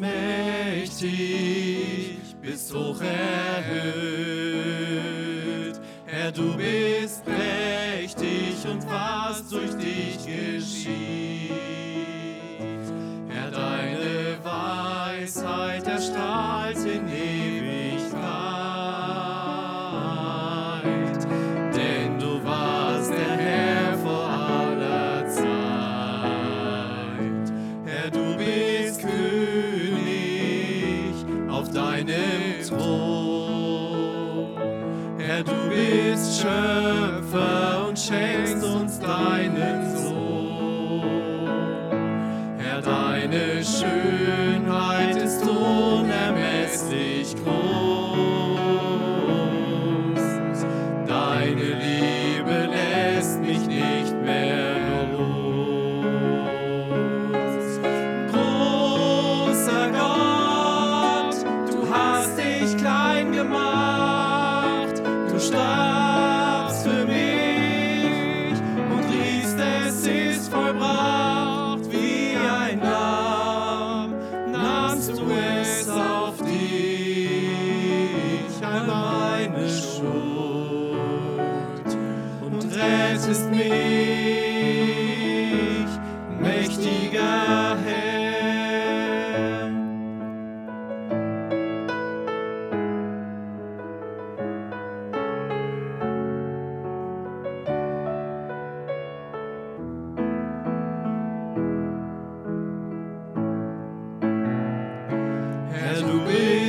Mächtig, 0.00 1.10
bist 2.40 2.74
hoch 2.74 3.02
erhöht. 3.02 3.90
Herr, 6.06 6.32
du 6.32 6.56
bist 6.56 6.79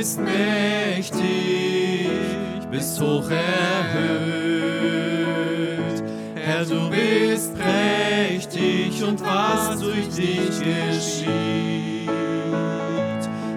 bist 0.02 0.18
mächtig, 0.18 1.20
bist 2.72 3.00
hoch 3.00 3.30
erhöht. 3.30 4.02
Herr, 6.34 6.64
du 6.64 6.90
bist 6.90 7.54
prächtig 7.56 9.00
und 9.04 9.24
was 9.24 9.78
durch 9.78 10.08
dich 10.08 10.58
geschieht. 10.58 12.10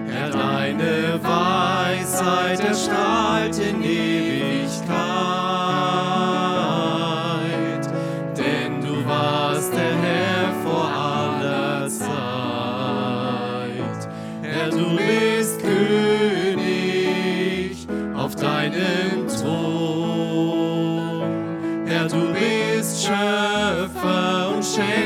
Herr, 0.06 0.30
deine 0.30 1.18
Weisheit 1.20 2.60
erstrahlt 2.60 3.58
in 3.58 3.82
Ewigkeit. 3.82 5.15
change. 24.76 25.05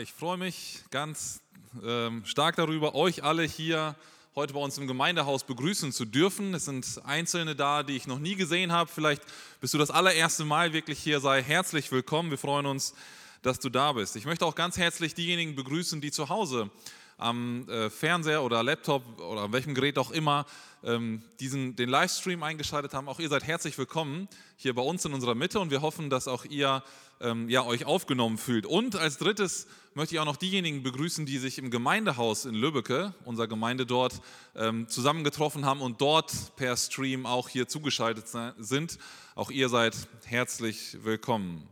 Ich 0.00 0.14
freue 0.14 0.38
mich 0.38 0.78
ganz 0.90 1.42
ähm, 1.84 2.24
stark 2.24 2.56
darüber, 2.56 2.94
euch 2.94 3.22
alle 3.22 3.42
hier 3.42 3.94
heute 4.34 4.54
bei 4.54 4.60
uns 4.60 4.78
im 4.78 4.86
Gemeindehaus 4.86 5.44
begrüßen 5.44 5.92
zu 5.92 6.06
dürfen. 6.06 6.54
Es 6.54 6.64
sind 6.64 7.02
Einzelne 7.04 7.54
da, 7.54 7.82
die 7.82 7.96
ich 7.96 8.06
noch 8.06 8.18
nie 8.18 8.34
gesehen 8.34 8.72
habe. 8.72 8.90
Vielleicht 8.90 9.22
bist 9.60 9.74
du 9.74 9.78
das 9.78 9.90
allererste 9.90 10.46
Mal 10.46 10.72
wirklich 10.72 10.98
hier. 11.00 11.20
Sei 11.20 11.42
herzlich 11.42 11.92
willkommen. 11.92 12.30
Wir 12.30 12.38
freuen 12.38 12.64
uns, 12.64 12.94
dass 13.42 13.58
du 13.58 13.68
da 13.68 13.92
bist. 13.92 14.16
Ich 14.16 14.24
möchte 14.24 14.46
auch 14.46 14.54
ganz 14.54 14.78
herzlich 14.78 15.12
diejenigen 15.12 15.54
begrüßen, 15.54 16.00
die 16.00 16.10
zu 16.10 16.30
Hause 16.30 16.70
am 17.18 17.68
äh, 17.68 17.90
Fernseher 17.90 18.42
oder 18.42 18.62
Laptop 18.62 19.20
oder 19.20 19.42
an 19.42 19.52
welchem 19.52 19.74
Gerät 19.74 19.98
auch 19.98 20.12
immer 20.12 20.46
ähm, 20.84 21.22
diesen, 21.40 21.76
den 21.76 21.88
Livestream 21.88 22.42
eingeschaltet 22.42 22.94
haben. 22.94 23.08
Auch 23.08 23.20
ihr 23.20 23.28
seid 23.28 23.44
herzlich 23.46 23.76
willkommen 23.78 24.28
hier 24.56 24.74
bei 24.74 24.82
uns 24.82 25.04
in 25.04 25.12
unserer 25.12 25.34
Mitte 25.34 25.60
und 25.60 25.70
wir 25.70 25.82
hoffen, 25.82 26.10
dass 26.10 26.28
auch 26.28 26.44
ihr 26.44 26.82
ähm, 27.20 27.48
ja, 27.48 27.64
euch 27.64 27.84
aufgenommen 27.84 28.38
fühlt. 28.38 28.66
Und 28.66 28.96
als 28.96 29.18
drittes 29.18 29.66
möchte 29.94 30.14
ich 30.14 30.20
auch 30.20 30.24
noch 30.24 30.36
diejenigen 30.36 30.82
begrüßen, 30.82 31.26
die 31.26 31.38
sich 31.38 31.58
im 31.58 31.70
Gemeindehaus 31.70 32.44
in 32.44 32.54
Lübbecke, 32.54 33.14
unserer 33.24 33.48
Gemeinde 33.48 33.86
dort, 33.86 34.20
ähm, 34.56 34.88
zusammengetroffen 34.88 35.64
haben 35.64 35.80
und 35.80 36.00
dort 36.00 36.56
per 36.56 36.76
Stream 36.76 37.26
auch 37.26 37.48
hier 37.48 37.68
zugeschaltet 37.68 38.26
sind. 38.58 38.98
Auch 39.34 39.50
ihr 39.50 39.68
seid 39.68 39.96
herzlich 40.24 40.98
willkommen. 41.02 41.66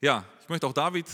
Ja, 0.00 0.24
ich 0.42 0.48
möchte 0.48 0.66
auch 0.66 0.72
David 0.72 1.06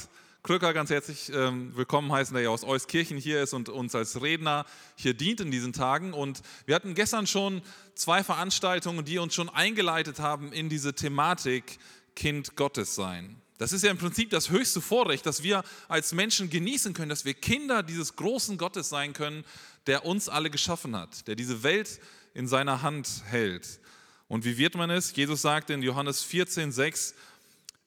Krücker 0.45 0.75
ganz 0.75 0.91
herzlich 0.91 1.31
ähm, 1.33 1.71
willkommen 1.77 2.11
heißen, 2.11 2.35
der 2.35 2.43
ja 2.43 2.49
aus 2.49 2.65
Euskirchen 2.65 3.17
hier 3.17 3.45
ist 3.45 3.55
und 3.55 3.69
uns 3.69 3.95
als 3.95 4.21
Redner 4.23 4.67
hier 4.97 5.15
dient 5.15 5.41
in 5.41 5.53
diesen 5.53 5.73
Tagen. 5.73 6.13
Und 6.13 6.43
wir 6.67 6.75
hatten 6.75 6.97
gestern 6.97 7.29
schon 7.29 7.63
zwei 7.95 8.25
Veranstaltungen, 8.25 9.05
die 9.05 9.19
uns 9.19 9.37
schon 9.37 9.49
eingeleitet 9.49 10.19
haben 10.19 10.53
in 10.53 10.69
diese 10.69 10.95
Thematik 10.95 11.79
Kind 12.17 12.57
Gottes 12.57 12.97
sein. 12.97 13.41
Das 13.59 13.73
ist 13.73 13.85
ja 13.85 13.93
im 13.93 13.99
Prinzip 13.99 14.31
das 14.31 14.51
höchste 14.51 14.81
Vorrecht, 14.81 15.27
dass 15.27 15.45
wir 15.45 15.63
als 15.87 16.13
Menschen 16.13 16.51
genießen 16.51 16.93
können, 16.93 17.11
dass 17.11 17.25
wir 17.25 17.35
Kinder 17.35 17.85
dieses 17.85 18.17
großen 18.17 18.59
Gottes 18.59 18.89
sein 18.89 19.13
können, 19.13 19.45
der 19.87 20.05
uns 20.05 20.29
alle 20.29 20.51
geschaffen 20.51 20.97
hat, 20.97 21.29
der 21.29 21.37
diese 21.37 21.63
Welt 21.63 22.01
in 22.35 22.49
seiner 22.49 22.83
Hand 22.83 23.23
hält. 23.27 23.79
Und 24.27 24.45
wie 24.45 24.59
wird 24.59 24.75
man 24.75 24.91
es? 24.91 25.15
Jesus 25.15 25.43
sagt 25.43 25.71
in 25.71 25.83
Johannes 25.83 26.23
14, 26.23 26.73
6, 26.73 27.15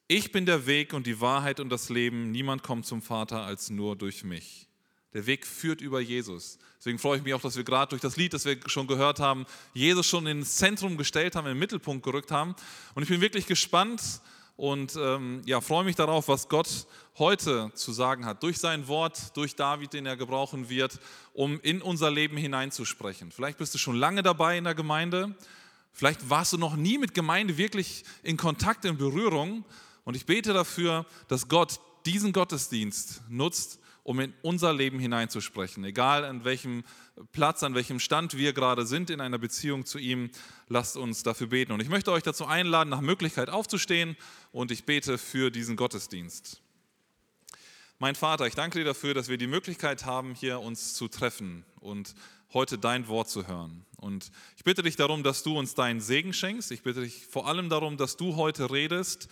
ich 0.07 0.31
bin 0.31 0.46
der 0.46 0.68
Weg 0.68 0.94
und 0.94 1.07
die 1.07 1.19
Wahrheit 1.19 1.60
und 1.60 1.69
das 1.69 1.90
Leben. 1.90 2.31
Niemand 2.31 2.63
kommt 2.63 2.86
zum 2.86 3.02
Vater 3.02 3.42
als 3.42 3.69
nur 3.69 3.96
durch 3.96 4.24
mich. 4.24 4.68
Der 5.13 5.25
Weg 5.25 5.48
führt 5.48 5.81
über 5.81 6.00
Jesus. 6.00 6.60
Deswegen 6.78 7.00
freue 7.00 7.18
ich 7.18 7.24
mich 7.24 7.34
auch, 7.34 7.42
dass 7.42 7.56
wir 7.56 7.63
gerade 7.63 7.90
durch 7.90 8.02
das 8.02 8.18
Lied, 8.18 8.34
das 8.34 8.46
wir 8.46 8.57
schon 8.68 8.86
gehört 8.86 9.19
haben, 9.19 9.46
Jesus 9.74 10.06
schon 10.06 10.28
ins 10.28 10.57
Zentrum 10.57 10.98
gestellt 10.98 11.36
haben, 11.36 11.46
in 11.46 11.54
den 11.54 11.60
Mittelpunkt 11.60 12.04
gerückt 12.04 12.31
haben. 12.31 12.54
Und 12.94 13.04
ich 13.04 13.10
bin 13.10 13.22
wirklich 13.22 13.48
gespannt 13.48 14.02
und 14.57 14.96
ähm, 14.96 15.42
ja, 15.46 15.62
freue 15.62 15.84
mich 15.84 15.96
darauf, 15.96 16.28
was 16.28 16.48
Gott 16.48 16.86
heute 17.18 17.72
zu 17.74 17.92
sagen 17.92 18.25
hat, 18.25 18.44
durch 18.44 18.57
sein 18.57 18.88
Wort, 18.88 19.36
durch 19.36 19.56
David, 19.56 19.94
den 19.94 20.06
er 20.06 20.18
gebrauchen 20.18 20.69
wird, 20.69 21.00
um 21.34 21.60
in 21.62 21.81
unser 21.81 22.12
Leben 22.12 22.38
hineinzusprechen. 22.38 23.31
Vielleicht 23.31 23.57
bist 23.57 23.74
du 23.74 23.78
schon 23.78 23.96
lange 23.96 24.22
dabei 24.22 24.57
in 24.57 24.66
der 24.66 24.75
Gemeinde, 24.75 25.36
vielleicht 25.92 26.30
warst 26.30 26.54
du 26.54 26.57
noch 26.57 26.75
nie 26.75 26.98
mit 26.98 27.13
Gemeinde 27.13 27.57
wirklich 27.57 28.04
in 28.22 28.38
Kontakt, 28.38 28.86
in 28.86 28.98
Berührung. 28.98 29.66
Und 30.06 30.16
ich 30.16 30.25
bete 30.25 30.54
dafür, 30.54 31.06
dass 31.28 31.50
Gott 31.50 31.80
diesen 32.06 32.31
Gottesdienst 32.31 33.24
nutzt, 33.28 33.80
um 34.04 34.19
in 34.19 34.34
unser 34.44 34.72
Leben 34.72 35.00
hineinzusprechen. 35.00 35.84
Egal 35.84 36.24
an 36.25 36.46
welchem 36.46 36.84
Platz, 37.31 37.63
an 37.63 37.74
welchem 37.74 38.00
Stand 38.00 38.38
wir 38.38 38.54
gerade 38.54 38.86
sind 38.86 39.10
in 39.10 39.19
einer 39.19 39.40
Beziehung 39.40 39.86
zu 39.86 39.98
ihm, 39.98 40.30
lasst 40.68 40.96
uns 40.96 41.24
dafür 41.24 41.48
beten. 41.48 41.72
Und 41.72 41.81
ich 41.81 41.90
möchte 41.90 42.12
euch 42.12 42.22
dazu 42.22 42.46
einladen, 42.46 42.92
nach 42.92 43.02
Möglichkeit 43.02 43.50
aufzustehen 43.50 44.16
und 44.52 44.69
ich 44.69 44.86
bete 44.86 45.18
für 45.18 45.50
diesen 45.50 45.75
Gottesdienst. 45.75 46.62
Mein 47.98 48.13
Vater, 48.13 48.46
ich 48.46 48.54
danke 48.54 48.78
dir 48.78 48.86
dafür, 48.86 49.16
dass 49.16 49.30
wir 49.30 49.38
die 49.38 49.48
Möglichkeit 49.48 50.06
haben, 50.06 50.36
hier 50.36 50.60
uns 50.60 50.94
zu 50.94 51.07
treffen 51.07 51.66
und 51.80 52.13
heute 52.54 52.78
dein 52.78 53.07
Wort 53.07 53.30
zu 53.30 53.48
hören. 53.48 53.86
Und 53.98 54.31
ich 54.56 54.63
bitte 54.63 54.84
dich 54.84 54.98
darum, 54.98 55.24
dass 55.24 55.42
du 55.42 55.57
uns 55.57 55.74
deinen 55.74 56.02
Segen 56.02 56.34
schenkst. 56.34 56.72
Ich 56.72 56.84
bitte 56.84 57.02
dich 57.02 57.25
vor 57.25 57.48
allem 57.48 57.69
darum, 57.69 57.98
dass 57.98 58.18
du 58.18 58.36
heute 58.36 58.69
redest 58.69 59.30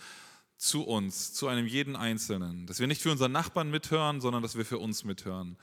zu 0.56 0.84
uns, 0.84 1.32
zu 1.32 1.48
einem 1.48 1.66
jeden 1.66 1.96
Einzelnen. 1.96 2.66
Dass 2.66 2.80
wir 2.80 2.86
nicht 2.86 3.02
für 3.02 3.10
unseren 3.10 3.32
Nachbarn 3.32 3.70
mithören, 3.70 4.20
sondern 4.20 4.42
dass 4.42 4.56
wir 4.56 4.64
für 4.64 4.78
uns 4.78 5.04
mithören. 5.04 5.56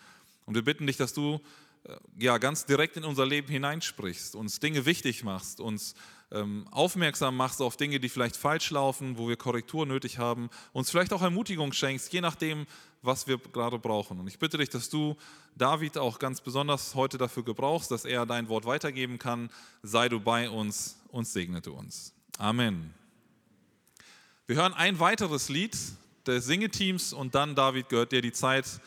Und 0.45 0.55
wir 0.55 0.63
bitten 0.63 0.87
dich, 0.87 0.97
dass 0.97 1.13
du 1.13 1.39
äh, 1.83 1.95
ja, 2.17 2.37
ganz 2.37 2.65
direkt 2.65 2.97
in 2.97 3.03
unser 3.03 3.25
Leben 3.25 3.47
hineinsprichst, 3.47 4.35
uns 4.35 4.59
Dinge 4.59 4.85
wichtig 4.85 5.23
machst, 5.23 5.59
uns 5.59 5.95
ähm, 6.31 6.67
aufmerksam 6.71 7.35
machst 7.35 7.61
auf 7.61 7.77
Dinge, 7.77 7.99
die 7.99 8.09
vielleicht 8.09 8.37
falsch 8.37 8.69
laufen, 8.71 9.17
wo 9.17 9.27
wir 9.27 9.35
Korrektur 9.35 9.85
nötig 9.85 10.17
haben, 10.17 10.49
uns 10.73 10.89
vielleicht 10.89 11.13
auch 11.13 11.21
Ermutigung 11.21 11.73
schenkst, 11.73 12.13
je 12.13 12.21
nachdem, 12.21 12.67
was 13.01 13.27
wir 13.27 13.37
gerade 13.37 13.79
brauchen. 13.79 14.19
Und 14.19 14.27
ich 14.27 14.39
bitte 14.39 14.57
dich, 14.57 14.69
dass 14.69 14.89
du 14.89 15.17
David 15.55 15.97
auch 15.97 16.19
ganz 16.19 16.39
besonders 16.41 16.95
heute 16.95 17.17
dafür 17.17 17.43
gebrauchst, 17.43 17.91
dass 17.91 18.05
er 18.05 18.25
dein 18.25 18.47
Wort 18.47 18.65
weitergeben 18.65 19.17
kann. 19.17 19.49
Sei 19.81 20.07
du 20.07 20.19
bei 20.19 20.49
uns 20.49 20.97
und 21.09 21.27
segne 21.27 21.61
du 21.61 21.73
uns. 21.73 22.13
Amen. 22.37 23.00
Wir 24.51 24.57
hören 24.57 24.73
ein 24.73 24.99
weiteres 24.99 25.47
Lied 25.47 25.77
des 26.27 26.45
Singeteams 26.45 27.13
und 27.13 27.35
dann, 27.35 27.55
David, 27.55 27.87
gehört 27.87 28.11
dir 28.11 28.21
die 28.21 28.33
Zeit 28.33 28.81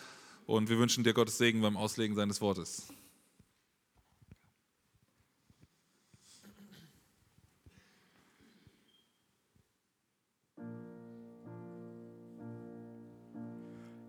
und 0.45 0.69
wir 0.69 0.77
wünschen 0.77 1.05
dir 1.05 1.15
Gottes 1.15 1.39
Segen 1.39 1.63
beim 1.63 1.79
Auslegen 1.79 2.15
seines 2.15 2.43
Wortes. 2.43 2.93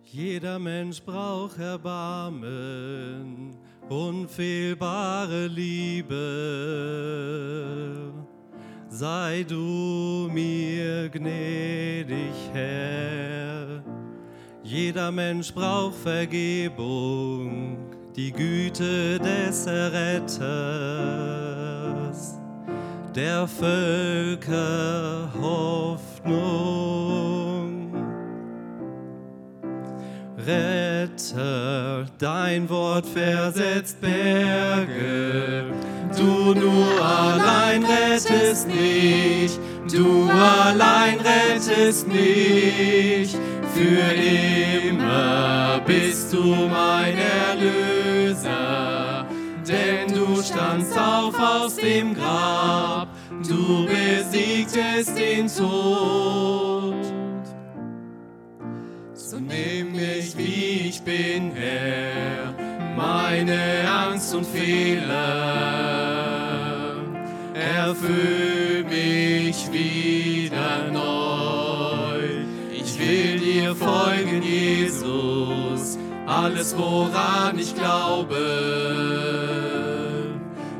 Jeder 0.03 0.59
Mensch 0.59 1.01
braucht 1.03 1.57
Erbarmen, 1.57 3.57
unfehlbare 3.87 5.47
Liebe 5.47 6.15
sei 8.95 9.45
du 9.47 10.29
mir 10.31 11.09
gnädig, 11.09 12.33
Herr. 12.53 13.83
Jeder 14.63 15.11
Mensch 15.11 15.53
braucht 15.53 15.95
Vergebung, 15.95 17.77
die 18.15 18.31
Güte 18.31 19.19
des 19.19 19.65
Erretters, 19.65 20.39
der 23.13 23.45
Völker 23.47 25.29
Hoffnung. 25.41 26.95
Retter, 30.37 32.05
dein 32.17 32.69
Wort 32.69 33.05
versetzt 33.05 33.99
Berge, 33.99 35.73
Du 36.17 36.53
nur 36.53 37.05
allein 37.05 37.83
rettest 37.83 38.67
mich, 38.67 39.59
du 39.91 40.29
allein 40.29 41.19
rettest 41.19 42.07
mich. 42.07 43.35
Für 43.73 44.13
immer 44.87 45.81
bist 45.85 46.31
du 46.31 46.43
mein 46.43 47.17
Erlöser, 47.49 49.25
denn 49.67 50.07
du 50.07 50.41
standst 50.41 50.97
auf 50.97 51.37
aus 51.37 51.75
dem 51.75 52.13
Grab, 52.13 53.09
du 53.45 53.85
besiegtest 53.85 55.17
den 55.17 55.47
Tod. 55.47 56.95
So 59.13 59.37
nimm 59.37 59.91
mich, 59.91 60.37
wie 60.37 60.87
ich 60.87 61.01
bin, 61.01 61.51
Herr, 61.51 62.53
meine 62.95 63.59
Angst 63.89 64.33
und 64.33 64.45
Fehler 64.45 65.94
erfüll 67.85 68.83
mich 68.85 69.71
wieder 69.71 70.91
neu. 70.91 72.19
Ich 72.73 72.97
will 72.99 73.39
dir 73.39 73.75
folgen, 73.75 74.41
Jesus, 74.41 75.99
alles 76.25 76.75
woran 76.75 77.59
ich 77.59 77.75
glaube, 77.75 78.37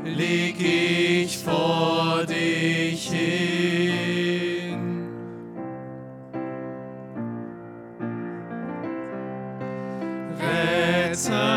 leg 0.04 0.56
ich 0.58 1.38
vor 1.38 2.24
dich 2.26 3.08
hin. 3.08 3.46
Retter, 10.40 11.55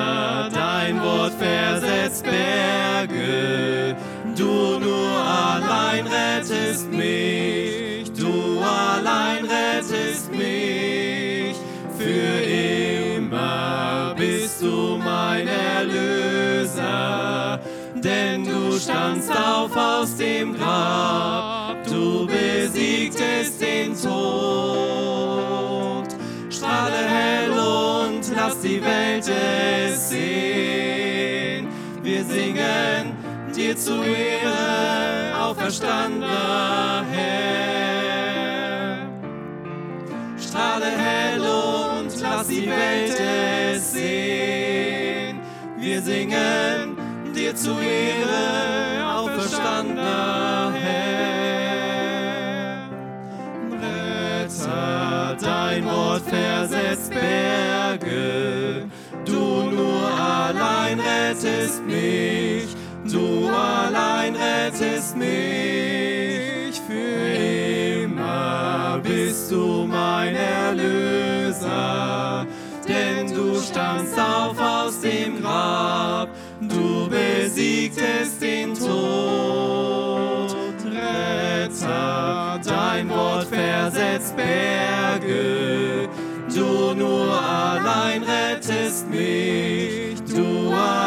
rettest 6.80 6.92
mich, 6.92 8.12
du 8.14 8.62
allein 8.62 9.44
rettest 9.46 10.32
mich, 10.32 11.56
für 11.98 12.44
immer 13.18 14.16
bist 14.18 14.62
du 14.62 14.98
mein 14.98 15.48
Erlöser, 15.48 17.60
denn 17.96 18.46
du 18.46 18.80
standst 18.80 19.32
auf 19.32 19.76
aus 19.76 20.16
dem 20.16 20.56
Grab, 20.56 21.84
du 21.88 22.28
besiegtest 22.28 23.60
den 23.62 23.94
Tod. 24.02 26.08
Strahle 26.50 27.08
hell 27.08 27.52
und 27.52 28.22
lass 28.36 28.62
die 28.62 28.82
Welt 28.82 29.28
es 29.28 30.10
sehen, 30.10 31.68
wir 32.04 32.24
singen 32.24 33.14
dir 33.56 33.76
zu 33.76 34.04
Ehre, 34.04 34.99
auferstandener 35.70 37.06
Herr. 37.12 37.38
Strahle 40.40 40.88
hell 40.88 41.42
und 41.42 42.22
lass 42.22 42.48
die 42.48 42.66
Welt 42.66 43.20
es 43.20 43.92
sehen. 43.92 45.40
Wir 45.78 46.02
singen 46.02 46.98
dir 47.36 47.56
zu 47.56 47.78
Ehre, 47.80 49.06
auferstandener 49.16 50.74
Herr. 50.74 51.20
Retter, 53.72 55.38
dein 55.40 55.86
Wort 55.86 56.24
versetzt 56.24 57.12
Berge, 57.12 58.88
du 59.24 59.70
nur 59.70 60.10
allein 60.20 61.00
rettest 61.00 61.86
mich 61.86 62.59
Du 63.12 63.48
allein 63.48 64.36
rettest 64.36 65.18
mich, 65.18 66.80
für 66.88 68.04
immer 68.04 69.00
bist 69.02 69.52
du 69.52 69.88
mein 69.88 70.36
Erlöser. 70.36 72.46
Denn 72.88 73.34
du 73.34 73.60
standst 73.60 74.20
auf 74.20 74.60
aus 74.60 75.02
dem 75.02 75.42
Grab, 75.42 76.30
du 76.62 77.10
besiegtest 77.10 78.40
den 78.42 78.76
Tod. 78.76 80.56
Retter, 80.86 82.60
dein 82.64 83.10
Wort 83.10 83.48
versetzt 83.48 84.36
Berge, 84.36 85.59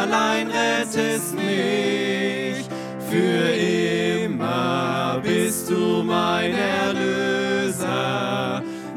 allein 0.03 0.49
rettest 0.49 1.33
mich, 1.33 2.67
für 3.09 4.25
immer 4.25 5.21
bist 5.23 5.69
du 5.69 6.03
mein 6.03 6.53
Erlöser, 6.53 7.81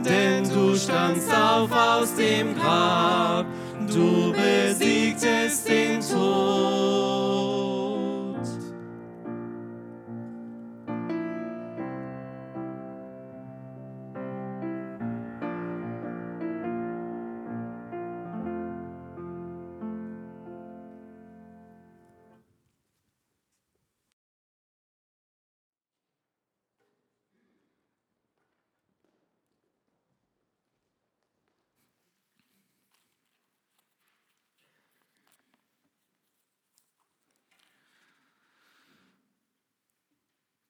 denn 0.05 0.43
du 0.49 0.75
standst 0.75 1.31
auf 1.33 1.71
aus 1.71 2.15
dem 2.17 2.57
Grab, 2.57 3.47
du 3.89 4.33
besiegtest 4.33 5.69
den 5.69 6.01
Tod. 6.01 6.86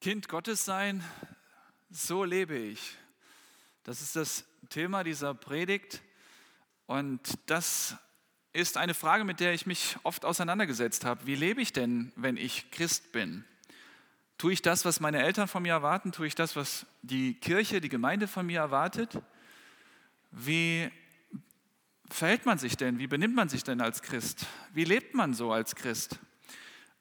Kind 0.01 0.29
Gottes 0.29 0.65
sein, 0.65 1.03
so 1.91 2.23
lebe 2.23 2.57
ich. 2.57 2.97
Das 3.83 4.03
ist 4.03 4.15
das 4.15 4.45
Thema 4.69 5.05
dieser 5.05 5.35
Predigt 5.35 6.03
und 6.87 7.21
das 7.47 7.97
ist 8.53 8.77
eine 8.77 8.95
Frage, 8.95 9.25
mit 9.25 9.41
der 9.41 9.53
ich 9.53 9.67
mich 9.67 9.97
oft 10.03 10.25
auseinandergesetzt 10.25 11.05
habe. 11.05 11.27
Wie 11.27 11.35
lebe 11.35 11.61
ich 11.61 11.73
denn, 11.73 12.13
wenn 12.15 12.37
ich 12.37 12.71
Christ 12.71 13.13
bin? 13.13 13.45
Tue 14.39 14.53
ich 14.53 14.63
das, 14.63 14.85
was 14.85 15.01
meine 15.01 15.23
Eltern 15.23 15.49
von 15.49 15.63
mir 15.63 15.73
erwarten? 15.73 16.13
Tue 16.13 16.27
ich 16.27 16.35
das, 16.35 16.57
was 16.57 16.87
die 17.03 17.35
Kirche, 17.35 17.81
die 17.81 17.89
Gemeinde 17.89 18.29
von 18.29 18.47
mir 18.47 18.61
erwartet? 18.61 19.21
Wie 20.31 20.91
verhält 22.11 22.45
man 22.45 22.59
sich 22.59 22.77
denn? 22.77 22.99
Wie 22.99 23.07
benimmt 23.07 23.35
man 23.35 23.49
sich 23.49 23.65
denn 23.65 23.81
als 23.81 24.03
Christ? 24.03 24.47
Wie 24.73 24.85
lebt 24.85 25.15
man 25.15 25.33
so 25.33 25.53
als 25.53 25.75
Christ? 25.75 26.19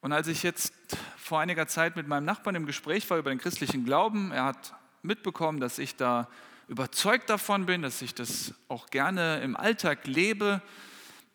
Und 0.06 0.12
als 0.12 0.28
ich 0.28 0.44
jetzt 0.44 0.72
vor 1.16 1.40
einiger 1.40 1.66
Zeit 1.66 1.96
mit 1.96 2.06
meinem 2.06 2.24
Nachbarn 2.24 2.54
im 2.54 2.64
Gespräch 2.64 3.10
war 3.10 3.18
über 3.18 3.30
den 3.30 3.40
christlichen 3.40 3.84
Glauben, 3.84 4.30
er 4.30 4.44
hat 4.44 4.72
mitbekommen, 5.02 5.58
dass 5.58 5.80
ich 5.80 5.96
da 5.96 6.28
überzeugt 6.68 7.28
davon 7.28 7.66
bin, 7.66 7.82
dass 7.82 8.00
ich 8.02 8.14
das 8.14 8.54
auch 8.68 8.86
gerne 8.90 9.40
im 9.40 9.56
Alltag 9.56 10.06
lebe, 10.06 10.62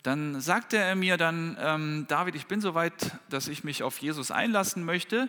dann 0.04 0.40
sagte 0.40 0.78
er 0.78 0.96
mir 0.96 1.18
dann, 1.18 1.58
ähm, 1.60 2.06
David, 2.08 2.36
ich 2.36 2.48
bin 2.48 2.62
so 2.62 2.74
weit, 2.74 3.12
dass 3.28 3.50
ich 3.50 3.66
mich 3.66 3.84
auf 3.84 3.98
Jesus 3.98 4.32
einlassen 4.32 4.86
möchte, 4.86 5.28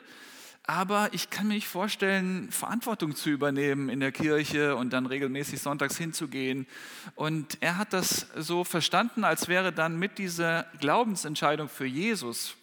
aber 0.65 1.09
ich 1.11 1.29
kann 1.29 1.49
mir 1.49 1.55
nicht 1.55 1.67
vorstellen, 1.67 2.49
Verantwortung 2.53 3.17
zu 3.17 3.29
übernehmen 3.29 3.89
in 3.89 3.99
der 3.99 4.13
Kirche 4.13 4.77
und 4.77 4.93
dann 4.93 5.07
regelmäßig 5.07 5.61
sonntags 5.61 5.99
hinzugehen. 5.99 6.69
Und 7.17 7.59
er 7.61 7.77
hat 7.77 7.93
das 7.93 8.29
so 8.37 8.63
verstanden, 8.63 9.25
als 9.25 9.49
wäre 9.49 9.73
dann 9.73 9.99
mit 9.99 10.19
dieser 10.19 10.67
Glaubensentscheidung 10.79 11.69
für 11.69 11.87
Jesus 11.87 12.55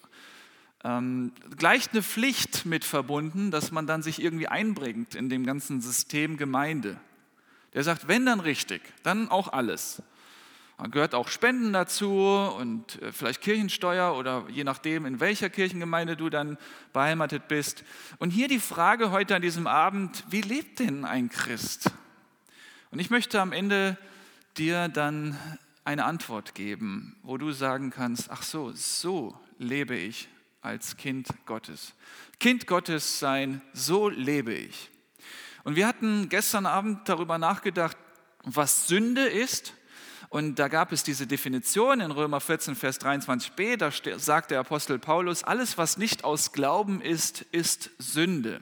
ähm, 0.84 1.34
gleich 1.58 1.92
eine 1.92 2.02
Pflicht 2.02 2.66
mit 2.66 2.86
verbunden, 2.86 3.52
dass 3.52 3.72
man 3.72 3.86
dann 3.86 4.02
sich 4.02 4.22
irgendwie 4.22 4.48
einbringt 4.48 5.16
in 5.16 5.30
dem 5.30 5.46
ganzen 5.46 5.82
System 5.82 6.38
Gemeinde. 6.38 6.98
Der 7.74 7.84
sagt, 7.84 8.08
wenn 8.08 8.26
dann 8.26 8.40
richtig, 8.40 8.82
dann 9.04 9.30
auch 9.30 9.52
alles. 9.52 10.02
Da 10.78 10.88
gehört 10.88 11.14
auch 11.14 11.28
Spenden 11.28 11.74
dazu 11.74 12.10
und 12.58 13.02
äh, 13.02 13.12
vielleicht 13.12 13.42
Kirchensteuer 13.42 14.16
oder 14.16 14.46
je 14.50 14.64
nachdem, 14.64 15.06
in 15.06 15.20
welcher 15.20 15.50
Kirchengemeinde 15.50 16.16
du 16.16 16.30
dann 16.30 16.58
beheimatet 16.94 17.50
bist. 17.50 17.84
Und 18.18 18.32
hier 18.32 18.48
die 18.48 18.60
Frage 18.60 19.12
heute 19.12 19.36
an 19.36 19.42
diesem 19.42 19.68
Abend, 19.68 20.24
wie 20.30 20.42
lebt 20.42 20.80
denn 20.80 21.04
ein 21.04 21.30
Christ? 21.30 21.92
Und 22.92 23.00
ich 23.00 23.10
möchte 23.10 23.42
am 23.42 23.52
Ende 23.52 23.98
dir 24.58 24.88
dann 24.88 25.38
eine 25.84 26.06
Antwort 26.06 26.56
geben, 26.56 27.18
wo 27.24 27.38
du 27.38 27.52
sagen 27.52 27.90
kannst, 27.90 28.32
ach 28.32 28.44
so, 28.44 28.72
so 28.72 29.38
lebe 29.58 29.96
ich 29.96 30.30
als 30.62 30.98
Kind 30.98 31.28
Gottes. 31.46 31.94
Kind 32.40 32.68
Gottes 32.68 33.20
sein, 33.20 33.62
so 33.74 34.10
lebe 34.10 34.54
ich. 34.54 34.90
Und 35.64 35.76
wir 35.76 35.88
hatten 35.88 36.30
gestern 36.30 36.66
Abend 36.66 37.08
darüber 37.08 37.38
nachgedacht, 37.38 37.98
was 38.44 38.88
Sünde 38.88 39.26
ist. 39.28 39.74
Und 40.30 40.60
da 40.60 40.68
gab 40.68 40.92
es 40.92 41.04
diese 41.04 41.26
Definition 41.26 42.02
in 42.02 42.12
Römer 42.12 42.40
14, 42.40 42.76
Vers 42.76 43.02
23b, 43.02 43.78
da 43.78 43.92
sagt 44.20 44.52
der 44.52 44.60
Apostel 44.60 45.00
Paulus, 45.00 45.44
alles, 45.44 45.78
was 45.78 45.98
nicht 45.98 46.24
aus 46.24 46.52
Glauben 46.52 47.02
ist, 47.02 47.42
ist 47.52 47.90
Sünde. 47.98 48.62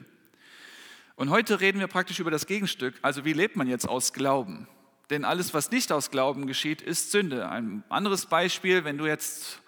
Und 1.14 1.30
heute 1.30 1.60
reden 1.60 1.80
wir 1.80 1.88
praktisch 1.88 2.20
über 2.20 2.30
das 2.30 2.46
Gegenstück, 2.46 2.94
also 3.02 3.24
wie 3.24 3.34
lebt 3.34 3.56
man 3.56 3.66
jetzt 3.66 3.86
aus 3.86 4.14
Glauben? 4.14 4.66
Denn 5.10 5.24
alles, 5.24 5.52
was 5.52 5.70
nicht 5.70 5.92
aus 5.92 6.10
Glauben 6.10 6.46
geschieht, 6.46 6.80
ist 6.80 7.10
Sünde. 7.10 7.48
Ein 7.48 7.82
anderes 7.88 8.26
Beispiel, 8.26 8.84
wenn 8.84 8.98
du 8.98 9.06
jetzt 9.06 9.60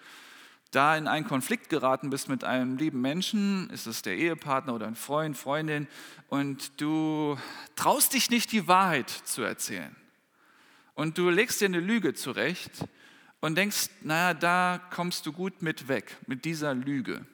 da 0.71 0.95
in 0.95 1.07
einen 1.07 1.27
Konflikt 1.27 1.69
geraten 1.69 2.09
bist 2.09 2.29
mit 2.29 2.45
einem 2.45 2.77
lieben 2.77 3.01
Menschen, 3.01 3.69
ist 3.71 3.87
es 3.87 4.01
der 4.01 4.15
Ehepartner 4.15 4.73
oder 4.73 4.87
ein 4.87 4.95
Freund, 4.95 5.37
Freundin, 5.37 5.87
und 6.29 6.79
du 6.79 7.37
traust 7.75 8.13
dich 8.13 8.29
nicht, 8.29 8.51
die 8.53 8.67
Wahrheit 8.67 9.09
zu 9.09 9.41
erzählen. 9.41 9.95
Und 10.95 11.17
du 11.17 11.29
legst 11.29 11.59
dir 11.59 11.65
eine 11.65 11.81
Lüge 11.81 12.13
zurecht 12.13 12.71
und 13.41 13.55
denkst, 13.55 13.89
naja, 14.01 14.33
da 14.33 14.81
kommst 14.91 15.25
du 15.25 15.33
gut 15.33 15.61
mit 15.61 15.89
weg, 15.89 16.17
mit 16.25 16.45
dieser 16.45 16.73
Lüge. 16.73 17.25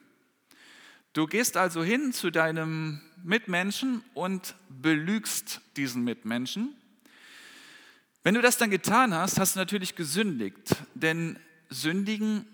Du 1.12 1.26
gehst 1.26 1.56
also 1.56 1.82
hin 1.82 2.12
zu 2.12 2.30
deinem 2.30 3.00
Mitmenschen 3.22 4.02
und 4.14 4.54
belügst 4.68 5.60
diesen 5.76 6.02
Mitmenschen. 6.02 6.74
Wenn 8.24 8.34
du 8.34 8.42
das 8.42 8.58
dann 8.58 8.70
getan 8.70 9.14
hast, 9.14 9.38
hast 9.38 9.54
du 9.54 9.60
natürlich 9.60 9.94
gesündigt, 9.94 10.76
denn 10.94 11.38
sündigen 11.70 12.46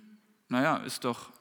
naja, 0.48 0.78
ist 0.78 1.04
doch, 1.04 1.32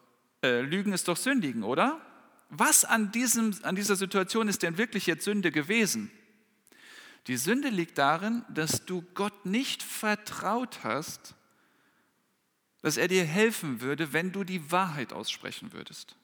äh, 0.41 0.61
Lügen 0.61 0.93
ist 0.93 1.07
doch 1.07 1.17
Sündigen, 1.17 1.63
oder? 1.63 2.01
Was 2.49 2.85
an, 2.85 3.11
diesem, 3.11 3.55
an 3.63 3.75
dieser 3.75 3.95
Situation 3.95 4.47
ist 4.47 4.63
denn 4.63 4.77
wirklich 4.77 5.07
jetzt 5.07 5.25
Sünde 5.25 5.51
gewesen? 5.51 6.11
Die 7.27 7.37
Sünde 7.37 7.69
liegt 7.69 7.97
darin, 7.97 8.43
dass 8.49 8.85
du 8.85 9.01
Gott 9.13 9.45
nicht 9.45 9.81
vertraut 9.81 10.83
hast, 10.83 11.35
dass 12.81 12.97
er 12.97 13.07
dir 13.07 13.23
helfen 13.23 13.79
würde, 13.81 14.11
wenn 14.11 14.31
du 14.31 14.43
die 14.43 14.71
Wahrheit 14.71 15.13
aussprechen 15.13 15.71
würdest. 15.71 16.17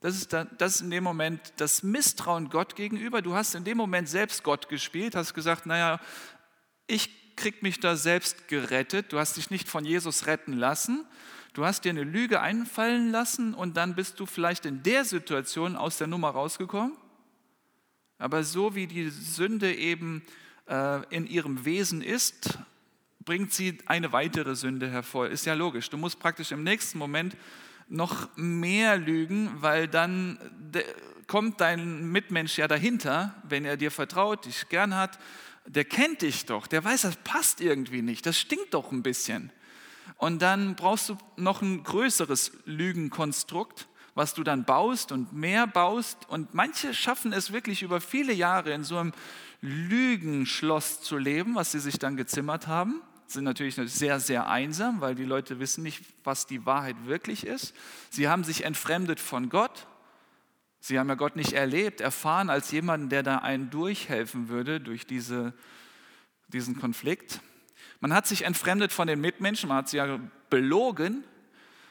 Das 0.00 0.16
ist, 0.16 0.32
dann, 0.32 0.48
das 0.56 0.76
ist 0.76 0.80
in 0.80 0.90
dem 0.90 1.04
Moment 1.04 1.52
das 1.58 1.82
Misstrauen 1.82 2.48
Gott 2.48 2.74
gegenüber. 2.74 3.20
Du 3.20 3.34
hast 3.34 3.54
in 3.54 3.64
dem 3.64 3.76
Moment 3.76 4.08
selbst 4.08 4.42
Gott 4.42 4.70
gespielt, 4.70 5.14
hast 5.14 5.34
gesagt, 5.34 5.66
naja, 5.66 6.00
ich 6.86 7.19
krieg 7.40 7.62
mich 7.62 7.80
da 7.80 7.96
selbst 7.96 8.48
gerettet. 8.48 9.12
Du 9.12 9.18
hast 9.18 9.38
dich 9.38 9.50
nicht 9.50 9.66
von 9.66 9.86
Jesus 9.86 10.26
retten 10.26 10.52
lassen. 10.52 11.06
Du 11.54 11.64
hast 11.64 11.86
dir 11.86 11.90
eine 11.90 12.04
Lüge 12.04 12.42
einfallen 12.42 13.10
lassen 13.10 13.54
und 13.54 13.78
dann 13.78 13.94
bist 13.94 14.20
du 14.20 14.26
vielleicht 14.26 14.66
in 14.66 14.82
der 14.82 15.06
Situation 15.06 15.74
aus 15.74 15.96
der 15.96 16.06
Nummer 16.06 16.28
rausgekommen. 16.28 16.96
Aber 18.18 18.44
so 18.44 18.74
wie 18.74 18.86
die 18.86 19.08
Sünde 19.08 19.74
eben 19.74 20.22
äh, 20.68 21.02
in 21.08 21.26
ihrem 21.26 21.64
Wesen 21.64 22.02
ist, 22.02 22.58
bringt 23.20 23.54
sie 23.54 23.78
eine 23.86 24.12
weitere 24.12 24.54
Sünde 24.54 24.90
hervor. 24.90 25.28
Ist 25.28 25.46
ja 25.46 25.54
logisch. 25.54 25.88
Du 25.88 25.96
musst 25.96 26.20
praktisch 26.20 26.52
im 26.52 26.62
nächsten 26.62 26.98
Moment 26.98 27.38
noch 27.88 28.28
mehr 28.36 28.98
lügen, 28.98 29.50
weil 29.54 29.88
dann 29.88 30.38
kommt 31.26 31.62
dein 31.62 32.12
Mitmensch 32.12 32.58
ja 32.58 32.68
dahinter, 32.68 33.34
wenn 33.44 33.64
er 33.64 33.78
dir 33.78 33.90
vertraut, 33.90 34.44
dich 34.44 34.68
gern 34.68 34.94
hat 34.94 35.18
der 35.74 35.84
kennt 35.84 36.22
dich 36.22 36.46
doch, 36.46 36.66
der 36.66 36.84
weiß, 36.84 37.02
das 37.02 37.16
passt 37.16 37.60
irgendwie 37.60 38.02
nicht, 38.02 38.26
das 38.26 38.38
stinkt 38.38 38.74
doch 38.74 38.90
ein 38.90 39.02
bisschen. 39.02 39.52
Und 40.16 40.42
dann 40.42 40.74
brauchst 40.74 41.08
du 41.08 41.18
noch 41.36 41.62
ein 41.62 41.82
größeres 41.82 42.52
Lügenkonstrukt, 42.64 43.88
was 44.14 44.34
du 44.34 44.42
dann 44.42 44.64
baust 44.64 45.12
und 45.12 45.32
mehr 45.32 45.66
baust. 45.66 46.28
Und 46.28 46.52
manche 46.52 46.92
schaffen 46.92 47.32
es 47.32 47.52
wirklich 47.52 47.82
über 47.82 48.00
viele 48.00 48.32
Jahre 48.32 48.72
in 48.72 48.84
so 48.84 48.98
einem 48.98 49.12
Lügenschloss 49.62 51.00
zu 51.00 51.16
leben, 51.16 51.54
was 51.54 51.72
sie 51.72 51.78
sich 51.78 51.98
dann 51.98 52.16
gezimmert 52.16 52.66
haben. 52.66 53.00
Sind 53.28 53.44
natürlich 53.44 53.76
sehr, 53.76 54.18
sehr 54.18 54.48
einsam, 54.48 55.00
weil 55.00 55.14
die 55.14 55.24
Leute 55.24 55.60
wissen 55.60 55.84
nicht, 55.84 56.04
was 56.24 56.46
die 56.46 56.66
Wahrheit 56.66 56.96
wirklich 57.06 57.46
ist. 57.46 57.74
Sie 58.10 58.28
haben 58.28 58.42
sich 58.42 58.64
entfremdet 58.64 59.20
von 59.20 59.48
Gott 59.48 59.86
Sie 60.80 60.98
haben 60.98 61.08
ja 61.08 61.14
Gott 61.14 61.36
nicht 61.36 61.52
erlebt, 61.52 62.00
erfahren 62.00 62.48
als 62.48 62.70
jemanden, 62.70 63.10
der 63.10 63.22
da 63.22 63.38
einen 63.38 63.68
durchhelfen 63.70 64.48
würde 64.48 64.80
durch 64.80 65.06
diese, 65.06 65.52
diesen 66.48 66.78
Konflikt. 66.80 67.40
Man 68.00 68.14
hat 68.14 68.26
sich 68.26 68.44
entfremdet 68.44 68.90
von 68.92 69.06
den 69.06 69.20
Mitmenschen, 69.20 69.68
man 69.68 69.78
hat 69.78 69.90
sie 69.90 69.98
ja 69.98 70.18
belogen. 70.48 71.22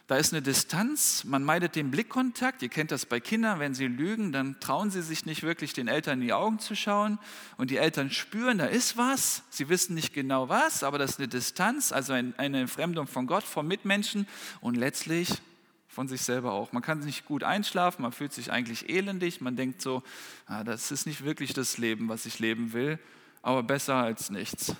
Da 0.07 0.17
ist 0.17 0.33
eine 0.33 0.41
Distanz, 0.41 1.23
man 1.23 1.43
meidet 1.43 1.75
den 1.75 1.91
Blickkontakt. 1.91 2.63
Ihr 2.63 2.69
kennt 2.69 2.89
das 2.89 3.05
bei 3.05 3.19
Kindern, 3.19 3.59
wenn 3.59 3.75
sie 3.75 3.85
lügen, 3.85 4.31
dann 4.31 4.59
trauen 4.59 4.89
sie 4.89 5.03
sich 5.03 5.27
nicht 5.27 5.43
wirklich 5.43 5.73
den 5.73 5.87
Eltern 5.87 6.19
in 6.19 6.25
die 6.25 6.33
Augen 6.33 6.57
zu 6.57 6.75
schauen. 6.75 7.19
Und 7.57 7.69
die 7.69 7.77
Eltern 7.77 8.09
spüren, 8.09 8.57
da 8.57 8.65
ist 8.65 8.97
was. 8.97 9.43
Sie 9.51 9.69
wissen 9.69 9.93
nicht 9.93 10.15
genau 10.15 10.49
was, 10.49 10.81
aber 10.81 10.97
das 10.97 11.11
ist 11.11 11.19
eine 11.19 11.27
Distanz, 11.27 11.91
also 11.91 12.13
eine 12.13 12.59
Entfremdung 12.61 13.05
von 13.05 13.27
Gott, 13.27 13.43
vom 13.43 13.67
Mitmenschen. 13.67 14.27
Und 14.61 14.77
letztlich 14.77 15.43
von 15.89 16.07
sich 16.07 16.21
selber 16.21 16.53
auch. 16.53 16.71
Man 16.71 16.83
kann 16.83 16.99
nicht 16.99 17.25
gut 17.25 17.43
einschlafen, 17.43 18.03
man 18.03 18.11
fühlt 18.11 18.31
sich 18.31 18.51
eigentlich 18.51 18.89
elendig, 18.89 19.41
man 19.41 19.55
denkt 19.55 19.81
so, 19.81 20.03
ah, 20.45 20.63
das 20.63 20.91
ist 20.91 21.07
nicht 21.07 21.25
wirklich 21.25 21.53
das 21.53 21.77
Leben, 21.77 22.07
was 22.07 22.25
ich 22.27 22.39
leben 22.39 22.73
will, 22.73 22.99
aber 23.41 23.63
besser 23.63 23.95
als 23.95 24.29
nichts. 24.29 24.75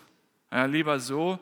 Ja, 0.51 0.65
lieber 0.65 0.99
so, 0.99 1.39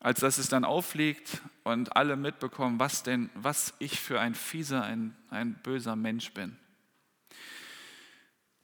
als 0.00 0.20
dass 0.20 0.36
es 0.36 0.48
dann 0.48 0.64
auffliegt 0.64 1.40
und 1.62 1.96
alle 1.96 2.16
mitbekommen, 2.16 2.80
was 2.80 3.04
denn, 3.04 3.30
was 3.34 3.72
ich 3.78 4.00
für 4.00 4.20
ein 4.20 4.34
fieser, 4.34 4.82
ein, 4.82 5.16
ein 5.30 5.54
böser 5.62 5.94
Mensch 5.94 6.32
bin. 6.32 6.56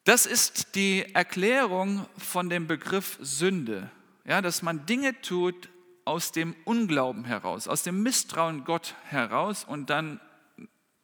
Das 0.02 0.26
ist 0.26 0.75
die 0.75 1.04
Erklärung 1.14 2.06
von 2.16 2.50
dem 2.50 2.66
Begriff 2.66 3.18
Sünde, 3.20 3.88
ja, 4.25 4.42
dass 4.42 4.62
man 4.62 4.84
Dinge 4.84 5.20
tut 5.20 5.68
aus 6.09 6.33
dem 6.33 6.57
Unglauben 6.65 7.27
heraus, 7.27 7.69
aus 7.69 7.83
dem 7.83 8.03
Misstrauen 8.03 8.65
Gott 8.65 8.95
heraus 9.05 9.65
und 9.65 9.91
dann 9.91 10.21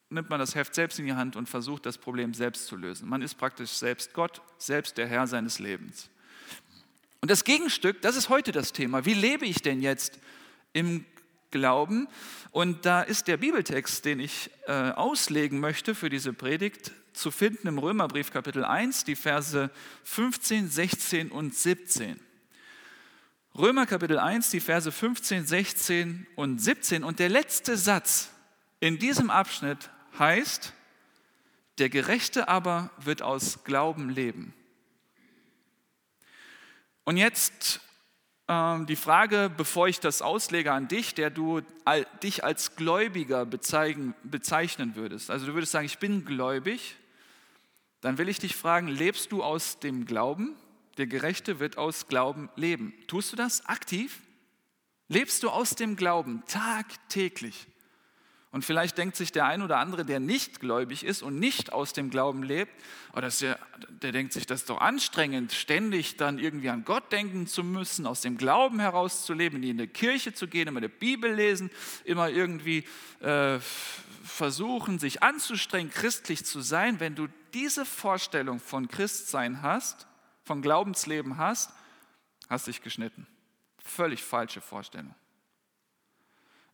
nimmt 0.08 0.30
man 0.30 0.40
das 0.40 0.54
Heft 0.54 0.74
selbst 0.74 0.98
in 0.98 1.04
die 1.04 1.12
Hand 1.12 1.36
und 1.36 1.46
versucht, 1.46 1.84
das 1.84 1.98
Problem 1.98 2.32
selbst 2.32 2.66
zu 2.66 2.74
lösen. 2.74 3.06
Man 3.06 3.20
ist 3.20 3.34
praktisch 3.34 3.72
selbst 3.72 4.14
Gott, 4.14 4.40
selbst 4.56 4.96
der 4.96 5.06
Herr 5.06 5.26
seines 5.26 5.58
Lebens. 5.58 6.08
Und 7.20 7.30
das 7.30 7.44
Gegenstück, 7.44 8.00
das 8.00 8.16
ist 8.16 8.30
heute 8.30 8.50
das 8.50 8.72
Thema. 8.72 9.04
Wie 9.04 9.12
lebe 9.12 9.44
ich 9.44 9.60
denn 9.60 9.82
jetzt 9.82 10.18
im 10.72 11.04
Glauben? 11.50 12.08
Und 12.50 12.86
da 12.86 13.02
ist 13.02 13.28
der 13.28 13.36
Bibeltext, 13.36 14.06
den 14.06 14.20
ich 14.20 14.50
äh, 14.66 14.72
auslegen 14.92 15.60
möchte 15.60 15.94
für 15.94 16.08
diese 16.08 16.32
Predigt, 16.32 16.92
zu 17.12 17.30
finden 17.30 17.68
im 17.68 17.78
Römerbrief 17.78 18.30
Kapitel 18.30 18.64
1, 18.64 19.04
die 19.04 19.16
Verse 19.16 19.70
15, 20.04 20.68
16 20.70 21.30
und 21.30 21.54
17. 21.54 22.18
Römer 23.56 23.86
Kapitel 23.86 24.18
1, 24.18 24.50
die 24.50 24.58
Verse 24.58 24.90
15, 24.90 25.46
16 25.46 26.26
und 26.34 26.58
17. 26.60 27.04
Und 27.04 27.20
der 27.20 27.28
letzte 27.28 27.76
Satz 27.76 28.30
in 28.80 28.98
diesem 28.98 29.30
Abschnitt 29.30 29.90
heißt, 30.18 30.72
der 31.78 31.88
Gerechte 31.88 32.48
aber 32.48 32.90
wird 32.98 33.22
aus 33.22 33.62
Glauben 33.62 34.10
leben. 34.10 34.52
Und 37.04 37.16
jetzt 37.16 37.80
äh, 38.48 38.84
die 38.86 38.96
Frage, 38.96 39.52
bevor 39.56 39.86
ich 39.86 40.00
das 40.00 40.20
auslege 40.20 40.72
an 40.72 40.88
dich, 40.88 41.14
der 41.14 41.30
du 41.30 41.62
all, 41.84 42.08
dich 42.24 42.42
als 42.42 42.74
Gläubiger 42.74 43.46
bezeichnen, 43.46 44.14
bezeichnen 44.24 44.96
würdest. 44.96 45.30
Also 45.30 45.46
du 45.46 45.54
würdest 45.54 45.70
sagen, 45.70 45.86
ich 45.86 45.98
bin 45.98 46.24
gläubig. 46.24 46.96
Dann 48.00 48.18
will 48.18 48.28
ich 48.28 48.40
dich 48.40 48.56
fragen, 48.56 48.88
lebst 48.88 49.30
du 49.30 49.44
aus 49.44 49.78
dem 49.78 50.06
Glauben? 50.06 50.56
Der 50.98 51.06
Gerechte 51.06 51.58
wird 51.58 51.78
aus 51.78 52.06
Glauben 52.06 52.50
leben. 52.56 52.94
Tust 53.06 53.32
du 53.32 53.36
das 53.36 53.66
aktiv? 53.66 54.20
Lebst 55.08 55.42
du 55.42 55.50
aus 55.50 55.74
dem 55.74 55.96
Glauben 55.96 56.42
tagtäglich? 56.46 57.66
Und 58.54 58.64
vielleicht 58.64 58.98
denkt 58.98 59.16
sich 59.16 59.32
der 59.32 59.46
ein 59.46 59.62
oder 59.62 59.78
andere, 59.78 60.04
der 60.04 60.20
nicht 60.20 60.60
gläubig 60.60 61.02
ist 61.02 61.22
und 61.22 61.40
nicht 61.40 61.72
aus 61.72 61.92
dem 61.92 62.08
Glauben 62.08 62.44
lebt, 62.44 62.70
oh, 63.12 63.20
der, 63.20 63.58
der 63.88 64.12
denkt 64.12 64.32
sich, 64.32 64.46
das 64.46 64.60
ist 64.60 64.70
doch 64.70 64.80
anstrengend, 64.80 65.52
ständig 65.52 66.18
dann 66.18 66.38
irgendwie 66.38 66.70
an 66.70 66.84
Gott 66.84 67.10
denken 67.10 67.48
zu 67.48 67.64
müssen, 67.64 68.06
aus 68.06 68.20
dem 68.20 68.38
Glauben 68.38 68.78
herauszuleben, 68.78 69.60
in 69.64 69.78
die 69.78 69.88
Kirche 69.88 70.34
zu 70.34 70.46
gehen, 70.46 70.68
immer 70.68 70.80
die 70.80 70.86
Bibel 70.86 71.34
lesen, 71.34 71.68
immer 72.04 72.28
irgendwie 72.30 72.84
äh, 73.18 73.58
versuchen, 74.22 75.00
sich 75.00 75.24
anzustrengen, 75.24 75.90
christlich 75.90 76.44
zu 76.44 76.60
sein. 76.60 77.00
Wenn 77.00 77.16
du 77.16 77.26
diese 77.54 77.84
Vorstellung 77.84 78.60
von 78.60 78.86
Christsein 78.86 79.62
hast, 79.62 80.06
von 80.44 80.62
Glaubensleben 80.62 81.38
hast, 81.38 81.72
hast 82.48 82.66
dich 82.66 82.82
geschnitten. 82.82 83.26
Völlig 83.78 84.22
falsche 84.22 84.60
Vorstellung. 84.60 85.14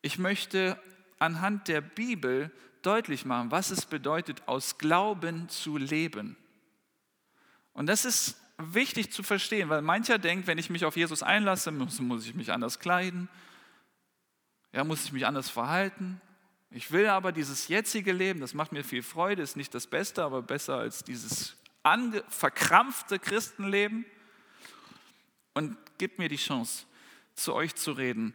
Ich 0.02 0.18
möchte 0.18 0.80
anhand 1.18 1.68
der 1.68 1.80
Bibel 1.80 2.50
deutlich 2.82 3.24
machen, 3.24 3.50
was 3.50 3.70
es 3.70 3.84
bedeutet, 3.86 4.48
aus 4.48 4.78
Glauben 4.78 5.48
zu 5.48 5.76
leben. 5.76 6.36
Und 7.72 7.86
das 7.86 8.04
ist 8.04 8.40
wichtig 8.58 9.12
zu 9.12 9.22
verstehen, 9.22 9.68
weil 9.68 9.82
mancher 9.82 10.18
denkt, 10.18 10.46
wenn 10.46 10.58
ich 10.58 10.70
mich 10.70 10.84
auf 10.84 10.96
Jesus 10.96 11.22
einlasse, 11.22 11.70
muss, 11.70 12.00
muss 12.00 12.26
ich 12.26 12.34
mich 12.34 12.52
anders 12.52 12.78
kleiden, 12.78 13.28
ja, 14.72 14.84
muss 14.84 15.04
ich 15.04 15.12
mich 15.12 15.26
anders 15.26 15.50
verhalten. 15.50 16.20
Ich 16.70 16.92
will 16.92 17.08
aber 17.08 17.32
dieses 17.32 17.68
jetzige 17.68 18.12
Leben, 18.12 18.40
das 18.40 18.54
macht 18.54 18.72
mir 18.72 18.84
viel 18.84 19.02
Freude, 19.02 19.42
ist 19.42 19.56
nicht 19.56 19.74
das 19.74 19.86
Beste, 19.86 20.22
aber 20.22 20.42
besser 20.42 20.76
als 20.76 21.02
dieses 21.02 21.56
verkrampfte 22.28 23.18
Christenleben. 23.18 24.04
Und 25.54 25.76
gibt 25.98 26.18
mir 26.18 26.28
die 26.28 26.36
Chance, 26.36 26.84
zu 27.34 27.54
euch 27.54 27.74
zu 27.74 27.92
reden 27.92 28.34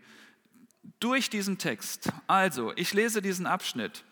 durch 0.99 1.29
diesen 1.29 1.57
Text. 1.57 2.09
Also, 2.27 2.73
ich 2.75 2.93
lese 2.93 3.21
diesen 3.21 3.47
Abschnitt. 3.47 4.03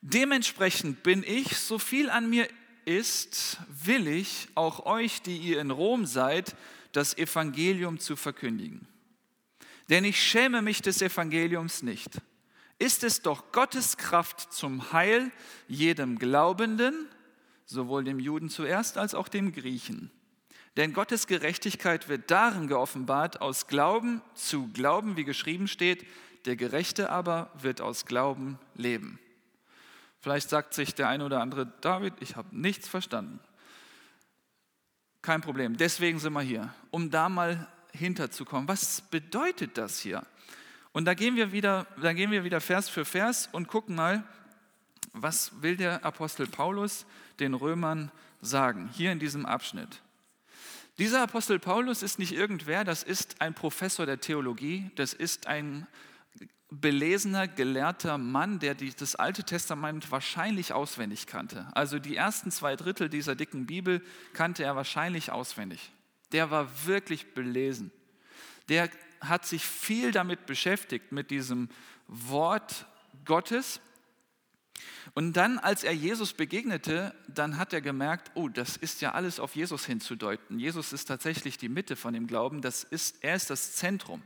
Dementsprechend 0.00 1.02
bin 1.02 1.24
ich, 1.26 1.56
so 1.56 1.78
viel 1.78 2.10
an 2.10 2.30
mir 2.30 2.48
ist, 2.84 3.58
will 3.68 4.06
ich 4.06 4.48
auch 4.54 4.86
euch, 4.86 5.22
die 5.22 5.36
ihr 5.36 5.60
in 5.60 5.70
Rom 5.70 6.06
seid, 6.06 6.56
das 6.92 7.16
Evangelium 7.16 7.98
zu 7.98 8.16
verkündigen. 8.16 8.86
Denn 9.90 10.04
ich 10.04 10.22
schäme 10.22 10.62
mich 10.62 10.82
des 10.82 11.02
Evangeliums 11.02 11.82
nicht. 11.82 12.20
Ist 12.78 13.02
es 13.02 13.22
doch 13.22 13.50
Gottes 13.52 13.96
Kraft 13.96 14.52
zum 14.52 14.92
Heil 14.92 15.32
jedem 15.66 16.18
Glaubenden, 16.18 17.08
sowohl 17.68 18.02
dem 18.02 18.18
Juden 18.18 18.48
zuerst 18.48 18.98
als 18.98 19.14
auch 19.14 19.28
dem 19.28 19.52
Griechen. 19.52 20.10
Denn 20.76 20.92
Gottes 20.92 21.26
Gerechtigkeit 21.26 22.08
wird 22.08 22.30
darin 22.30 22.66
geoffenbart, 22.66 23.40
aus 23.40 23.66
Glauben 23.66 24.22
zu 24.34 24.68
Glauben, 24.72 25.16
wie 25.16 25.24
geschrieben 25.24 25.68
steht, 25.68 26.06
der 26.46 26.56
Gerechte 26.56 27.10
aber 27.10 27.50
wird 27.60 27.80
aus 27.80 28.06
Glauben 28.06 28.58
leben. 28.74 29.18
Vielleicht 30.20 30.48
sagt 30.48 30.72
sich 30.72 30.94
der 30.94 31.08
eine 31.08 31.24
oder 31.24 31.40
andere, 31.40 31.66
David, 31.80 32.14
ich 32.20 32.36
habe 32.36 32.56
nichts 32.56 32.88
verstanden. 32.88 33.38
Kein 35.20 35.42
Problem, 35.42 35.76
deswegen 35.76 36.18
sind 36.18 36.32
wir 36.32 36.40
hier, 36.40 36.72
um 36.90 37.10
da 37.10 37.28
mal 37.28 37.68
hinterzukommen. 37.92 38.66
Was 38.66 39.02
bedeutet 39.02 39.76
das 39.76 40.00
hier? 40.00 40.22
Und 40.92 41.04
da 41.04 41.14
gehen 41.14 41.36
wir 41.36 41.52
wieder, 41.52 41.86
da 42.00 42.12
gehen 42.14 42.30
wir 42.30 42.44
wieder 42.44 42.60
Vers 42.60 42.88
für 42.88 43.04
Vers 43.04 43.48
und 43.52 43.68
gucken 43.68 43.94
mal, 43.94 44.24
was 45.12 45.60
will 45.60 45.76
der 45.76 46.04
Apostel 46.04 46.46
Paulus 46.46 47.04
den 47.40 47.54
Römern 47.54 48.10
sagen, 48.40 48.88
hier 48.92 49.12
in 49.12 49.18
diesem 49.18 49.46
Abschnitt. 49.46 50.02
Dieser 50.98 51.22
Apostel 51.22 51.58
Paulus 51.58 52.02
ist 52.02 52.18
nicht 52.18 52.32
irgendwer, 52.32 52.84
das 52.84 53.02
ist 53.02 53.40
ein 53.40 53.54
Professor 53.54 54.04
der 54.04 54.20
Theologie, 54.20 54.90
das 54.96 55.12
ist 55.14 55.46
ein 55.46 55.86
belesener, 56.70 57.48
gelehrter 57.48 58.18
Mann, 58.18 58.58
der 58.58 58.74
das 58.74 59.14
Alte 59.14 59.44
Testament 59.44 60.10
wahrscheinlich 60.10 60.72
auswendig 60.72 61.26
kannte. 61.26 61.66
Also 61.72 61.98
die 61.98 62.16
ersten 62.16 62.50
zwei 62.50 62.76
Drittel 62.76 63.08
dieser 63.08 63.34
dicken 63.34 63.66
Bibel 63.66 64.02
kannte 64.34 64.64
er 64.64 64.76
wahrscheinlich 64.76 65.30
auswendig. 65.30 65.92
Der 66.32 66.50
war 66.50 66.86
wirklich 66.86 67.32
belesen. 67.32 67.90
Der 68.68 68.90
hat 69.20 69.46
sich 69.46 69.64
viel 69.64 70.12
damit 70.12 70.46
beschäftigt, 70.46 71.10
mit 71.10 71.30
diesem 71.30 71.68
Wort 72.06 72.86
Gottes 73.24 73.80
und 75.14 75.32
dann, 75.34 75.58
als 75.58 75.84
er 75.84 75.92
Jesus 75.92 76.32
begegnete, 76.32 77.14
dann 77.26 77.58
hat 77.58 77.72
er 77.72 77.80
gemerkt, 77.80 78.30
oh, 78.34 78.48
das 78.48 78.76
ist 78.76 79.00
ja 79.00 79.12
alles 79.12 79.40
auf 79.40 79.56
Jesus 79.56 79.84
hinzudeuten. 79.84 80.58
Jesus 80.58 80.92
ist 80.92 81.06
tatsächlich 81.06 81.58
die 81.58 81.68
Mitte 81.68 81.96
von 81.96 82.14
dem 82.14 82.26
Glauben, 82.26 82.62
das 82.62 82.84
ist, 82.84 83.16
er 83.22 83.34
ist 83.34 83.50
das 83.50 83.72
Zentrum. 83.72 84.22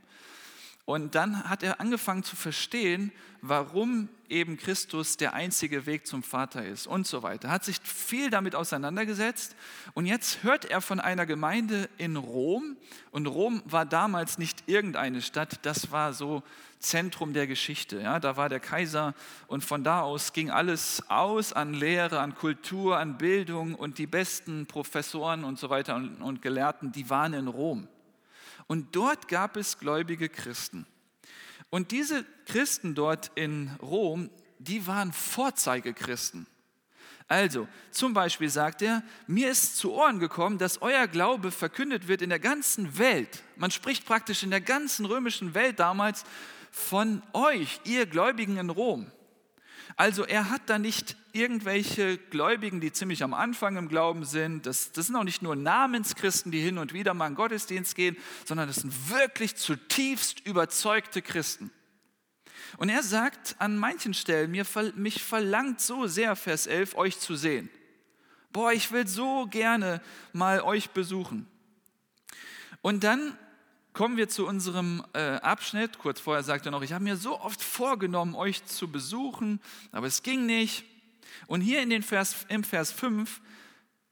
Und 0.85 1.15
dann 1.15 1.49
hat 1.49 1.63
er 1.63 1.81
angefangen 1.81 2.25
zu 2.25 2.35
verstehen, 2.35 3.13
warum 3.41 4.09
eben 4.29 4.57
Christus 4.57 5.17
der 5.17 5.33
einzige 5.33 5.87
Weg 5.87 6.07
zum 6.07 6.25
Vater 6.25 6.65
ist 6.65 6.89
und 6.89 7.07
so 7.07 7.23
weiter. 7.23 7.49
Er 7.49 7.55
hat 7.55 7.65
sich 7.65 7.79
viel 7.81 8.31
damit 8.31 8.57
auseinandergesetzt 8.57 9.55
und 9.95 10.07
jetzt 10.07 10.43
hört 10.43 10.65
er 10.65 10.81
von 10.81 10.99
einer 10.99 11.25
Gemeinde 11.25 11.89
in 11.99 12.17
Rom 12.17 12.77
und 13.13 13.27
Rom 13.27 13.63
war 13.65 13.87
damals 13.87 14.39
nicht 14.39 14.65
irgendeine 14.67 15.23
Stadt, 15.23 15.61
das 15.63 15.93
war 15.93 16.13
so 16.13 16.43
Zentrum 16.81 17.33
der 17.33 17.47
Geschichte. 17.47 18.01
Ja, 18.01 18.19
da 18.19 18.37
war 18.37 18.49
der 18.49 18.61
Kaiser 18.61 19.15
und 19.47 19.65
von 19.65 19.85
da 19.85 20.01
aus 20.01 20.33
ging 20.33 20.51
alles 20.51 21.03
aus 21.09 21.53
an 21.53 21.75
Lehre, 21.75 22.19
an 22.19 22.35
Kultur, 22.35 22.99
an 22.99 23.19
Bildung 23.19 23.77
und 23.77 23.99
die 23.99 24.09
besten 24.09 24.67
Professoren 24.67 25.45
und 25.45 25.61
so 25.61 25.71
weiter 25.71 25.95
und, 25.95 26.21
und 26.23 26.43
Gelehrten, 26.43 26.91
die 26.91 27.09
waren 27.09 27.35
in 27.35 27.47
Rom. 27.47 27.87
Und 28.67 28.95
dort 28.97 29.29
gab 29.29 29.57
es 29.57 29.79
gläubige 29.79 30.29
Christen. 30.29 30.87
Und 31.71 31.91
diese 31.91 32.25
Christen 32.47 32.95
dort 32.95 33.31
in 33.35 33.71
Rom, 33.81 34.31
die 34.59 34.87
waren 34.87 35.13
Vorzeigechristen. 35.13 36.47
Also, 37.29 37.67
zum 37.91 38.13
Beispiel 38.13 38.51
sagt 38.51 38.83
er, 38.83 39.03
mir 39.27 39.51
ist 39.51 39.79
zu 39.79 39.93
Ohren 39.93 40.19
gekommen, 40.19 40.59
dass 40.59 40.83
euer 40.83 41.07
Glaube 41.07 41.51
verkündet 41.51 42.09
wird 42.09 42.21
in 42.21 42.29
der 42.29 42.39
ganzen 42.39 42.99
Welt. 42.99 43.43
Man 43.57 43.71
spricht 43.71 44.05
praktisch 44.05 44.43
in 44.43 44.51
der 44.51 44.61
ganzen 44.61 45.07
römischen 45.07 45.55
Welt 45.55 45.81
damals 45.81 46.25
von 46.71 47.23
euch, 47.33 47.81
ihr 47.85 48.05
Gläubigen 48.07 48.59
in 48.59 48.71
Rom. 48.71 49.11
Also 49.97 50.25
er 50.25 50.51
hat 50.51 50.63
da 50.67 50.79
nicht 50.79 51.17
irgendwelche 51.33 52.19
Gläubigen, 52.19 52.81
die 52.81 52.93
ziemlich 52.93 53.23
am 53.23 53.35
Anfang 53.35 53.77
im 53.77 53.89
Glauben 53.89 54.25
sind. 54.25 54.67
Das, 54.67 54.93
das 54.93 55.07
sind 55.07 55.17
auch 55.17 55.25
nicht 55.25 55.43
nur 55.43 55.57
Namenschristen, 55.57 56.53
die 56.53 56.61
hin 56.61 56.79
und 56.79 56.93
wieder 56.93 57.15
mal 57.15 57.29
in 57.29 57.35
Gottesdienst 57.35 57.95
gehen, 57.95 58.17
sondern 58.45 58.69
das 58.69 58.77
sind 58.77 59.11
wirklich 59.11 59.57
zutiefst 59.57 60.41
überzeugte 60.47 61.23
Christen. 61.23 61.71
Und 62.79 62.89
er 62.89 63.03
sagt 63.03 63.57
an 63.59 63.77
manchen 63.77 64.15
Stellen, 64.15 64.51
mir, 64.51 64.65
mich 64.95 65.23
verlangt 65.23 65.81
so 65.81 66.07
sehr, 66.07 66.37
Vers 66.37 66.67
11, 66.67 66.97
euch 66.97 67.19
zu 67.19 67.37
sehen. 67.37 67.69
Boah, 68.53 68.73
ich 68.73 68.93
will 68.93 69.07
so 69.07 69.47
gerne 69.47 70.01
mal 70.33 70.61
euch 70.61 70.91
besuchen. 70.91 71.47
Und 72.81 73.05
dann 73.05 73.37
kommen 73.93 74.17
wir 74.17 74.29
zu 74.29 74.47
unserem 74.47 75.05
äh, 75.13 75.19
Abschnitt. 75.37 75.99
Kurz 75.99 76.21
vorher 76.21 76.43
sagt 76.43 76.67
er 76.67 76.73
noch, 76.73 76.83
ich 76.83 76.93
habe 76.93 77.05
mir 77.05 77.17
so 77.17 77.41
oft 77.41 77.63
vorgenommen, 77.63 78.35
euch 78.35 78.65
zu 78.65 78.91
besuchen, 78.91 79.61
aber 79.91 80.07
es 80.07 80.23
ging 80.23 80.47
nicht. 80.47 80.85
Und 81.47 81.61
hier 81.61 81.83
in 81.83 81.91
den 81.91 82.03
Vers, 82.03 82.47
im 82.49 82.65
Vers 82.65 82.93
5 82.93 83.41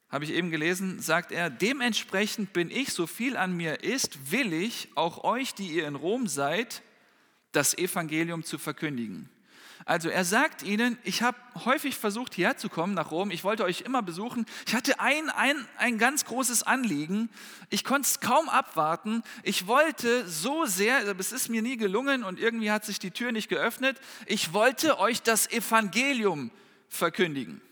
habe 0.08 0.24
ich 0.24 0.32
eben 0.32 0.50
gelesen, 0.50 1.00
sagt 1.00 1.30
er, 1.32 1.50
dementsprechend 1.50 2.52
bin 2.52 2.70
ich, 2.70 2.92
so 2.92 3.06
viel 3.06 3.36
an 3.36 3.56
mir 3.56 3.84
ist, 3.84 4.32
willig, 4.32 4.88
auch 4.96 5.22
euch, 5.24 5.54
die 5.54 5.68
ihr 5.68 5.86
in 5.86 5.94
Rom 5.94 6.26
seid, 6.26 6.82
das 7.52 7.76
Evangelium 7.78 8.42
zu 8.42 8.58
verkündigen. 8.58 9.30
Also 9.84 10.08
er 10.08 10.24
sagt 10.24 10.62
ihnen, 10.62 10.98
ich 11.04 11.22
habe 11.22 11.38
häufig 11.64 11.96
versucht, 11.96 12.34
hierher 12.34 12.56
zu 12.56 12.68
kommen 12.68 12.94
nach 12.94 13.10
Rom. 13.10 13.30
Ich 13.30 13.44
wollte 13.44 13.64
euch 13.64 13.80
immer 13.80 14.02
besuchen. 14.02 14.46
Ich 14.66 14.74
hatte 14.74 15.00
ein, 15.00 15.30
ein, 15.30 15.66
ein 15.78 15.98
ganz 15.98 16.24
großes 16.24 16.62
Anliegen. 16.62 17.30
Ich 17.70 17.84
konnte 17.84 18.06
es 18.06 18.20
kaum 18.20 18.48
abwarten. 18.48 19.22
Ich 19.42 19.66
wollte 19.66 20.28
so 20.28 20.66
sehr, 20.66 21.08
aber 21.08 21.20
es 21.20 21.32
ist 21.32 21.48
mir 21.48 21.62
nie 21.62 21.76
gelungen 21.76 22.24
und 22.24 22.38
irgendwie 22.38 22.70
hat 22.70 22.84
sich 22.84 22.98
die 22.98 23.10
Tür 23.10 23.32
nicht 23.32 23.48
geöffnet. 23.48 23.98
Ich 24.26 24.52
wollte 24.52 24.98
euch 24.98 25.22
das 25.22 25.50
Evangelium 25.50 26.50
verkündigen. 26.88 27.62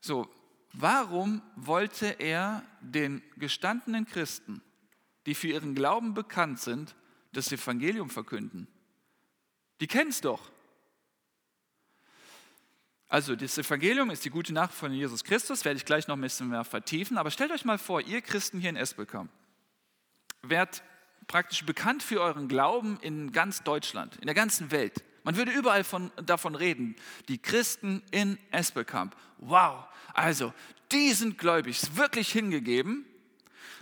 So, 0.00 0.26
warum 0.72 1.42
wollte 1.54 2.06
er 2.18 2.62
den 2.80 3.22
gestandenen 3.36 4.06
Christen, 4.06 4.62
die 5.26 5.34
für 5.34 5.48
ihren 5.48 5.74
Glauben 5.74 6.14
bekannt 6.14 6.60
sind, 6.60 6.94
das 7.32 7.52
Evangelium 7.52 8.10
verkünden? 8.10 8.68
Die 9.80 9.86
kennen 9.86 10.10
es 10.10 10.20
doch. 10.20 10.50
Also 13.08 13.36
das 13.36 13.56
Evangelium 13.56 14.10
ist 14.10 14.24
die 14.24 14.30
gute 14.30 14.52
Nachricht 14.52 14.78
von 14.78 14.92
Jesus 14.92 15.24
Christus, 15.24 15.64
werde 15.64 15.78
ich 15.78 15.86
gleich 15.86 16.08
noch 16.08 16.16
ein 16.16 16.20
bisschen 16.20 16.48
mehr 16.48 16.64
vertiefen. 16.64 17.16
Aber 17.16 17.30
stellt 17.30 17.50
euch 17.52 17.64
mal 17.64 17.78
vor, 17.78 18.02
ihr 18.02 18.20
Christen 18.20 18.60
hier 18.60 18.70
in 18.70 18.76
Esbekamp, 18.76 19.30
werdet 20.42 20.82
praktisch 21.26 21.64
bekannt 21.64 22.02
für 22.02 22.20
euren 22.20 22.48
Glauben 22.48 22.98
in 23.00 23.32
ganz 23.32 23.62
Deutschland, 23.62 24.16
in 24.16 24.26
der 24.26 24.34
ganzen 24.34 24.70
Welt. 24.70 25.04
Man 25.24 25.36
würde 25.36 25.52
überall 25.52 25.84
von, 25.84 26.10
davon 26.24 26.54
reden. 26.54 26.96
Die 27.28 27.38
Christen 27.38 28.02
in 28.10 28.38
Espelkamp. 28.50 29.14
Wow, 29.38 29.84
also 30.14 30.52
die 30.90 31.12
sind 31.12 31.38
gläubig, 31.38 31.96
wirklich 31.96 32.32
hingegeben. 32.32 33.04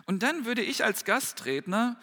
Und 0.06 0.22
dann 0.22 0.44
würde 0.44 0.62
ich 0.62 0.84
als 0.84 1.04
Gastredner 1.04 1.98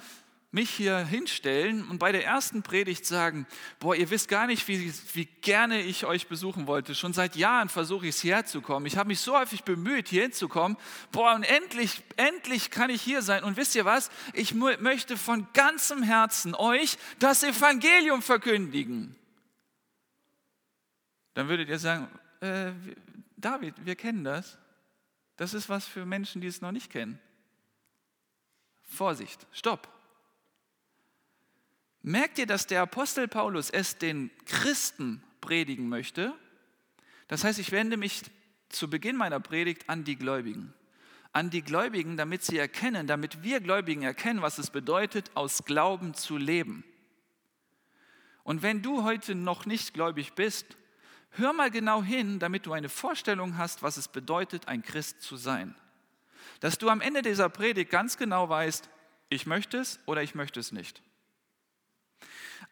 mich 0.53 0.69
hier 0.69 0.99
hinstellen 0.99 1.89
und 1.89 1.97
bei 1.97 2.11
der 2.11 2.23
ersten 2.23 2.61
Predigt 2.61 3.07
sagen, 3.07 3.47
boah, 3.79 3.95
ihr 3.95 4.11
wisst 4.11 4.29
gar 4.29 4.45
nicht, 4.45 4.67
wie, 4.67 4.93
wie 5.13 5.25
gerne 5.25 5.81
ich 5.81 6.05
euch 6.05 6.27
besuchen 6.27 6.67
wollte. 6.67 6.93
Schon 6.93 7.11
seit 7.11 7.35
Jahren 7.35 7.69
versuche 7.69 8.05
ich 8.05 8.15
es 8.15 8.23
herzukommen. 8.23 8.85
Ich 8.85 8.95
habe 8.95 9.07
mich 9.07 9.19
so 9.19 9.35
häufig 9.35 9.63
bemüht, 9.63 10.09
hier 10.09 10.21
hinzukommen. 10.21 10.77
Boah, 11.11 11.33
und 11.33 11.43
endlich, 11.43 12.03
endlich 12.17 12.69
kann 12.69 12.91
ich 12.91 13.01
hier 13.01 13.23
sein. 13.23 13.43
Und 13.43 13.57
wisst 13.57 13.73
ihr 13.73 13.83
was? 13.83 14.11
Ich 14.33 14.53
möchte 14.53 15.17
von 15.17 15.47
ganzem 15.53 16.03
Herzen 16.03 16.53
euch 16.53 16.99
das 17.17 17.41
Evangelium 17.41 18.21
verkündigen. 18.21 19.15
Dann 21.33 21.49
würdet 21.49 21.67
ihr 21.67 21.79
sagen, 21.79 22.07
äh, 22.41 22.73
David, 23.37 23.73
wir 23.83 23.95
kennen 23.95 24.23
das. 24.23 24.59
Das 25.35 25.55
ist 25.55 25.67
was 25.67 25.87
für 25.87 26.05
Menschen, 26.05 26.41
die 26.41 26.47
es 26.47 26.61
noch 26.61 26.71
nicht 26.71 26.91
kennen. 26.91 27.19
Vorsicht, 28.83 29.47
stopp. 29.51 29.92
Merkt 32.05 32.37
ihr, 32.37 32.45
dass 32.45 32.67
der 32.67 32.81
Apostel 32.81 33.29
Paulus 33.29 33.69
es 33.69 33.97
den 33.97 34.29
Christen 34.45 35.23
predigen 35.39 35.87
möchte? 35.87 36.33
Das 37.29 37.45
heißt, 37.45 37.59
ich 37.59 37.71
wende 37.71 37.95
mich 37.95 38.23
zu 38.67 38.89
Beginn 38.89 39.15
meiner 39.15 39.39
Predigt 39.39 39.89
an 39.89 40.03
die 40.03 40.17
Gläubigen. 40.17 40.73
An 41.31 41.49
die 41.49 41.61
Gläubigen, 41.61 42.17
damit 42.17 42.43
sie 42.43 42.57
erkennen, 42.57 43.07
damit 43.07 43.41
wir 43.41 43.61
Gläubigen 43.61 44.03
erkennen, 44.03 44.41
was 44.41 44.57
es 44.57 44.69
bedeutet, 44.69 45.31
aus 45.33 45.63
Glauben 45.63 46.13
zu 46.13 46.35
leben. 46.37 46.83
Und 48.43 48.63
wenn 48.63 48.81
du 48.81 49.03
heute 49.03 49.33
noch 49.33 49.65
nicht 49.65 49.93
gläubig 49.93 50.33
bist, 50.33 50.75
hör 51.31 51.53
mal 51.53 51.71
genau 51.71 52.03
hin, 52.03 52.37
damit 52.37 52.65
du 52.65 52.73
eine 52.73 52.89
Vorstellung 52.89 53.57
hast, 53.57 53.81
was 53.81 53.95
es 53.95 54.09
bedeutet, 54.09 54.67
ein 54.67 54.83
Christ 54.83 55.21
zu 55.21 55.37
sein. 55.37 55.73
Dass 56.59 56.77
du 56.77 56.89
am 56.89 56.99
Ende 56.99 57.21
dieser 57.21 57.47
Predigt 57.47 57.89
ganz 57.89 58.17
genau 58.17 58.49
weißt, 58.49 58.89
ich 59.29 59.45
möchte 59.45 59.77
es 59.77 59.99
oder 60.05 60.21
ich 60.21 60.35
möchte 60.35 60.59
es 60.59 60.73
nicht. 60.73 61.01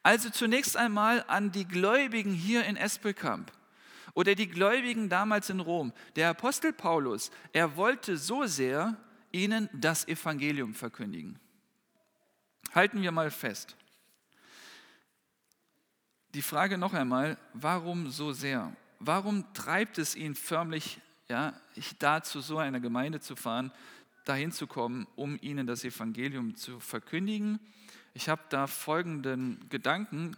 Also 0.03 0.29
zunächst 0.29 0.77
einmal 0.77 1.23
an 1.27 1.51
die 1.51 1.65
Gläubigen 1.65 2.33
hier 2.33 2.65
in 2.65 2.75
Espelkamp 2.75 3.51
oder 4.13 4.35
die 4.35 4.47
Gläubigen 4.47 5.09
damals 5.09 5.49
in 5.49 5.59
Rom. 5.59 5.93
Der 6.15 6.29
Apostel 6.29 6.73
Paulus, 6.73 7.31
er 7.53 7.75
wollte 7.75 8.17
so 8.17 8.45
sehr 8.45 8.97
ihnen 9.31 9.69
das 9.73 10.07
Evangelium 10.07 10.73
verkündigen. 10.73 11.39
Halten 12.73 13.01
wir 13.01 13.11
mal 13.11 13.31
fest. 13.31 13.75
Die 16.33 16.41
Frage 16.41 16.77
noch 16.77 16.93
einmal, 16.93 17.37
warum 17.53 18.09
so 18.09 18.31
sehr? 18.31 18.75
Warum 18.99 19.53
treibt 19.53 19.97
es 19.97 20.15
ihn 20.15 20.35
förmlich 20.35 21.01
ja, 21.27 21.53
dazu, 21.99 22.39
so 22.41 22.57
einer 22.57 22.79
Gemeinde 22.79 23.19
zu 23.19 23.35
fahren, 23.35 23.71
dahin 24.25 24.51
zu 24.51 24.67
kommen, 24.67 25.07
um 25.15 25.37
ihnen 25.41 25.67
das 25.67 25.83
Evangelium 25.83 26.55
zu 26.55 26.79
verkündigen? 26.79 27.59
Ich 28.13 28.29
habe 28.29 28.41
da 28.49 28.67
folgenden 28.67 29.59
Gedanken 29.69 30.35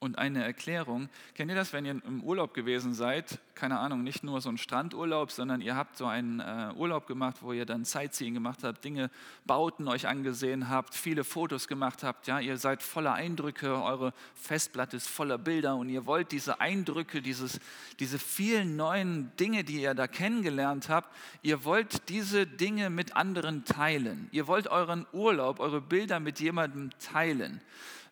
und 0.00 0.16
eine 0.16 0.42
Erklärung. 0.42 1.10
Kennt 1.34 1.50
ihr 1.50 1.54
das, 1.54 1.74
wenn 1.74 1.84
ihr 1.84 1.90
im 2.06 2.22
Urlaub 2.24 2.54
gewesen 2.54 2.94
seid? 2.94 3.38
Keine 3.54 3.78
Ahnung, 3.78 4.02
nicht 4.02 4.24
nur 4.24 4.40
so 4.40 4.48
ein 4.48 4.56
Strandurlaub, 4.56 5.30
sondern 5.30 5.60
ihr 5.60 5.76
habt 5.76 5.98
so 5.98 6.06
einen 6.06 6.40
äh, 6.40 6.72
Urlaub 6.74 7.06
gemacht, 7.06 7.42
wo 7.42 7.52
ihr 7.52 7.66
dann 7.66 7.84
Sightseeing 7.84 8.32
gemacht 8.32 8.60
habt, 8.64 8.82
Dinge, 8.82 9.10
Bauten 9.44 9.88
euch 9.88 10.08
angesehen 10.08 10.70
habt, 10.70 10.94
viele 10.94 11.22
Fotos 11.22 11.68
gemacht 11.68 12.02
habt. 12.02 12.26
Ja, 12.26 12.40
ihr 12.40 12.56
seid 12.56 12.82
voller 12.82 13.12
Eindrücke, 13.12 13.82
eure 13.82 14.14
Festplatte 14.34 14.96
ist 14.96 15.06
voller 15.06 15.36
Bilder 15.36 15.76
und 15.76 15.90
ihr 15.90 16.06
wollt 16.06 16.32
diese 16.32 16.62
Eindrücke, 16.62 17.20
dieses, 17.20 17.60
diese 17.98 18.18
vielen 18.18 18.76
neuen 18.76 19.36
Dinge, 19.36 19.64
die 19.64 19.82
ihr 19.82 19.92
da 19.92 20.08
kennengelernt 20.08 20.88
habt, 20.88 21.14
ihr 21.42 21.64
wollt 21.64 22.08
diese 22.08 22.46
Dinge 22.46 22.88
mit 22.88 23.16
anderen 23.16 23.66
teilen. 23.66 24.30
Ihr 24.32 24.46
wollt 24.46 24.68
euren 24.68 25.06
Urlaub, 25.12 25.60
eure 25.60 25.82
Bilder 25.82 26.20
mit 26.20 26.40
jemandem 26.40 26.88
teilen. 27.00 27.60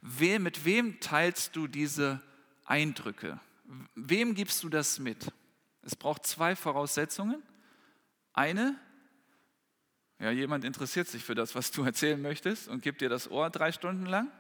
We, 0.01 0.39
mit 0.39 0.65
wem 0.65 1.01
teilst 1.01 1.57
du 1.57 1.67
diese 1.67 2.21
Eindrücke? 2.65 3.41
Wem 3.95 4.35
gibst 4.35 4.63
du 4.63 4.69
das 4.69 4.99
mit? 4.99 5.33
Es 5.83 5.97
braucht 5.97 6.27
zwei 6.27 6.55
Voraussetzungen. 6.55 7.43
Eine, 8.33 8.79
ja, 10.21 10.31
jemand 10.31 10.65
interessiert 10.65 11.09
sich 11.09 11.25
für 11.25 11.35
das, 11.35 11.55
was 11.55 11.71
du 11.71 11.83
erzählen 11.83 12.21
möchtest 12.21 12.69
und 12.69 12.83
gibt 12.83 13.01
dir 13.01 13.09
das 13.09 13.31
Ohr 13.31 13.51
drei 13.51 13.73
Stunden 13.73 14.07
lang. 14.07 14.31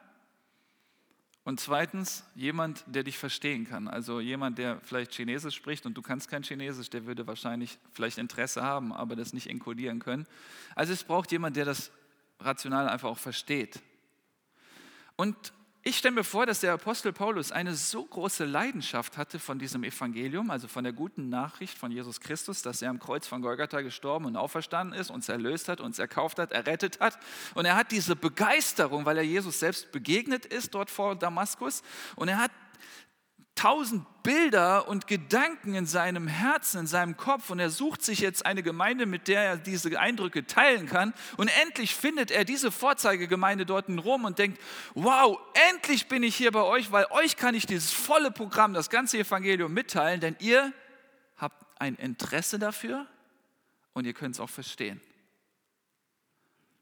Und 1.45 1.61
zweitens, 1.61 2.25
jemand, 2.35 2.85
der 2.87 3.05
dich 3.05 3.17
verstehen 3.17 3.67
kann. 3.67 3.89
Also 3.89 4.21
jemand, 4.21 4.59
der 4.59 4.81
vielleicht 4.83 5.15
Chinesisch 5.15 5.55
spricht 5.55 5.87
und 5.87 5.95
du 5.95 6.03
kannst 6.03 6.29
kein 6.29 6.43
Chinesisch, 6.43 6.91
der 6.91 7.07
würde 7.07 7.27
wahrscheinlich 7.27 7.79
vielleicht 7.93 8.19
Interesse 8.19 8.63
haben, 8.63 8.93
aber 8.93 9.17
das 9.17 9.33
nicht 9.33 9.49
enkodieren 9.49 9.99
können. 9.99 10.27
Also 10.75 10.93
es 10.93 11.05
braucht 11.05 11.33
jemand, 11.33 11.57
der 11.57 11.65
das 11.65 11.91
rational 12.39 12.89
einfach 12.89 13.09
auch 13.09 13.19
versteht. 13.19 13.81
Und 15.21 15.53
ich 15.83 15.97
stelle 15.97 16.15
mir 16.15 16.23
vor, 16.23 16.47
dass 16.47 16.61
der 16.61 16.73
Apostel 16.75 17.13
Paulus 17.13 17.51
eine 17.51 17.75
so 17.75 18.05
große 18.05 18.45
Leidenschaft 18.45 19.17
hatte 19.17 19.41
von 19.41 19.59
diesem 19.59 19.83
Evangelium, 19.83 20.49
also 20.49 20.69
von 20.69 20.85
der 20.85 20.93
guten 20.93 21.29
Nachricht 21.29 21.77
von 21.77 21.91
Jesus 21.91 22.21
Christus, 22.21 22.63
dass 22.63 22.83
er 22.83 22.91
am 22.91 23.01
Kreuz 23.01 23.27
von 23.27 23.43
Golgatha 23.43 23.81
gestorben 23.81 24.27
und 24.27 24.37
auferstanden 24.37 24.97
ist, 24.97 25.11
uns 25.11 25.29
erlöst 25.29 25.69
hat, 25.69 25.81
uns 25.81 25.99
erkauft 25.99 26.39
hat, 26.39 26.53
errettet 26.53 27.01
hat. 27.01 27.19
Und 27.55 27.65
er 27.65 27.75
hat 27.75 27.91
diese 27.91 28.15
Begeisterung, 28.15 29.07
weil 29.07 29.17
er 29.17 29.25
Jesus 29.25 29.59
selbst 29.59 29.91
begegnet 29.91 30.47
ist 30.47 30.73
dort 30.75 30.89
vor 30.89 31.17
Damaskus. 31.17 31.83
Und 32.15 32.29
er 32.29 32.39
hat 32.39 32.53
tausend 33.59 34.05
Bilder 34.23 34.87
und 34.87 35.09
Gedanken 35.09 35.75
in 35.75 35.85
seinem 35.85 36.29
Herzen, 36.29 36.81
in 36.81 36.87
seinem 36.87 37.17
Kopf 37.17 37.51
und 37.51 37.59
er 37.59 37.71
sucht 37.71 38.03
sich 38.03 38.21
jetzt 38.21 38.47
eine 38.47 38.63
Gemeinde, 38.63 39.05
mit 39.05 39.27
der 39.27 39.43
er 39.43 39.57
diese 39.57 39.99
Eindrücke 39.99 40.47
teilen 40.47 40.87
kann. 40.87 41.13
Und 41.37 41.49
endlich 41.63 41.95
findet 41.95 42.31
er 42.31 42.45
diese 42.45 42.71
Vorzeigegemeinde 42.71 43.67
dort 43.67 43.89
in 43.89 43.99
Rom 43.99 44.25
und 44.25 44.39
denkt, 44.39 44.61
wow, 44.95 45.41
endlich 45.71 46.07
bin 46.07 46.23
ich 46.23 46.37
hier 46.37 46.53
bei 46.53 46.63
euch, 46.63 46.93
weil 46.93 47.07
euch 47.11 47.37
kann 47.37 47.55
ich 47.57 47.67
dieses 47.67 47.91
volle 47.91 48.31
Programm, 48.31 48.75
das 48.75 48.91
ganze 48.91 49.19
Evangelium 49.19 49.73
mitteilen, 49.75 50.21
denn 50.21 50.37
ihr 50.39 50.73
habt 51.37 51.65
ein 51.81 51.97
Interesse 51.97 52.61
dafür 52.61 53.07
und 53.93 54.07
ihr 54.07 54.15
könnt 54.15 54.37
es 54.37 54.41
auch 54.41 54.51
verstehen. 54.51 55.01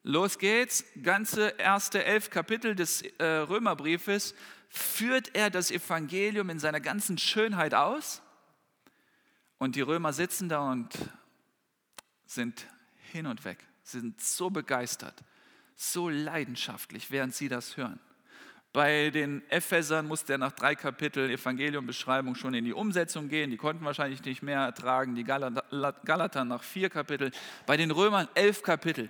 Los 0.02 0.38
geht's, 0.38 0.84
ganze 1.02 1.54
erste 1.58 2.04
elf 2.04 2.30
Kapitel 2.30 2.76
des 2.76 3.02
äh, 3.02 3.24
Römerbriefes 3.24 4.34
führt 4.68 5.34
er 5.34 5.50
das 5.50 5.70
Evangelium 5.70 6.50
in 6.50 6.58
seiner 6.58 6.80
ganzen 6.80 7.18
Schönheit 7.18 7.74
aus. 7.74 8.22
Und 9.58 9.76
die 9.76 9.80
Römer 9.80 10.12
sitzen 10.12 10.48
da 10.48 10.70
und 10.70 10.90
sind 12.26 12.66
hin 13.12 13.26
und 13.26 13.44
weg, 13.44 13.58
sind 13.82 14.20
so 14.20 14.50
begeistert, 14.50 15.22
so 15.76 16.08
leidenschaftlich, 16.08 17.10
während 17.10 17.34
sie 17.34 17.48
das 17.48 17.76
hören. 17.76 17.98
Bei 18.72 19.08
den 19.08 19.42
Ephesern 19.48 20.06
musste 20.06 20.34
er 20.34 20.38
nach 20.38 20.52
drei 20.52 20.74
Kapiteln 20.74 21.30
Evangeliumbeschreibung 21.30 22.34
schon 22.34 22.52
in 22.52 22.66
die 22.66 22.74
Umsetzung 22.74 23.30
gehen. 23.30 23.50
Die 23.50 23.56
konnten 23.56 23.82
wahrscheinlich 23.86 24.22
nicht 24.22 24.42
mehr 24.42 24.60
ertragen. 24.60 25.14
Die 25.14 25.24
Galater 25.24 26.44
nach 26.44 26.62
vier 26.62 26.90
Kapiteln. 26.90 27.32
Bei 27.64 27.78
den 27.78 27.90
Römern 27.90 28.28
elf 28.34 28.62
Kapitel. 28.62 29.08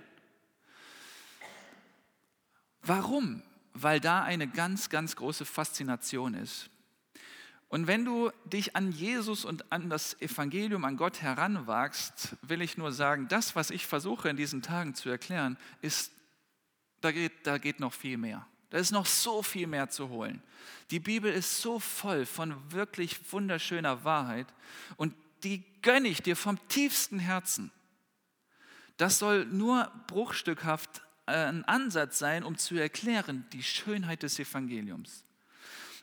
Warum? 2.81 3.43
Weil 3.79 3.99
da 3.99 4.23
eine 4.23 4.47
ganz, 4.47 4.89
ganz 4.89 5.15
große 5.15 5.45
Faszination 5.45 6.33
ist. 6.33 6.69
Und 7.69 7.85
wenn 7.85 8.05
du 8.05 8.31
dich 8.45 8.75
an 8.75 8.91
Jesus 8.91 9.45
und 9.45 9.71
an 9.71 9.89
das 9.89 10.19
Evangelium, 10.21 10.83
an 10.85 10.97
Gott 10.97 11.21
heranwagst, 11.21 12.35
will 12.41 12.61
ich 12.61 12.77
nur 12.77 12.91
sagen, 12.91 13.27
das, 13.27 13.55
was 13.55 13.69
ich 13.71 13.85
versuche 13.85 14.29
in 14.29 14.37
diesen 14.37 14.61
Tagen 14.61 14.95
zu 14.95 15.09
erklären, 15.09 15.57
ist, 15.81 16.11
da 17.01 17.11
geht, 17.11 17.45
da 17.45 17.57
geht 17.57 17.79
noch 17.79 17.93
viel 17.93 18.17
mehr. 18.17 18.47
Da 18.69 18.77
ist 18.79 18.91
noch 18.91 19.05
so 19.05 19.43
viel 19.43 19.67
mehr 19.67 19.89
zu 19.89 20.09
holen. 20.09 20.41
Die 20.91 20.99
Bibel 20.99 21.31
ist 21.31 21.61
so 21.61 21.79
voll 21.79 22.25
von 22.25 22.55
wirklich 22.71 23.31
wunderschöner 23.31 24.03
Wahrheit 24.03 24.47
und 24.95 25.13
die 25.43 25.63
gönne 25.81 26.07
ich 26.07 26.23
dir 26.23 26.35
vom 26.35 26.57
tiefsten 26.69 27.19
Herzen. 27.19 27.71
Das 28.97 29.19
soll 29.19 29.45
nur 29.45 29.91
bruchstückhaft 30.07 31.03
ein 31.27 31.65
Ansatz 31.65 32.19
sein, 32.19 32.43
um 32.43 32.57
zu 32.57 32.75
erklären 32.75 33.45
die 33.53 33.63
Schönheit 33.63 34.23
des 34.23 34.39
Evangeliums. 34.39 35.23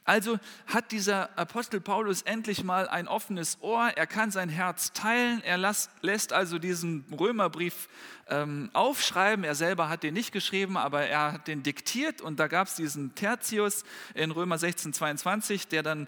Also 0.06 0.38
hat 0.66 0.92
dieser 0.92 1.36
Apostel 1.38 1.80
Paulus 1.80 2.20
endlich 2.20 2.62
mal 2.62 2.88
ein 2.88 3.08
offenes 3.08 3.56
Ohr, 3.62 3.88
er 3.96 4.06
kann 4.06 4.30
sein 4.30 4.50
Herz 4.50 4.92
teilen, 4.92 5.42
er 5.42 5.56
lässt 5.56 6.32
also 6.34 6.58
diesen 6.58 7.06
Römerbrief 7.18 7.88
ähm, 8.28 8.68
aufschreiben. 8.74 9.44
Er 9.44 9.54
selber 9.54 9.88
hat 9.88 10.02
den 10.02 10.12
nicht 10.12 10.32
geschrieben, 10.32 10.76
aber 10.76 11.06
er 11.06 11.32
hat 11.32 11.48
den 11.48 11.62
diktiert 11.62 12.20
und 12.20 12.38
da 12.38 12.48
gab 12.48 12.68
es 12.68 12.74
diesen 12.74 13.14
Tertius 13.14 13.84
in 14.12 14.30
Römer 14.30 14.58
16, 14.58 14.92
22, 14.92 15.68
der 15.68 15.82
dann 15.82 16.06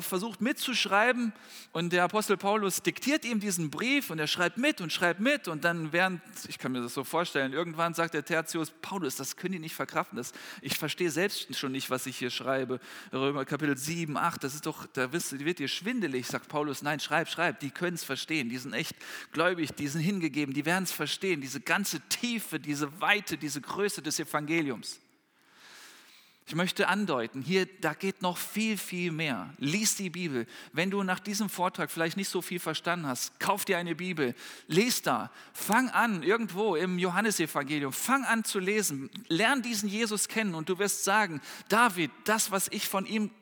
versucht 0.00 0.40
mitzuschreiben 0.40 1.34
und 1.72 1.92
der 1.92 2.04
Apostel 2.04 2.38
Paulus 2.38 2.80
diktiert 2.80 3.26
ihm 3.26 3.40
diesen 3.40 3.70
Brief 3.70 4.08
und 4.08 4.18
er 4.18 4.26
schreibt 4.26 4.56
mit 4.56 4.80
und 4.80 4.90
schreibt 4.90 5.20
mit 5.20 5.48
und 5.48 5.64
dann 5.64 5.92
während, 5.92 6.22
ich 6.48 6.58
kann 6.58 6.72
mir 6.72 6.80
das 6.80 6.94
so 6.94 7.04
vorstellen, 7.04 7.52
irgendwann 7.52 7.92
sagt 7.92 8.14
der 8.14 8.24
Tertius, 8.24 8.70
Paulus, 8.70 9.16
das 9.16 9.36
können 9.36 9.52
die 9.52 9.58
nicht 9.58 9.74
verkraften, 9.74 10.16
das, 10.16 10.32
ich 10.62 10.78
verstehe 10.78 11.10
selbst 11.10 11.54
schon 11.56 11.72
nicht, 11.72 11.90
was 11.90 12.06
ich 12.06 12.16
hier 12.16 12.30
schreibe. 12.30 12.80
Römer 13.12 13.44
Kapitel 13.44 13.76
7, 13.76 14.16
8, 14.16 14.44
das 14.44 14.54
ist 14.54 14.64
doch, 14.64 14.86
da 14.86 15.12
wird 15.12 15.58
dir 15.58 15.68
schwindelig, 15.68 16.26
sagt 16.26 16.48
Paulus, 16.48 16.80
nein, 16.80 16.98
schreib, 16.98 17.28
schreib, 17.28 17.60
die 17.60 17.70
können 17.70 17.96
es 17.96 18.04
verstehen, 18.04 18.48
die 18.48 18.56
sind 18.56 18.72
echt 18.72 18.96
gläubig, 19.32 19.74
die 19.74 19.88
sind 19.88 20.00
hingegeben, 20.00 20.54
die 20.54 20.64
werden 20.64 20.84
es 20.84 20.92
verstehen, 20.92 21.42
diese 21.42 21.60
ganze 21.60 22.00
Tiefe, 22.08 22.58
diese 22.58 23.02
Weite, 23.02 23.36
diese 23.36 23.60
Größe 23.60 24.00
des 24.00 24.18
Evangeliums. 24.20 25.00
Ich 26.48 26.54
möchte 26.54 26.86
andeuten, 26.86 27.42
hier, 27.42 27.66
da 27.80 27.92
geht 27.92 28.22
noch 28.22 28.38
viel, 28.38 28.78
viel 28.78 29.10
mehr. 29.10 29.52
Lies 29.58 29.96
die 29.96 30.10
Bibel. 30.10 30.46
Wenn 30.72 30.92
du 30.92 31.02
nach 31.02 31.18
diesem 31.18 31.48
Vortrag 31.48 31.90
vielleicht 31.90 32.16
nicht 32.16 32.28
so 32.28 32.40
viel 32.40 32.60
verstanden 32.60 33.08
hast, 33.08 33.40
kauf 33.40 33.64
dir 33.64 33.78
eine 33.78 33.96
Bibel, 33.96 34.32
lies 34.68 35.02
da, 35.02 35.32
fang 35.52 35.88
an, 35.88 36.22
irgendwo 36.22 36.76
im 36.76 37.00
Johannesevangelium, 37.00 37.92
fang 37.92 38.24
an 38.24 38.44
zu 38.44 38.60
lesen, 38.60 39.10
lern 39.26 39.62
diesen 39.62 39.88
Jesus 39.88 40.28
kennen 40.28 40.54
und 40.54 40.68
du 40.68 40.78
wirst 40.78 41.02
sagen, 41.02 41.40
David, 41.68 42.12
das, 42.22 42.52
was 42.52 42.68
ich 42.68 42.86
von 42.86 43.06
ihm 43.06 43.32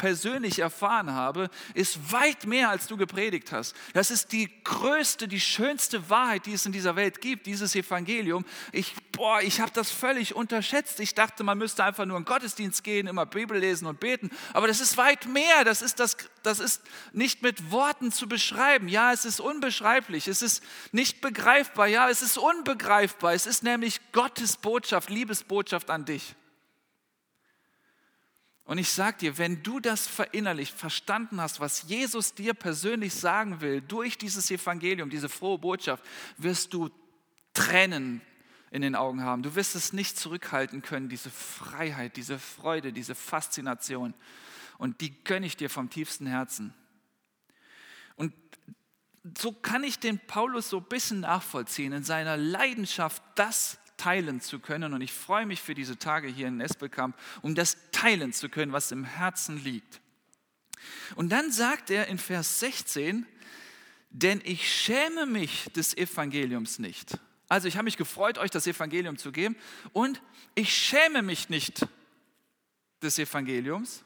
persönlich 0.00 0.60
erfahren 0.60 1.12
habe, 1.12 1.50
ist 1.74 2.10
weit 2.10 2.46
mehr, 2.46 2.70
als 2.70 2.86
du 2.86 2.96
gepredigt 2.96 3.52
hast. 3.52 3.76
Das 3.92 4.10
ist 4.10 4.32
die 4.32 4.48
größte, 4.64 5.28
die 5.28 5.40
schönste 5.40 6.08
Wahrheit, 6.08 6.46
die 6.46 6.54
es 6.54 6.64
in 6.64 6.72
dieser 6.72 6.96
Welt 6.96 7.20
gibt, 7.20 7.44
dieses 7.44 7.74
Evangelium. 7.74 8.46
Ich, 8.72 8.94
boah, 9.12 9.42
ich 9.42 9.60
habe 9.60 9.72
das 9.74 9.90
völlig 9.90 10.34
unterschätzt. 10.34 11.00
Ich 11.00 11.14
dachte, 11.14 11.44
man 11.44 11.58
müsste 11.58 11.84
einfach 11.84 12.06
nur 12.06 12.16
in 12.16 12.24
Gottesdienst 12.24 12.82
gehen, 12.82 13.08
immer 13.08 13.26
Bibel 13.26 13.58
lesen 13.58 13.86
und 13.86 14.00
beten. 14.00 14.30
Aber 14.54 14.68
das 14.68 14.80
ist 14.80 14.96
weit 14.96 15.26
mehr. 15.26 15.64
Das 15.64 15.82
ist, 15.82 16.00
das, 16.00 16.16
das 16.42 16.60
ist 16.60 16.80
nicht 17.12 17.42
mit 17.42 17.70
Worten 17.70 18.10
zu 18.10 18.26
beschreiben. 18.26 18.88
Ja, 18.88 19.12
es 19.12 19.26
ist 19.26 19.38
unbeschreiblich. 19.38 20.28
Es 20.28 20.40
ist 20.40 20.64
nicht 20.92 21.20
begreifbar. 21.20 21.88
Ja, 21.88 22.08
es 22.08 22.22
ist 22.22 22.38
unbegreifbar. 22.38 23.34
Es 23.34 23.44
ist 23.46 23.62
nämlich 23.62 24.00
Gottes 24.12 24.56
Botschaft, 24.56 25.10
Liebesbotschaft 25.10 25.90
an 25.90 26.06
dich. 26.06 26.36
Und 28.70 28.78
ich 28.78 28.92
sage 28.92 29.18
dir, 29.18 29.36
wenn 29.36 29.64
du 29.64 29.80
das 29.80 30.06
verinnerlicht, 30.06 30.78
verstanden 30.78 31.40
hast, 31.40 31.58
was 31.58 31.88
Jesus 31.88 32.34
dir 32.34 32.54
persönlich 32.54 33.12
sagen 33.12 33.60
will, 33.60 33.80
durch 33.80 34.16
dieses 34.16 34.48
Evangelium, 34.48 35.10
diese 35.10 35.28
frohe 35.28 35.58
Botschaft, 35.58 36.04
wirst 36.36 36.72
du 36.72 36.88
Tränen 37.52 38.20
in 38.70 38.82
den 38.82 38.94
Augen 38.94 39.24
haben. 39.24 39.42
Du 39.42 39.56
wirst 39.56 39.74
es 39.74 39.92
nicht 39.92 40.16
zurückhalten 40.16 40.82
können, 40.82 41.08
diese 41.08 41.30
Freiheit, 41.30 42.16
diese 42.16 42.38
Freude, 42.38 42.92
diese 42.92 43.16
Faszination. 43.16 44.14
Und 44.78 45.00
die 45.00 45.24
gönne 45.24 45.46
ich 45.46 45.56
dir 45.56 45.68
vom 45.68 45.90
tiefsten 45.90 46.28
Herzen. 46.28 46.72
Und 48.14 48.32
so 49.36 49.50
kann 49.50 49.82
ich 49.82 49.98
den 49.98 50.20
Paulus 50.28 50.70
so 50.70 50.76
ein 50.76 50.84
bisschen 50.84 51.18
nachvollziehen 51.18 51.92
in 51.92 52.04
seiner 52.04 52.36
Leidenschaft, 52.36 53.20
das 53.34 53.80
teilen 54.00 54.40
zu 54.40 54.60
können. 54.60 54.94
Und 54.94 55.02
ich 55.02 55.12
freue 55.12 55.44
mich 55.44 55.60
für 55.60 55.74
diese 55.74 55.98
Tage 55.98 56.28
hier 56.28 56.48
in 56.48 56.60
Espelkamp, 56.60 57.16
um 57.42 57.54
das 57.54 57.76
teilen 57.92 58.32
zu 58.32 58.48
können, 58.48 58.72
was 58.72 58.92
im 58.92 59.04
Herzen 59.04 59.62
liegt. 59.62 60.00
Und 61.16 61.28
dann 61.30 61.52
sagt 61.52 61.90
er 61.90 62.06
in 62.06 62.18
Vers 62.18 62.60
16, 62.60 63.26
denn 64.08 64.40
ich 64.44 64.72
schäme 64.72 65.26
mich 65.26 65.70
des 65.76 65.96
Evangeliums 65.96 66.78
nicht. 66.78 67.18
Also 67.48 67.68
ich 67.68 67.76
habe 67.76 67.84
mich 67.84 67.98
gefreut, 67.98 68.38
euch 68.38 68.50
das 68.50 68.66
Evangelium 68.66 69.18
zu 69.18 69.32
geben 69.32 69.56
und 69.92 70.22
ich 70.54 70.74
schäme 70.74 71.20
mich 71.20 71.48
nicht 71.48 71.86
des 73.02 73.18
Evangeliums. 73.18 74.02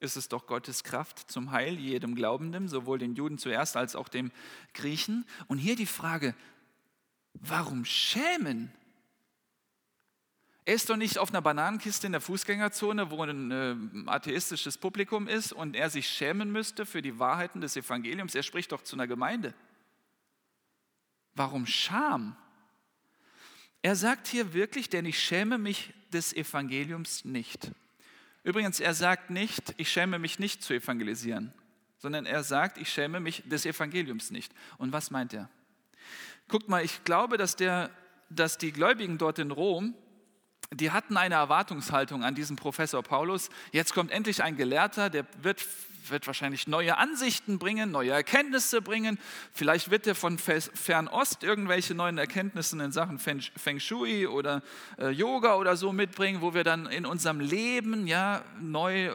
Ist 0.00 0.16
es 0.16 0.28
doch 0.28 0.46
Gottes 0.46 0.84
Kraft 0.84 1.30
zum 1.30 1.52
Heil 1.52 1.78
jedem 1.78 2.14
Glaubenden, 2.14 2.66
sowohl 2.68 2.98
den 2.98 3.14
Juden 3.14 3.38
zuerst 3.38 3.76
als 3.76 3.94
auch 3.94 4.08
dem 4.08 4.32
Griechen. 4.74 5.26
Und 5.48 5.58
hier 5.58 5.76
die 5.76 5.86
Frage, 5.86 6.34
warum 7.34 7.84
schämen? 7.84 8.72
Er 10.64 10.74
ist 10.74 10.88
doch 10.88 10.96
nicht 10.96 11.18
auf 11.18 11.30
einer 11.30 11.42
Bananenkiste 11.42 12.06
in 12.06 12.12
der 12.12 12.20
Fußgängerzone, 12.20 13.10
wo 13.10 13.22
ein 13.24 13.50
äh, 13.50 13.74
atheistisches 14.06 14.78
Publikum 14.78 15.26
ist 15.26 15.52
und 15.52 15.74
er 15.74 15.90
sich 15.90 16.08
schämen 16.08 16.52
müsste 16.52 16.86
für 16.86 17.02
die 17.02 17.18
Wahrheiten 17.18 17.60
des 17.60 17.76
Evangeliums. 17.76 18.34
Er 18.36 18.44
spricht 18.44 18.70
doch 18.70 18.82
zu 18.82 18.94
einer 18.94 19.08
Gemeinde. 19.08 19.54
Warum 21.34 21.66
Scham? 21.66 22.36
Er 23.82 23.96
sagt 23.96 24.28
hier 24.28 24.52
wirklich, 24.52 24.88
denn 24.88 25.04
ich 25.04 25.18
schäme 25.18 25.58
mich 25.58 25.92
des 26.12 26.32
Evangeliums 26.32 27.24
nicht. 27.24 27.72
Übrigens, 28.44 28.78
er 28.78 28.94
sagt 28.94 29.30
nicht, 29.30 29.74
ich 29.76 29.90
schäme 29.90 30.20
mich 30.20 30.38
nicht 30.38 30.62
zu 30.62 30.74
evangelisieren, 30.74 31.52
sondern 31.98 32.24
er 32.24 32.44
sagt, 32.44 32.78
ich 32.78 32.92
schäme 32.92 33.18
mich 33.18 33.42
des 33.46 33.66
Evangeliums 33.66 34.30
nicht. 34.30 34.52
Und 34.78 34.92
was 34.92 35.10
meint 35.10 35.32
er? 35.32 35.48
Guckt 36.46 36.68
mal, 36.68 36.84
ich 36.84 37.02
glaube, 37.02 37.36
dass, 37.36 37.56
der, 37.56 37.90
dass 38.30 38.58
die 38.58 38.70
Gläubigen 38.70 39.18
dort 39.18 39.40
in 39.40 39.50
Rom 39.50 39.96
die 40.72 40.90
hatten 40.90 41.16
eine 41.16 41.34
Erwartungshaltung 41.34 42.24
an 42.24 42.34
diesen 42.34 42.56
Professor 42.56 43.02
Paulus. 43.02 43.50
Jetzt 43.72 43.94
kommt 43.94 44.10
endlich 44.10 44.42
ein 44.42 44.56
Gelehrter, 44.56 45.10
der 45.10 45.26
wird, 45.42 45.64
wird 46.08 46.26
wahrscheinlich 46.26 46.66
neue 46.66 46.96
Ansichten 46.98 47.58
bringen, 47.58 47.90
neue 47.90 48.10
Erkenntnisse 48.10 48.80
bringen. 48.80 49.18
Vielleicht 49.52 49.90
wird 49.90 50.06
er 50.06 50.14
von 50.14 50.38
Fernost 50.38 51.42
irgendwelche 51.42 51.94
neuen 51.94 52.18
Erkenntnisse 52.18 52.82
in 52.82 52.92
Sachen 52.92 53.18
Feng 53.18 53.80
Shui 53.80 54.26
oder 54.26 54.62
äh, 54.98 55.10
Yoga 55.10 55.56
oder 55.56 55.76
so 55.76 55.92
mitbringen, 55.92 56.40
wo 56.40 56.54
wir 56.54 56.64
dann 56.64 56.86
in 56.86 57.06
unserem 57.06 57.40
Leben 57.40 58.06
ja 58.06 58.42
neu 58.60 59.12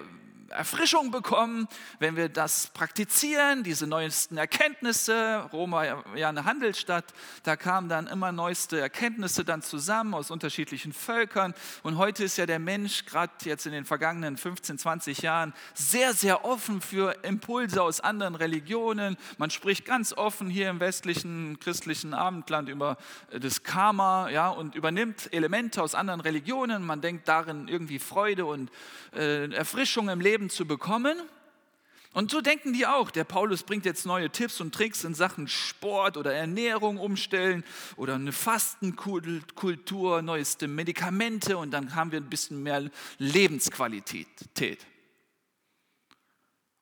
Erfrischung 0.50 1.12
bekommen, 1.12 1.68
wenn 2.00 2.16
wir 2.16 2.30
das 2.30 2.68
praktizieren, 2.68 3.64
diese 3.64 3.88
neuesten 3.88 4.38
Erkenntnisse. 4.38 5.48
Rom 5.52 5.72
war 5.72 5.86
ja 6.16 6.30
eine 6.30 6.46
Handelsstadt, 6.46 7.06
da 7.44 7.56
kamen 7.56 7.90
dann 7.90 8.08
immer 8.08 8.32
neueste 8.32 8.80
Erkenntnisse 8.80 9.44
dann 9.44 9.62
zusammen 9.62 10.14
aus 10.14 10.32
unterschiedlichen 10.32 10.94
Völkern. 10.94 11.54
Und 11.84 11.98
heute 11.98 12.24
ist 12.24 12.38
ja 12.38 12.46
der 12.46 12.60
Mensch, 12.60 13.06
gerade 13.06 13.32
jetzt 13.44 13.66
in 13.66 13.72
den 13.72 13.86
vergangenen 13.86 14.38
15, 14.38 14.78
20 14.78 15.22
Jahren, 15.22 15.54
sehr, 15.74 16.14
sehr 16.14 16.46
offen 16.46 16.82
für 16.82 17.16
Impulse 17.24 17.82
aus 17.82 18.00
anderen 18.00 18.36
Religionen. 18.36 19.18
Man 19.38 19.50
spricht 19.50 19.86
ganz 19.86 20.14
offen 20.14 20.50
hier 20.50 20.70
im 20.70 20.80
westlichen 20.80 21.60
christlichen 21.60 22.14
Abendland 22.14 22.70
über 22.70 22.98
das 23.32 23.64
Karma 23.64 24.30
ja, 24.30 24.50
und 24.50 24.76
übernimmt 24.76 25.32
Elemente 25.34 25.82
aus 25.82 25.96
anderen 25.96 26.22
Religionen. 26.22 26.86
Man 26.86 27.02
denkt 27.02 27.28
darin 27.28 27.68
irgendwie 27.68 28.00
Freude 28.00 28.46
und 28.46 28.72
äh, 29.14 29.52
Erfrischung 29.54 30.10
im 30.10 30.22
Leben 30.22 30.37
Leben 30.38 30.52
zu 30.52 30.68
bekommen. 30.68 31.18
Und 32.14 32.30
so 32.30 32.42
denken 32.42 32.72
die 32.72 32.86
auch. 32.86 33.10
Der 33.10 33.24
Paulus 33.24 33.64
bringt 33.64 33.86
jetzt 33.86 34.06
neue 34.06 34.30
Tipps 34.30 34.62
und 34.62 34.74
Tricks 34.74 35.04
in 35.04 35.16
Sachen 35.16 35.48
Sport 35.48 36.16
oder 36.16 36.32
Ernährung 36.32 36.98
umstellen 36.98 37.64
oder 37.96 38.16
eine 38.16 38.32
Fastenkultur, 38.32 40.22
neueste 40.22 40.68
Medikamente 40.68 41.58
und 41.58 41.72
dann 41.72 41.96
haben 41.96 42.12
wir 42.12 42.20
ein 42.20 42.30
bisschen 42.30 42.62
mehr 42.62 42.90
Lebensqualität. 43.18 44.86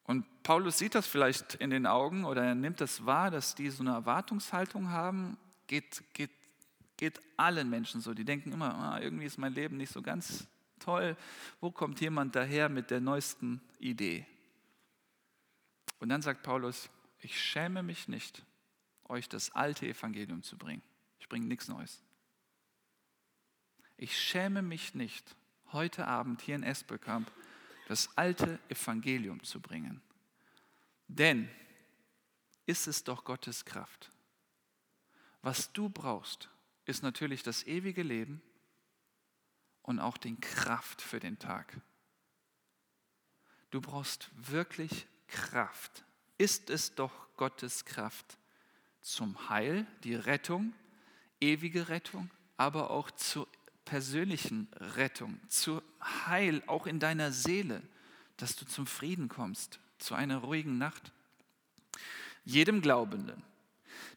Und 0.03 0.25
Paulus 0.43 0.77
sieht 0.77 0.93
das 0.93 1.07
vielleicht 1.07 1.55
in 1.55 1.69
den 1.69 1.87
Augen 1.87 2.25
oder 2.25 2.43
er 2.43 2.55
nimmt 2.55 2.81
das 2.81 3.05
wahr, 3.05 3.31
dass 3.31 3.55
die 3.55 3.69
so 3.69 3.83
eine 3.83 3.91
Erwartungshaltung 3.91 4.89
haben. 4.89 5.37
Geht, 5.67 6.03
geht, 6.13 6.31
geht 6.97 7.19
allen 7.37 7.69
Menschen 7.69 8.01
so. 8.01 8.13
Die 8.13 8.25
denken 8.25 8.51
immer, 8.51 8.75
ah, 8.75 8.99
irgendwie 8.99 9.25
ist 9.25 9.37
mein 9.37 9.53
Leben 9.53 9.77
nicht 9.77 9.93
so 9.93 10.01
ganz 10.01 10.45
Toll, 10.79 11.17
wo 11.61 11.71
kommt 11.71 12.01
jemand 12.01 12.35
daher 12.35 12.69
mit 12.69 12.91
der 12.91 13.01
neuesten 13.01 13.61
Idee? 13.79 14.25
Und 15.99 16.09
dann 16.09 16.21
sagt 16.21 16.43
Paulus, 16.43 16.89
ich 17.19 17.39
schäme 17.41 17.81
mich 17.81 18.07
nicht, 18.07 18.43
euch 19.05 19.29
das 19.29 19.51
alte 19.51 19.87
Evangelium 19.87 20.43
zu 20.43 20.57
bringen. 20.57 20.83
Ich 21.19 21.29
bringe 21.29 21.47
nichts 21.47 21.67
Neues. 21.67 22.03
Ich 23.97 24.19
schäme 24.19 24.61
mich 24.61 24.93
nicht, 24.93 25.35
heute 25.71 26.07
Abend 26.07 26.41
hier 26.41 26.55
in 26.55 26.63
Espelkamp 26.63 27.31
das 27.87 28.15
alte 28.17 28.59
Evangelium 28.69 29.43
zu 29.43 29.61
bringen. 29.61 30.01
Denn 31.07 31.49
ist 32.65 32.87
es 32.87 33.03
doch 33.03 33.23
Gottes 33.23 33.63
Kraft. 33.63 34.11
Was 35.41 35.71
du 35.71 35.89
brauchst, 35.89 36.49
ist 36.85 37.03
natürlich 37.03 37.43
das 37.43 37.63
ewige 37.63 38.03
Leben 38.03 38.41
und 39.85 39.99
auch 39.99 40.17
den 40.17 40.39
Kraft 40.41 41.01
für 41.01 41.19
den 41.19 41.37
Tag. 41.37 41.79
Du 43.69 43.81
brauchst 43.81 44.31
wirklich 44.35 45.05
Kraft. 45.27 46.03
Ist 46.37 46.69
es 46.69 46.95
doch 46.95 47.11
Gottes 47.37 47.85
Kraft 47.85 48.37
zum 49.01 49.49
Heil, 49.49 49.85
die 50.03 50.15
Rettung, 50.15 50.73
ewige 51.39 51.89
Rettung, 51.89 52.31
aber 52.57 52.89
auch 52.89 53.11
zur 53.11 53.47
persönlichen 53.83 54.67
Rettung, 54.95 55.39
zu 55.49 55.83
Heil 56.01 56.63
auch 56.65 56.87
in 56.87 56.99
deiner 56.99 57.31
Seele, 57.31 57.83
dass 58.37 58.55
du 58.55 58.65
zum 58.65 58.87
Frieden 58.87 59.29
kommst, 59.29 59.79
zu 59.99 60.15
einer 60.15 60.37
ruhigen 60.37 60.79
Nacht. 60.79 61.11
Jedem 62.43 62.81
Glaubenden. 62.81 63.43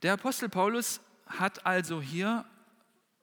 Der 0.02 0.14
Apostel 0.14 0.48
Paulus 0.48 1.00
hat 1.26 1.66
also 1.66 2.00
hier 2.00 2.46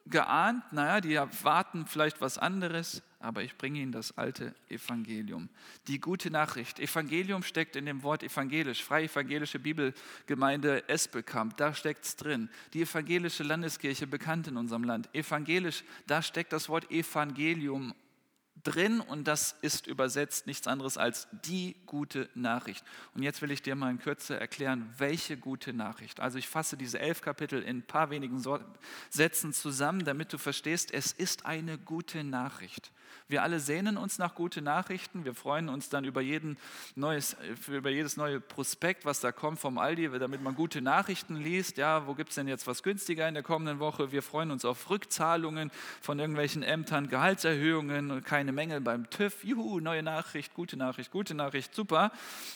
geahnt, 0.08 0.72
naja, 0.72 1.02
die 1.02 1.14
erwarten 1.16 1.86
vielleicht 1.88 2.22
was 2.22 2.38
anderes, 2.38 3.02
aber 3.20 3.42
ich 3.42 3.58
bringe 3.58 3.80
Ihnen 3.80 3.92
das 3.92 4.18
alte 4.18 4.54
Evangelium. 4.70 5.50
Die 5.88 6.00
gute 6.00 6.30
Nachricht. 6.30 6.80
Evangelium 6.80 7.42
steckt 7.42 7.76
in 7.76 7.86
dem 7.86 8.04
Wort 8.04 8.22
evangelisch. 8.22 8.84
Freie 8.84 9.06
Evangelische 9.06 9.58
Bibelgemeinde 9.58 10.88
Espelkamp, 10.88 11.58
da 11.58 11.74
steckt 11.74 12.06
es 12.06 12.16
drin. 12.16 12.50
Die 12.74 12.84
evangelische 12.84 13.44
Landeskirche, 13.44 14.06
bekannt 14.06 14.48
in 14.48 14.58
unserem 14.58 14.84
Land. 14.84 15.10
Evangelisch, 15.14 15.84
da 16.06 16.22
steckt 16.22 16.54
das 16.54 16.70
Wort 16.70 16.92
Evangelium 16.92 17.96
drin 18.64 19.00
und 19.00 19.28
das 19.28 19.56
ist 19.62 19.86
übersetzt 19.88 20.48
nichts 20.48 20.68
anderes 20.68 20.98
als 20.98 21.28
die 21.46 21.76
gute 21.86 22.30
Nachricht. 22.34 22.84
Und 23.14 23.24
jetzt 23.24 23.42
will 23.42 23.52
ich 23.52 23.62
dir 23.62 23.76
mal 23.76 23.92
in 23.92 24.00
Kürze 24.00 24.40
erklären, 24.40 24.94
welche 24.98 25.38
gute 25.38 25.74
Nachricht. 25.74 26.20
Also 26.20 26.38
ich 26.38 26.48
fasse 26.48 26.78
diese 26.78 27.00
elf 27.00 27.22
Kapitel 27.22 27.62
in 27.62 27.78
ein 27.78 27.84
paar 27.84 28.10
wenigen 28.10 28.44
Sätzen 29.10 29.54
zusammen, 29.54 30.04
damit 30.06 30.34
du 30.34 30.38
verstehst, 30.38 30.92
es 30.94 31.12
ist 31.12 31.46
eine 31.46 31.78
gute 31.78 32.24
Nachricht. 32.24 32.92
Wir 33.28 33.44
alle 33.44 33.60
sehnen 33.60 33.98
uns 33.98 34.18
nach 34.18 34.36
guten 34.36 34.64
Nachrichten. 34.64 35.26
Wir 35.26 35.34
freuen 35.34 35.70
uns 35.70 35.90
dann 35.90 36.06
über, 36.06 36.22
jeden 36.22 36.58
neues, 36.96 37.36
über 37.68 37.90
jedes 37.90 38.18
neue 38.18 38.40
Prospekt, 38.40 39.06
was 39.06 39.20
da 39.20 39.32
kommt 39.32 39.60
vom 39.60 39.78
Aldi, 39.78 40.10
damit 40.20 40.44
man 40.44 40.56
gute 40.56 40.82
Nachrichten 40.82 41.36
liest. 41.36 41.78
Ja, 41.78 42.06
wo 42.06 42.14
gibt 42.14 42.30
es 42.30 42.36
denn 42.36 42.48
jetzt 42.48 42.68
was 42.68 42.84
günstiger 42.84 43.28
in 43.28 43.34
der 43.34 43.44
kommenden 43.44 43.80
Woche? 43.80 44.12
Wir 44.12 44.22
freuen 44.22 44.52
uns 44.52 44.64
auf 44.64 44.90
Rückzahlungen 44.90 45.72
von 46.02 46.20
irgendwelchen 46.20 46.62
Ämtern, 46.62 47.10
Gehaltserhöhungen, 47.10 48.24
keine 48.24 48.52
Mängel 48.52 48.82
beim 48.82 49.10
TÜV. 49.10 49.44
Juhu, 49.44 49.80
neue 49.80 50.04
Nachricht, 50.04 50.54
gute 50.54 50.78
Nachricht, 50.78 51.12
gute 51.12 51.34
Nachricht, 51.34 51.74
super. 51.74 52.12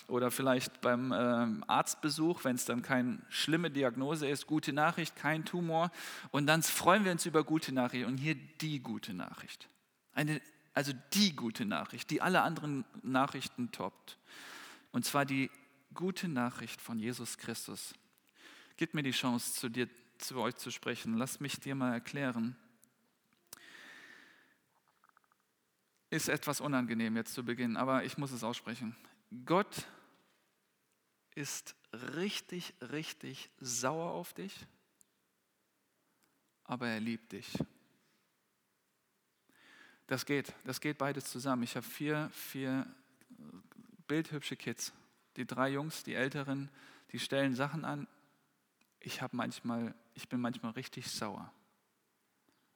Oder 0.08 0.30
vielleicht 0.30 0.82
beim 0.82 1.12
äh, 1.12 1.66
Arztbesuch, 1.68 2.44
wenn 2.44 2.56
es 2.56 2.66
dann 2.66 2.82
keine 2.82 3.20
schlimme 3.30 3.72
Diagnose 3.72 4.28
ist, 4.28 4.48
gute 4.48 4.74
Nachricht, 4.74 5.16
kein 5.16 5.46
Tumor. 5.46 5.92
Und 6.32 6.48
dann 6.48 6.62
freuen 6.62 7.06
wir 7.06 7.12
uns 7.12 7.26
über 7.26 7.44
gute 7.44 7.74
Nachricht. 7.74 8.06
Und 8.06 8.18
hier 8.18 8.36
die 8.62 8.80
gute 8.82 9.14
Nachricht. 9.14 9.68
Eine 10.14 10.42
also 10.80 10.94
die 11.14 11.36
gute 11.36 11.66
Nachricht, 11.66 12.10
die 12.10 12.22
alle 12.22 12.42
anderen 12.42 12.86
Nachrichten 13.04 13.70
toppt. 13.72 14.18
Und 14.92 15.04
zwar 15.04 15.26
die 15.26 15.52
gute 15.94 16.30
Nachricht 16.30 16.80
von 16.80 17.00
Jesus 17.00 17.38
Christus. 17.38 17.94
Gib 18.78 18.94
mir 18.94 19.04
die 19.04 19.12
Chance, 19.12 19.54
zu 19.54 19.68
dir, 19.68 19.90
zu 20.20 20.40
euch 20.40 20.56
zu 20.56 20.72
sprechen. 20.72 21.18
Lass 21.18 21.42
mich 21.42 21.60
dir 21.60 21.76
mal 21.76 21.92
erklären. 21.92 22.56
Ist 26.10 26.30
etwas 26.30 26.62
unangenehm 26.62 27.18
jetzt 27.18 27.34
zu 27.34 27.44
Beginn, 27.44 27.76
aber 27.76 28.04
ich 28.06 28.18
muss 28.18 28.32
es 28.32 28.44
aussprechen. 28.44 28.96
Gott 29.46 29.86
ist 31.36 31.76
richtig, 32.16 32.74
richtig 32.82 33.50
sauer 33.60 34.12
auf 34.12 34.34
dich, 34.34 34.66
aber 36.64 36.88
er 36.88 37.00
liebt 37.00 37.34
dich. 37.34 37.52
Das 40.10 40.26
geht, 40.26 40.56
das 40.66 40.82
geht 40.82 40.98
beides 40.98 41.26
zusammen. 41.26 41.62
Ich 41.62 41.76
habe 41.76 41.86
vier, 41.86 42.32
vier 42.34 42.88
bildhübsche 44.08 44.56
Kids. 44.56 44.92
Die 45.38 45.46
drei 45.46 45.70
Jungs, 45.70 46.04
die 46.04 46.16
Älteren, 46.16 46.72
die 47.12 47.20
stellen 47.20 47.54
Sachen 47.54 47.86
an. 47.86 48.08
Ich, 49.00 49.22
manchmal, 49.34 49.94
ich 50.16 50.28
bin 50.28 50.42
manchmal 50.42 50.72
richtig 50.72 51.12
sauer, 51.12 51.54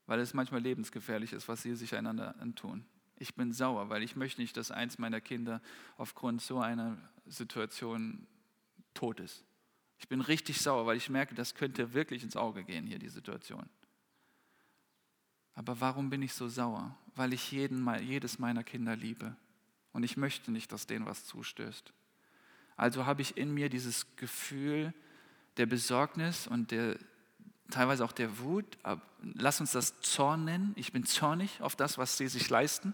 weil 0.06 0.20
es 0.20 0.36
manchmal 0.36 0.62
lebensgefährlich 0.62 1.34
ist, 1.34 1.48
was 1.48 1.64
sie 1.64 1.74
sich 1.74 1.96
einander 1.96 2.40
antun. 2.40 2.86
Ich 3.18 3.34
bin 3.34 3.52
sauer, 3.52 3.90
weil 3.90 4.04
ich 4.04 4.16
möchte 4.16 4.40
nicht, 4.40 4.56
dass 4.56 4.70
eins 4.70 5.00
meiner 5.00 5.20
Kinder 5.20 5.60
aufgrund 5.98 6.40
so 6.40 6.60
einer 6.60 7.00
Situation 7.26 8.28
tot 8.94 9.20
ist. 9.20 9.44
Ich 9.98 10.08
bin 10.08 10.22
richtig 10.22 10.62
sauer, 10.62 10.86
weil 10.86 10.98
ich 10.98 11.10
merke, 11.10 11.34
das 11.34 11.56
könnte 11.56 11.96
wirklich 11.96 12.22
ins 12.22 12.36
Auge 12.36 12.64
gehen 12.64 12.86
hier, 12.86 13.00
die 13.00 13.10
Situation. 13.10 13.68
Aber 15.56 15.80
warum 15.82 16.12
bin 16.12 16.22
ich 16.22 16.34
so 16.34 16.48
sauer? 16.48 16.96
Weil 17.16 17.34
ich 17.34 17.52
jeden, 17.52 17.88
jedes 18.02 18.40
meiner 18.40 18.64
Kinder 18.64 18.96
liebe. 18.96 19.36
Und 19.92 20.04
ich 20.04 20.18
möchte 20.18 20.52
nicht, 20.52 20.72
dass 20.72 20.88
denen 20.88 21.06
was 21.06 21.26
zustößt. 21.26 21.94
Also 22.76 23.06
habe 23.06 23.22
ich 23.22 23.38
in 23.38 23.54
mir 23.54 23.70
dieses 23.70 24.16
Gefühl 24.16 24.94
der 25.58 25.68
Besorgnis 25.68 26.48
und 26.48 26.72
der, 26.72 26.98
teilweise 27.70 28.04
auch 28.04 28.12
der 28.12 28.40
Wut. 28.40 28.78
Lass 29.22 29.60
uns 29.60 29.72
das 29.72 30.00
Zorn 30.02 30.46
nennen. 30.46 30.74
Ich 30.76 30.92
bin 30.92 31.06
zornig 31.06 31.62
auf 31.62 31.76
das, 31.76 31.98
was 31.98 32.18
sie 32.18 32.28
sich 32.28 32.50
leisten. 32.50 32.94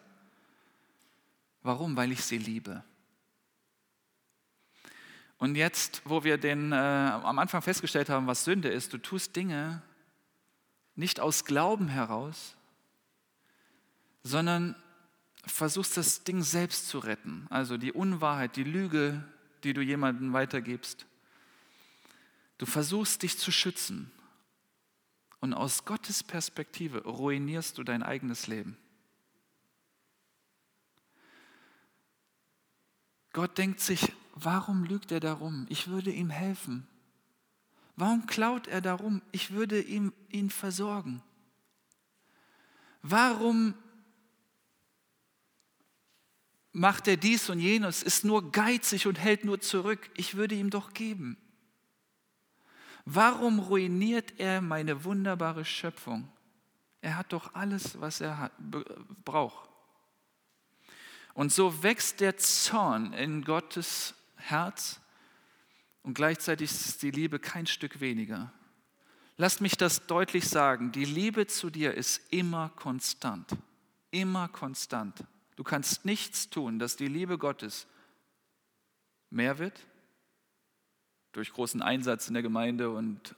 Warum? 1.62 1.96
Weil 1.96 2.12
ich 2.12 2.24
sie 2.24 2.38
liebe. 2.38 2.84
Und 5.38 5.56
jetzt, 5.56 6.02
wo 6.04 6.26
wir 6.26 6.38
den, 6.38 6.74
äh, 6.74 6.76
am 6.76 7.40
Anfang 7.40 7.62
festgestellt 7.62 8.10
haben, 8.10 8.28
was 8.28 8.44
Sünde 8.44 8.68
ist, 8.68 8.92
du 8.92 8.98
tust 8.98 9.38
Dinge, 9.38 9.82
nicht 10.96 11.22
aus 11.22 11.46
Glauben 11.46 11.88
heraus, 11.88 12.58
sondern 14.24 14.76
versuchst 15.46 15.98
das 15.98 16.24
Ding 16.24 16.44
selbst 16.44 16.88
zu 16.88 17.00
retten. 17.00 17.48
Also 17.50 17.78
die 17.78 17.92
Unwahrheit, 17.92 18.56
die 18.56 18.64
Lüge, 18.64 19.24
die 19.64 19.74
du 19.74 19.82
jemandem 19.82 20.34
weitergibst. 20.34 21.06
Du 22.58 22.66
versuchst 22.66 23.24
dich 23.24 23.38
zu 23.38 23.52
schützen. 23.52 24.12
Und 25.40 25.54
aus 25.54 25.86
Gottes 25.86 26.24
Perspektive 26.24 27.04
ruinierst 27.04 27.78
du 27.78 27.84
dein 27.84 28.04
eigenes 28.04 28.48
Leben. 28.48 28.78
Gott 33.32 33.58
denkt 33.58 33.80
sich, 33.80 34.12
warum 34.36 34.84
lügt 34.84 35.12
er 35.12 35.22
darum? 35.22 35.66
Ich 35.70 35.88
würde 35.88 36.12
ihm 36.12 36.30
helfen. 36.30 36.88
Warum 37.96 38.28
klaut 38.28 38.68
er 38.68 38.82
darum? 38.82 39.22
Ich 39.32 39.52
würde 39.52 39.80
ihm, 39.82 40.14
ihn 40.30 40.50
versorgen. 40.50 41.22
Warum 43.02 43.76
macht 46.72 47.08
er 47.08 47.18
dies 47.18 47.50
und 47.50 47.60
jenes, 47.60 48.04
ist 48.04 48.26
nur 48.26 48.52
geizig 48.52 49.08
und 49.08 49.20
hält 49.20 49.46
nur 49.46 49.60
zurück? 49.60 50.10
Ich 50.16 50.36
würde 50.36 50.56
ihm 50.56 50.70
doch 50.70 50.94
geben. 50.94 51.38
Warum 53.06 53.60
ruiniert 53.60 54.40
er 54.40 54.62
meine 54.62 55.04
wunderbare 55.04 55.66
Schöpfung? 55.66 56.30
Er 57.02 57.18
hat 57.18 57.34
doch 57.34 57.56
alles, 57.56 58.00
was 58.00 58.22
er 58.22 58.38
hat, 58.38 58.52
braucht. 59.26 59.70
Und 61.34 61.54
so 61.54 61.84
wächst 61.84 62.20
der 62.20 62.38
Zorn 62.38 63.14
in 63.14 63.44
Gottes 63.44 64.14
Herz 64.36 65.00
und 66.04 66.14
gleichzeitig 66.14 66.70
ist 66.72 67.02
die 67.02 67.12
Liebe 67.12 67.40
kein 67.40 67.66
Stück 67.66 68.00
weniger. 68.00 68.52
Lasst 69.38 69.62
mich 69.62 69.78
das 69.78 70.06
deutlich 70.06 70.50
sagen, 70.50 70.92
die 70.92 71.06
Liebe 71.06 71.48
zu 71.48 71.70
dir 71.70 71.94
ist 71.94 72.22
immer 72.30 72.70
konstant, 72.76 73.56
immer 74.12 74.50
konstant. 74.50 75.24
Du 75.60 75.66
kannst 75.66 76.06
nichts 76.06 76.50
tun, 76.50 76.80
dass 76.80 76.96
die 76.96 77.10
Liebe 77.10 77.38
Gottes 77.38 77.86
mehr 79.30 79.58
wird, 79.58 79.86
durch 81.34 81.52
großen 81.52 81.82
Einsatz 81.82 82.30
in 82.30 82.34
der 82.34 82.44
Gemeinde 82.44 82.92
und 82.92 83.36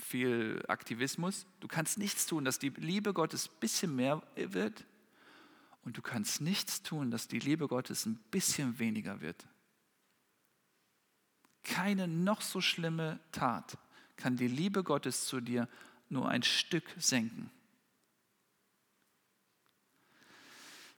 viel 0.00 0.64
Aktivismus. 0.66 1.44
Du 1.60 1.68
kannst 1.68 1.98
nichts 1.98 2.24
tun, 2.24 2.46
dass 2.46 2.58
die 2.58 2.70
Liebe 2.70 3.12
Gottes 3.12 3.50
ein 3.50 3.60
bisschen 3.60 3.94
mehr 3.94 4.22
wird. 4.34 4.86
Und 5.84 5.98
du 5.98 6.00
kannst 6.00 6.40
nichts 6.40 6.82
tun, 6.82 7.10
dass 7.10 7.28
die 7.28 7.40
Liebe 7.40 7.68
Gottes 7.68 8.06
ein 8.06 8.16
bisschen 8.30 8.78
weniger 8.78 9.20
wird. 9.20 9.46
Keine 11.64 12.08
noch 12.08 12.40
so 12.40 12.62
schlimme 12.62 13.20
Tat 13.32 13.76
kann 14.16 14.38
die 14.38 14.48
Liebe 14.48 14.82
Gottes 14.82 15.26
zu 15.26 15.42
dir 15.42 15.68
nur 16.08 16.30
ein 16.30 16.42
Stück 16.42 16.84
senken. 16.96 17.50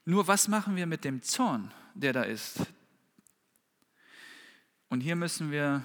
Nur 0.09 0.27
was 0.27 0.49
machen 0.49 0.75
wir 0.75 0.87
mit 0.87 1.05
dem 1.05 1.21
Zorn, 1.21 1.71
der 1.93 2.15
da 2.15 2.23
ist? 2.23 2.61
Und 4.89 5.03
hier 5.03 5.17
müssen 5.17 5.51
wir 5.51 5.85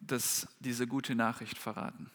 das, 0.00 0.48
diese 0.60 0.86
gute 0.86 1.14
Nachricht 1.14 1.58
verraten. 1.58 2.10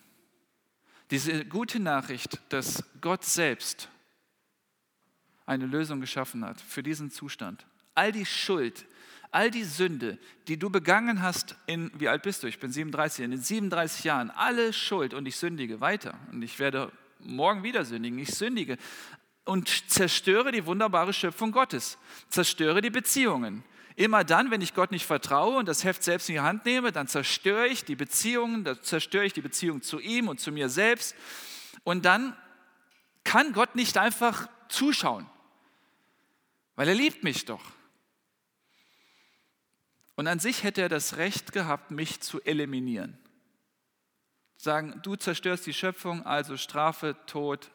Diese 1.11 1.45
gute 1.45 1.79
Nachricht, 1.79 2.41
dass 2.49 2.83
Gott 3.01 3.23
selbst 3.23 3.87
eine 5.45 5.67
Lösung 5.67 6.01
geschaffen 6.01 6.43
hat 6.43 6.59
für 6.59 6.81
diesen 6.81 7.11
Zustand. 7.11 7.67
All 7.93 8.11
die 8.11 8.25
Schuld, 8.25 8.87
all 9.29 9.51
die 9.51 9.63
Sünde, 9.63 10.17
die 10.47 10.57
du 10.57 10.71
begangen 10.71 11.21
hast 11.21 11.55
in, 11.67 11.91
wie 11.99 12.07
alt 12.07 12.23
bist 12.23 12.41
du? 12.41 12.47
Ich 12.47 12.59
bin 12.59 12.71
37, 12.71 13.25
in 13.25 13.29
den 13.29 13.41
37 13.41 14.05
Jahren, 14.05 14.31
alle 14.31 14.73
Schuld 14.73 15.13
und 15.13 15.27
ich 15.27 15.35
sündige 15.35 15.81
weiter 15.81 16.17
und 16.31 16.41
ich 16.41 16.57
werde 16.57 16.91
morgen 17.19 17.61
wieder 17.61 17.85
sündigen. 17.85 18.17
Ich 18.17 18.33
sündige 18.33 18.79
und 19.45 19.89
zerstöre 19.89 20.51
die 20.51 20.65
wunderbare 20.65 21.13
Schöpfung 21.13 21.51
Gottes, 21.51 21.97
zerstöre 22.29 22.81
die 22.81 22.89
Beziehungen. 22.89 23.63
Immer 23.95 24.23
dann, 24.23 24.51
wenn 24.51 24.61
ich 24.61 24.73
Gott 24.73 24.91
nicht 24.91 25.05
vertraue 25.05 25.57
und 25.57 25.67
das 25.67 25.83
Heft 25.83 26.03
selbst 26.03 26.29
in 26.29 26.35
die 26.35 26.41
Hand 26.41 26.65
nehme, 26.65 26.91
dann 26.91 27.07
zerstöre 27.07 27.67
ich 27.67 27.83
die 27.83 27.95
Beziehungen, 27.95 28.63
dann 28.63 28.81
zerstöre 28.81 29.25
ich 29.25 29.33
die 29.33 29.41
Beziehung 29.41 29.81
zu 29.81 29.99
ihm 29.99 30.27
und 30.27 30.39
zu 30.39 30.51
mir 30.51 30.69
selbst. 30.69 31.15
Und 31.83 32.05
dann 32.05 32.35
kann 33.23 33.53
Gott 33.53 33.75
nicht 33.75 33.97
einfach 33.97 34.47
zuschauen, 34.69 35.29
weil 36.75 36.87
er 36.87 36.95
liebt 36.95 37.23
mich 37.23 37.45
doch. 37.45 37.63
Und 40.15 40.27
an 40.27 40.39
sich 40.39 40.63
hätte 40.63 40.81
er 40.81 40.89
das 40.89 41.17
Recht 41.17 41.51
gehabt, 41.51 41.91
mich 41.91 42.21
zu 42.21 42.41
eliminieren. 42.41 43.17
Sagen, 44.55 44.99
du 45.03 45.15
zerstörst 45.15 45.65
die 45.65 45.73
Schöpfung, 45.73 46.25
also 46.25 46.57
Strafe, 46.57 47.15
Tod, 47.25 47.71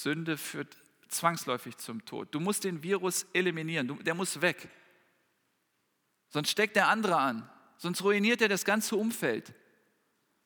Sünde 0.00 0.38
führt 0.38 0.74
zwangsläufig 1.08 1.76
zum 1.76 2.04
Tod. 2.06 2.34
Du 2.34 2.40
musst 2.40 2.64
den 2.64 2.82
Virus 2.82 3.26
eliminieren, 3.34 4.02
der 4.02 4.14
muss 4.14 4.40
weg. 4.40 4.68
Sonst 6.30 6.48
steckt 6.48 6.76
der 6.76 6.88
andere 6.88 7.18
an, 7.18 7.48
sonst 7.76 8.02
ruiniert 8.02 8.40
er 8.40 8.48
das 8.48 8.64
ganze 8.64 8.96
Umfeld. 8.96 9.52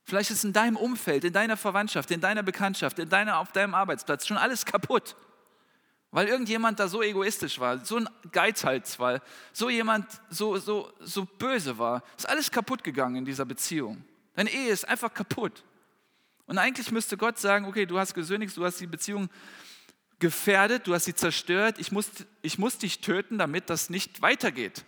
Vielleicht 0.03 0.31
ist 0.31 0.45
in 0.45 0.53
deinem 0.53 0.77
Umfeld, 0.77 1.23
in 1.23 1.33
deiner 1.33 1.57
Verwandtschaft, 1.57 2.11
in 2.11 2.21
deiner 2.21 2.43
Bekanntschaft, 2.43 2.99
in 2.99 3.09
deiner, 3.09 3.39
auf 3.39 3.53
deinem 3.53 3.75
Arbeitsplatz 3.75 4.27
schon 4.27 4.37
alles 4.37 4.65
kaputt. 4.65 5.15
Weil 6.11 6.27
irgendjemand 6.27 6.81
da 6.81 6.89
so 6.89 7.03
egoistisch 7.03 7.61
war, 7.61 7.85
so 7.85 7.99
ein 7.99 8.09
Geizhals 8.33 8.99
war, 8.99 9.21
so 9.53 9.71
jemand 9.71 10.07
so, 10.29 10.57
so, 10.59 10.93
so 11.01 11.25
böse 11.25 11.79
war. 11.79 12.03
Ist 12.17 12.29
alles 12.29 12.51
kaputt 12.51 12.83
gegangen 12.83 13.17
in 13.17 13.25
dieser 13.25 13.45
Beziehung. 13.45 14.05
Deine 14.35 14.51
Ehe 14.51 14.71
ist 14.71 14.89
einfach 14.89 15.13
kaputt. 15.15 15.63
Und 16.47 16.59
eigentlich 16.59 16.93
müsste 16.93 17.17
Gott 17.17 17.39
sagen, 17.39 17.67
okay, 17.67 17.87
du 17.87 17.99
hast 17.99 18.15
gesündigt, 18.15 18.57
du 18.57 18.65
hast 18.65 18.81
die 18.81 18.87
Beziehung 18.87 19.29
gefährdet, 20.19 20.87
du 20.87 20.95
hast 20.95 21.05
sie 21.05 21.15
zerstört, 21.15 21.79
ich 21.79 21.93
muss, 21.93 22.11
ich 22.43 22.59
muss 22.59 22.79
dich 22.79 23.01
töten, 23.01 23.39
damit 23.39 23.69
das 23.69 23.91
nicht 23.91 24.23
weitergeht. 24.23 24.85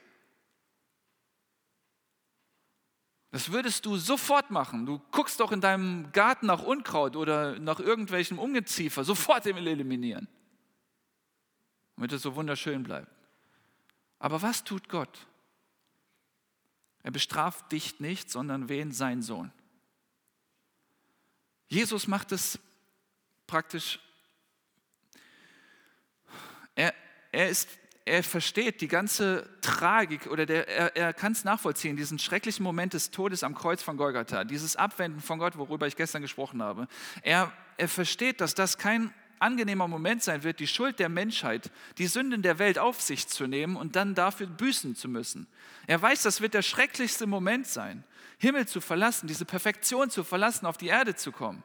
Das 3.30 3.52
würdest 3.52 3.84
du 3.84 3.98
sofort 3.98 4.50
machen. 4.50 4.86
Du 4.86 5.02
guckst 5.10 5.40
doch 5.40 5.52
in 5.52 5.60
deinem 5.60 6.10
Garten 6.12 6.46
nach 6.46 6.62
Unkraut 6.62 7.14
oder 7.14 7.58
nach 7.58 7.78
irgendwelchem 7.78 8.38
Ungeziefer, 8.38 9.04
sofort 9.04 9.44
eliminieren, 9.46 10.28
damit 11.96 12.12
es 12.12 12.22
so 12.22 12.36
wunderschön 12.36 12.84
bleibt. 12.84 13.12
Aber 14.18 14.40
was 14.40 14.64
tut 14.64 14.88
Gott? 14.88 15.26
Er 17.02 17.10
bestraft 17.10 17.70
dich 17.70 18.00
nicht, 18.00 18.30
sondern 18.30 18.68
wen? 18.68 18.92
Sein 18.92 19.22
Sohn. 19.22 19.52
Jesus 21.68 22.06
macht 22.06 22.32
es 22.32 22.58
praktisch. 23.46 24.00
Er, 26.74 26.94
er, 27.30 27.48
ist, 27.48 27.68
er 28.04 28.22
versteht 28.22 28.80
die 28.80 28.88
ganze 28.88 29.48
Tragik 29.60 30.26
oder 30.28 30.46
der, 30.46 30.66
er, 30.66 30.96
er 30.96 31.12
kann 31.12 31.32
es 31.32 31.44
nachvollziehen, 31.44 31.96
diesen 31.96 32.18
schrecklichen 32.18 32.62
Moment 32.62 32.94
des 32.94 33.10
Todes 33.10 33.42
am 33.42 33.54
Kreuz 33.54 33.82
von 33.82 33.96
Golgatha, 33.96 34.44
dieses 34.44 34.76
Abwenden 34.76 35.20
von 35.20 35.38
Gott, 35.38 35.58
worüber 35.58 35.86
ich 35.86 35.96
gestern 35.96 36.22
gesprochen 36.22 36.62
habe. 36.62 36.88
Er, 37.22 37.52
er 37.76 37.88
versteht, 37.88 38.40
dass 38.40 38.54
das 38.54 38.78
kein 38.78 39.12
angenehmer 39.38 39.88
Moment 39.88 40.22
sein 40.22 40.42
wird, 40.42 40.60
die 40.60 40.66
Schuld 40.66 40.98
der 40.98 41.08
Menschheit, 41.08 41.70
die 41.98 42.06
Sünden 42.06 42.42
der 42.42 42.58
Welt 42.58 42.78
auf 42.78 43.00
sich 43.00 43.28
zu 43.28 43.46
nehmen 43.46 43.76
und 43.76 43.94
dann 43.94 44.14
dafür 44.14 44.46
büßen 44.46 44.96
zu 44.96 45.08
müssen. 45.08 45.46
Er 45.86 46.00
weiß, 46.00 46.22
das 46.22 46.40
wird 46.40 46.54
der 46.54 46.62
schrecklichste 46.62 47.26
Moment 47.26 47.66
sein, 47.66 48.04
Himmel 48.38 48.66
zu 48.66 48.80
verlassen, 48.80 49.26
diese 49.26 49.44
Perfektion 49.44 50.10
zu 50.10 50.24
verlassen, 50.24 50.66
auf 50.66 50.76
die 50.76 50.86
Erde 50.86 51.14
zu 51.14 51.32
kommen. 51.32 51.62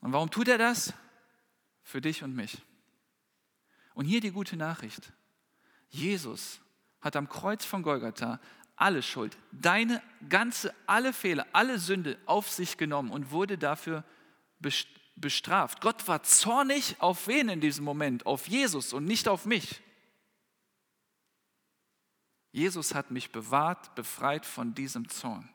Und 0.00 0.12
warum 0.12 0.30
tut 0.30 0.48
er 0.48 0.58
das? 0.58 0.92
Für 1.84 2.00
dich 2.00 2.22
und 2.22 2.34
mich. 2.34 2.62
Und 3.94 4.06
hier 4.06 4.20
die 4.20 4.30
gute 4.30 4.56
Nachricht. 4.56 5.12
Jesus 5.90 6.60
hat 7.00 7.16
am 7.16 7.28
Kreuz 7.28 7.64
von 7.64 7.82
Golgatha 7.82 8.40
alle 8.76 9.02
Schuld, 9.02 9.36
deine 9.52 10.02
ganze, 10.28 10.74
alle 10.86 11.12
Fehler, 11.12 11.46
alle 11.52 11.78
Sünde 11.78 12.18
auf 12.26 12.50
sich 12.50 12.78
genommen 12.78 13.10
und 13.10 13.30
wurde 13.30 13.58
dafür 13.58 14.02
bestraft. 15.14 15.80
Gott 15.80 16.08
war 16.08 16.22
zornig 16.22 16.96
auf 16.98 17.28
wen 17.28 17.48
in 17.48 17.60
diesem 17.60 17.84
Moment? 17.84 18.26
Auf 18.26 18.48
Jesus 18.48 18.92
und 18.92 19.04
nicht 19.04 19.28
auf 19.28 19.44
mich. 19.44 19.80
Jesus 22.52 22.94
hat 22.94 23.10
mich 23.10 23.32
bewahrt, 23.32 23.94
befreit 23.94 24.46
von 24.46 24.74
diesem 24.74 25.08
Zorn. 25.08 25.48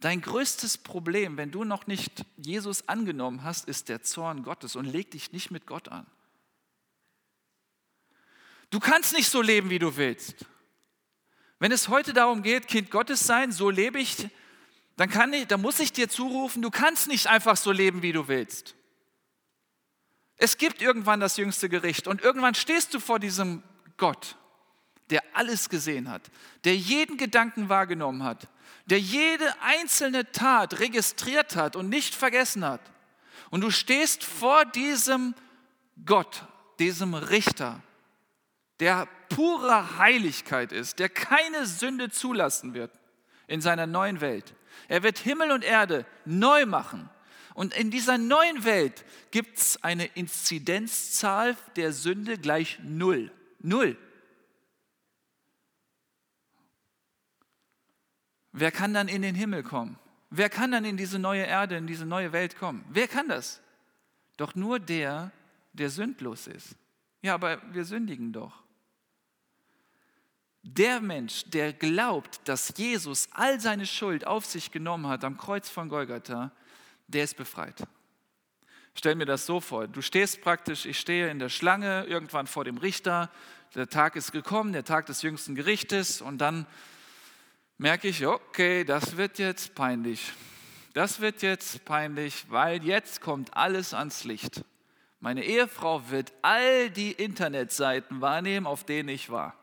Dein 0.00 0.20
größtes 0.20 0.78
Problem, 0.78 1.36
wenn 1.36 1.50
du 1.50 1.64
noch 1.64 1.86
nicht 1.86 2.24
Jesus 2.36 2.88
angenommen 2.88 3.42
hast, 3.42 3.68
ist 3.68 3.88
der 3.88 4.02
Zorn 4.02 4.42
Gottes 4.42 4.76
und 4.76 4.84
leg 4.84 5.10
dich 5.10 5.32
nicht 5.32 5.50
mit 5.50 5.66
Gott 5.66 5.88
an. 5.88 6.06
Du 8.70 8.78
kannst 8.80 9.14
nicht 9.14 9.28
so 9.28 9.42
leben, 9.42 9.70
wie 9.70 9.78
du 9.78 9.96
willst. 9.96 10.44
Wenn 11.58 11.72
es 11.72 11.88
heute 11.88 12.12
darum 12.12 12.42
geht, 12.42 12.68
Kind 12.68 12.90
Gottes 12.90 13.20
sein, 13.20 13.50
so 13.52 13.70
lebe 13.70 13.98
ich, 13.98 14.28
dann, 14.96 15.08
kann 15.08 15.32
ich, 15.32 15.46
dann 15.46 15.62
muss 15.62 15.80
ich 15.80 15.92
dir 15.92 16.08
zurufen, 16.08 16.62
du 16.62 16.70
kannst 16.70 17.08
nicht 17.08 17.26
einfach 17.28 17.56
so 17.56 17.72
leben, 17.72 18.02
wie 18.02 18.12
du 18.12 18.28
willst. 18.28 18.74
Es 20.36 20.58
gibt 20.58 20.82
irgendwann 20.82 21.20
das 21.20 21.38
jüngste 21.38 21.68
Gericht 21.68 22.06
und 22.06 22.20
irgendwann 22.20 22.54
stehst 22.54 22.92
du 22.92 23.00
vor 23.00 23.18
diesem 23.18 23.62
Gott, 23.96 24.36
der 25.10 25.22
alles 25.34 25.68
gesehen 25.68 26.10
hat, 26.10 26.22
der 26.64 26.76
jeden 26.76 27.16
Gedanken 27.16 27.68
wahrgenommen 27.68 28.22
hat, 28.22 28.48
der 28.86 29.00
jede 29.00 29.52
einzelne 29.60 30.30
Tat 30.32 30.80
registriert 30.80 31.56
hat 31.56 31.76
und 31.76 31.88
nicht 31.88 32.14
vergessen 32.14 32.64
hat. 32.64 32.80
Und 33.50 33.60
du 33.60 33.70
stehst 33.70 34.24
vor 34.24 34.64
diesem 34.64 35.34
Gott, 36.04 36.44
diesem 36.78 37.14
Richter, 37.14 37.80
der 38.80 39.08
pure 39.28 39.98
Heiligkeit 39.98 40.72
ist, 40.72 40.98
der 40.98 41.08
keine 41.08 41.66
Sünde 41.66 42.10
zulassen 42.10 42.74
wird 42.74 42.92
in 43.46 43.60
seiner 43.60 43.86
neuen 43.86 44.20
Welt. 44.20 44.54
Er 44.88 45.02
wird 45.02 45.18
Himmel 45.18 45.50
und 45.52 45.64
Erde 45.64 46.04
neu 46.24 46.66
machen. 46.66 47.08
Und 47.54 47.74
in 47.74 47.90
dieser 47.90 48.18
neuen 48.18 48.64
Welt 48.64 49.04
gibt 49.30 49.58
es 49.58 49.82
eine 49.82 50.04
Inzidenzzahl 50.04 51.56
der 51.76 51.92
Sünde 51.92 52.36
gleich 52.36 52.78
null. 52.82 53.32
Null. 53.60 53.96
Wer 58.58 58.72
kann 58.72 58.94
dann 58.94 59.08
in 59.08 59.20
den 59.20 59.34
Himmel 59.34 59.62
kommen? 59.62 59.98
Wer 60.30 60.48
kann 60.48 60.72
dann 60.72 60.86
in 60.86 60.96
diese 60.96 61.18
neue 61.18 61.42
Erde, 61.42 61.76
in 61.76 61.86
diese 61.86 62.06
neue 62.06 62.32
Welt 62.32 62.56
kommen? 62.58 62.86
Wer 62.88 63.06
kann 63.06 63.28
das? 63.28 63.60
Doch 64.38 64.54
nur 64.54 64.80
der, 64.80 65.30
der 65.74 65.90
sündlos 65.90 66.46
ist. 66.46 66.74
Ja, 67.20 67.34
aber 67.34 67.60
wir 67.74 67.84
sündigen 67.84 68.32
doch. 68.32 68.62
Der 70.62 71.02
Mensch, 71.02 71.44
der 71.44 71.74
glaubt, 71.74 72.40
dass 72.48 72.72
Jesus 72.78 73.28
all 73.32 73.60
seine 73.60 73.84
Schuld 73.84 74.26
auf 74.26 74.46
sich 74.46 74.70
genommen 74.70 75.06
hat 75.06 75.22
am 75.22 75.36
Kreuz 75.36 75.68
von 75.68 75.90
Golgatha, 75.90 76.50
der 77.08 77.24
ist 77.24 77.36
befreit. 77.36 77.86
Stell 78.94 79.16
mir 79.16 79.26
das 79.26 79.44
so 79.44 79.60
vor, 79.60 79.86
du 79.86 80.00
stehst 80.00 80.40
praktisch, 80.40 80.86
ich 80.86 80.98
stehe 80.98 81.28
in 81.28 81.38
der 81.38 81.50
Schlange 81.50 82.04
irgendwann 82.04 82.46
vor 82.46 82.64
dem 82.64 82.78
Richter, 82.78 83.30
der 83.74 83.90
Tag 83.90 84.16
ist 84.16 84.32
gekommen, 84.32 84.72
der 84.72 84.84
Tag 84.84 85.04
des 85.04 85.20
jüngsten 85.20 85.54
Gerichtes 85.54 86.22
und 86.22 86.38
dann 86.38 86.66
merke 87.78 88.08
ich, 88.08 88.26
okay, 88.26 88.84
das 88.84 89.16
wird 89.16 89.38
jetzt 89.38 89.74
peinlich. 89.74 90.32
Das 90.94 91.20
wird 91.20 91.42
jetzt 91.42 91.84
peinlich, 91.84 92.46
weil 92.48 92.82
jetzt 92.82 93.20
kommt 93.20 93.54
alles 93.56 93.92
ans 93.92 94.24
Licht. 94.24 94.64
Meine 95.20 95.44
Ehefrau 95.44 96.08
wird 96.10 96.32
all 96.42 96.90
die 96.90 97.12
Internetseiten 97.12 98.20
wahrnehmen, 98.20 98.66
auf 98.66 98.84
denen 98.84 99.08
ich 99.08 99.30
war. 99.30 99.54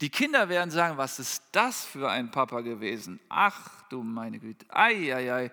Die 0.00 0.10
Kinder 0.10 0.48
werden 0.50 0.70
sagen, 0.70 0.98
was 0.98 1.18
ist 1.18 1.42
das 1.52 1.84
für 1.84 2.10
ein 2.10 2.30
Papa 2.30 2.60
gewesen? 2.60 3.18
Ach 3.30 3.82
du 3.88 4.02
meine 4.02 4.38
Güte. 4.38 4.66
Ei, 4.68 5.14
ei, 5.14 5.32
ei. 5.32 5.50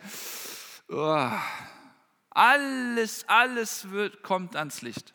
Oh. 0.90 1.32
Alles, 2.30 3.28
alles 3.30 3.90
wird, 3.92 4.22
kommt 4.22 4.56
ans 4.56 4.82
Licht. 4.82 5.14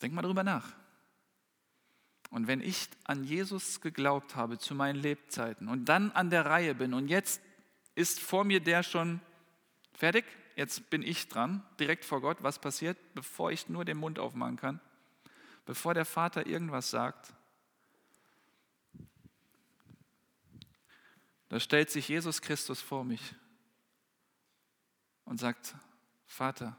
Denk 0.00 0.14
mal 0.14 0.22
drüber 0.22 0.44
nach. 0.44 0.79
Und 2.30 2.46
wenn 2.46 2.60
ich 2.60 2.88
an 3.04 3.24
Jesus 3.24 3.80
geglaubt 3.80 4.36
habe 4.36 4.58
zu 4.58 4.74
meinen 4.74 4.96
Lebzeiten 4.96 5.68
und 5.68 5.86
dann 5.86 6.12
an 6.12 6.30
der 6.30 6.46
Reihe 6.46 6.74
bin 6.74 6.94
und 6.94 7.08
jetzt 7.08 7.42
ist 7.94 8.20
vor 8.20 8.44
mir 8.44 8.60
der 8.60 8.82
schon 8.82 9.20
Fertig? 10.00 10.24
Jetzt 10.56 10.88
bin 10.88 11.02
ich 11.02 11.28
dran, 11.28 11.62
direkt 11.78 12.06
vor 12.06 12.22
Gott. 12.22 12.42
Was 12.42 12.58
passiert, 12.58 12.96
bevor 13.12 13.52
ich 13.52 13.68
nur 13.68 13.84
den 13.84 13.98
Mund 13.98 14.18
aufmachen 14.18 14.56
kann? 14.56 14.80
Bevor 15.66 15.92
der 15.92 16.06
Vater 16.06 16.46
irgendwas 16.46 16.88
sagt? 16.88 17.34
Da 21.50 21.60
stellt 21.60 21.90
sich 21.90 22.08
Jesus 22.08 22.40
Christus 22.40 22.80
vor 22.80 23.04
mich 23.04 23.34
und 25.26 25.38
sagt, 25.38 25.74
Vater, 26.24 26.78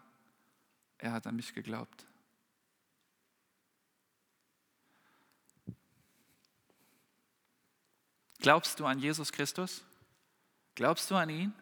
er 0.97 1.11
hat 1.11 1.27
an 1.27 1.35
mich 1.35 1.53
geglaubt. 1.53 2.07
Glaubst 8.41 8.79
du 8.79 8.85
an 8.85 8.99
Jesus 8.99 9.31
Christus? 9.31 9.83
Glaubst 10.75 11.09
du 11.11 11.15
an 11.15 11.29
ihn? 11.29 11.53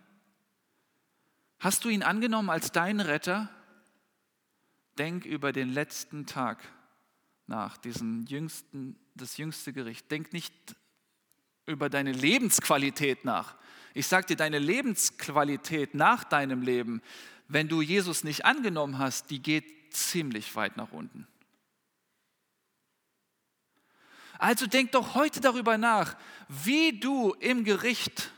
Hast 1.60 1.84
du 1.84 1.90
ihn 1.90 2.04
angenommen 2.04 2.50
als 2.50 2.72
deinen 2.72 3.02
Retter? 3.02 3.50
Denk 4.98 5.26
über 5.26 5.52
den 5.52 5.70
letzten 5.70 6.26
Tag 6.26 6.64
nach, 7.48 7.78
diesen 7.78 8.26
jüngsten, 8.28 8.98
das 9.14 9.38
jüngste 9.38 9.74
Gericht. 9.74 10.10
Denk 10.10 10.32
nicht 10.32 10.54
über 11.66 11.90
deine 11.90 12.14
Lebensqualität 12.14 13.26
nach. 13.26 13.56
Ich 13.94 14.08
sage 14.08 14.28
dir, 14.28 14.38
deine 14.38 14.60
Lebensqualität 14.60 15.96
nach 15.96 16.24
deinem 16.24 16.62
Leben, 16.62 17.02
wenn 17.50 17.68
du 17.68 17.82
Jesus 17.82 18.24
nicht 18.24 18.46
angenommen 18.46 19.00
hast, 19.00 19.32
die 19.32 19.42
geht 19.42 19.94
ziemlich 19.94 20.56
weit 20.56 20.78
nach 20.78 20.92
unten. 20.92 21.28
Also 24.40 24.66
denk 24.66 24.94
doch 24.94 25.14
heute 25.14 25.42
darüber 25.42 25.78
nach, 25.78 26.18
wie 26.48 27.00
du 27.00 27.34
im 27.34 27.64
Gericht 27.64 28.32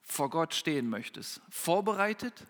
vor 0.00 0.30
Gott 0.30 0.54
stehen 0.54 0.88
möchtest. 0.88 1.42
Vorbereitet 1.50 2.46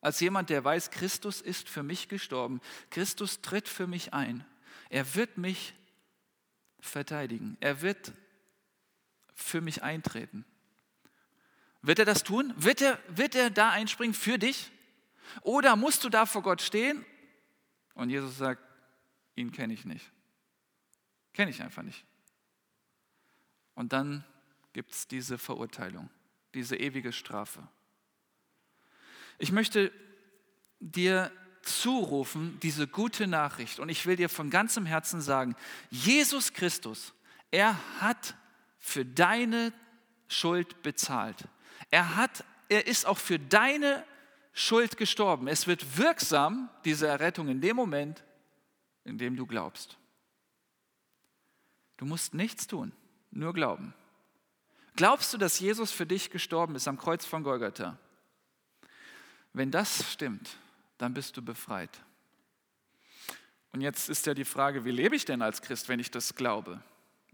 als 0.00 0.20
jemand, 0.20 0.50
der 0.50 0.64
weiß, 0.64 0.90
Christus 0.90 1.40
ist 1.40 1.68
für 1.68 1.82
mich 1.82 2.08
gestorben. 2.08 2.60
Christus 2.90 3.40
tritt 3.40 3.68
für 3.68 3.86
mich 3.86 4.12
ein. 4.12 4.44
Er 4.90 5.14
wird 5.14 5.38
mich 5.38 5.74
verteidigen. 6.80 7.56
Er 7.60 7.80
wird 7.80 8.12
für 9.34 9.60
mich 9.60 9.82
eintreten. 9.82 10.44
Wird 11.82 11.98
er 11.98 12.04
das 12.04 12.22
tun? 12.22 12.54
Wird 12.56 12.80
er, 12.80 12.98
wird 13.08 13.34
er 13.34 13.50
da 13.50 13.70
einspringen 13.70 14.14
für 14.14 14.38
dich? 14.38 14.70
Oder 15.42 15.76
musst 15.76 16.04
du 16.04 16.08
da 16.08 16.26
vor 16.26 16.42
Gott 16.42 16.62
stehen 16.62 17.04
und 17.94 18.10
Jesus 18.10 18.38
sagt, 18.38 18.62
ihn 19.36 19.52
kenne 19.52 19.74
ich 19.74 19.84
nicht. 19.84 20.10
Kenne 21.32 21.50
ich 21.50 21.62
einfach 21.62 21.82
nicht. 21.82 22.04
Und 23.74 23.92
dann 23.92 24.24
gibt 24.72 24.92
es 24.92 25.08
diese 25.08 25.38
Verurteilung, 25.38 26.10
diese 26.54 26.76
ewige 26.76 27.12
Strafe. 27.12 27.66
Ich 29.38 29.52
möchte 29.52 29.92
dir 30.80 31.30
zurufen, 31.62 32.58
diese 32.62 32.86
gute 32.86 33.26
Nachricht, 33.26 33.78
und 33.78 33.88
ich 33.88 34.04
will 34.06 34.16
dir 34.16 34.28
von 34.28 34.50
ganzem 34.50 34.86
Herzen 34.86 35.20
sagen, 35.20 35.56
Jesus 35.90 36.52
Christus, 36.52 37.14
er 37.50 37.76
hat 38.00 38.34
für 38.78 39.04
deine 39.04 39.72
Schuld 40.28 40.82
bezahlt. 40.82 41.48
Er, 41.90 42.16
hat, 42.16 42.44
er 42.68 42.86
ist 42.86 43.06
auch 43.06 43.18
für 43.18 43.38
deine 43.38 44.04
Schuld 44.52 44.96
gestorben. 44.96 45.48
Es 45.48 45.66
wird 45.66 45.98
wirksam, 45.98 46.68
diese 46.84 47.06
Errettung, 47.06 47.48
in 47.48 47.60
dem 47.60 47.76
Moment, 47.76 48.22
in 49.04 49.18
dem 49.18 49.36
du 49.36 49.46
glaubst. 49.46 49.96
Du 51.96 52.04
musst 52.04 52.34
nichts 52.34 52.66
tun. 52.66 52.92
Nur 53.34 53.52
glauben. 53.52 53.92
Glaubst 54.94 55.34
du, 55.34 55.38
dass 55.38 55.58
Jesus 55.58 55.90
für 55.90 56.06
dich 56.06 56.30
gestorben 56.30 56.76
ist 56.76 56.86
am 56.86 56.96
Kreuz 56.96 57.24
von 57.26 57.42
Golgatha? 57.42 57.98
Wenn 59.52 59.72
das 59.72 60.12
stimmt, 60.12 60.56
dann 60.98 61.14
bist 61.14 61.36
du 61.36 61.42
befreit. 61.42 61.90
Und 63.72 63.80
jetzt 63.80 64.08
ist 64.08 64.26
ja 64.26 64.34
die 64.34 64.44
Frage, 64.44 64.84
wie 64.84 64.92
lebe 64.92 65.16
ich 65.16 65.24
denn 65.24 65.42
als 65.42 65.62
Christ, 65.62 65.88
wenn 65.88 65.98
ich 65.98 66.12
das 66.12 66.36
glaube? 66.36 66.80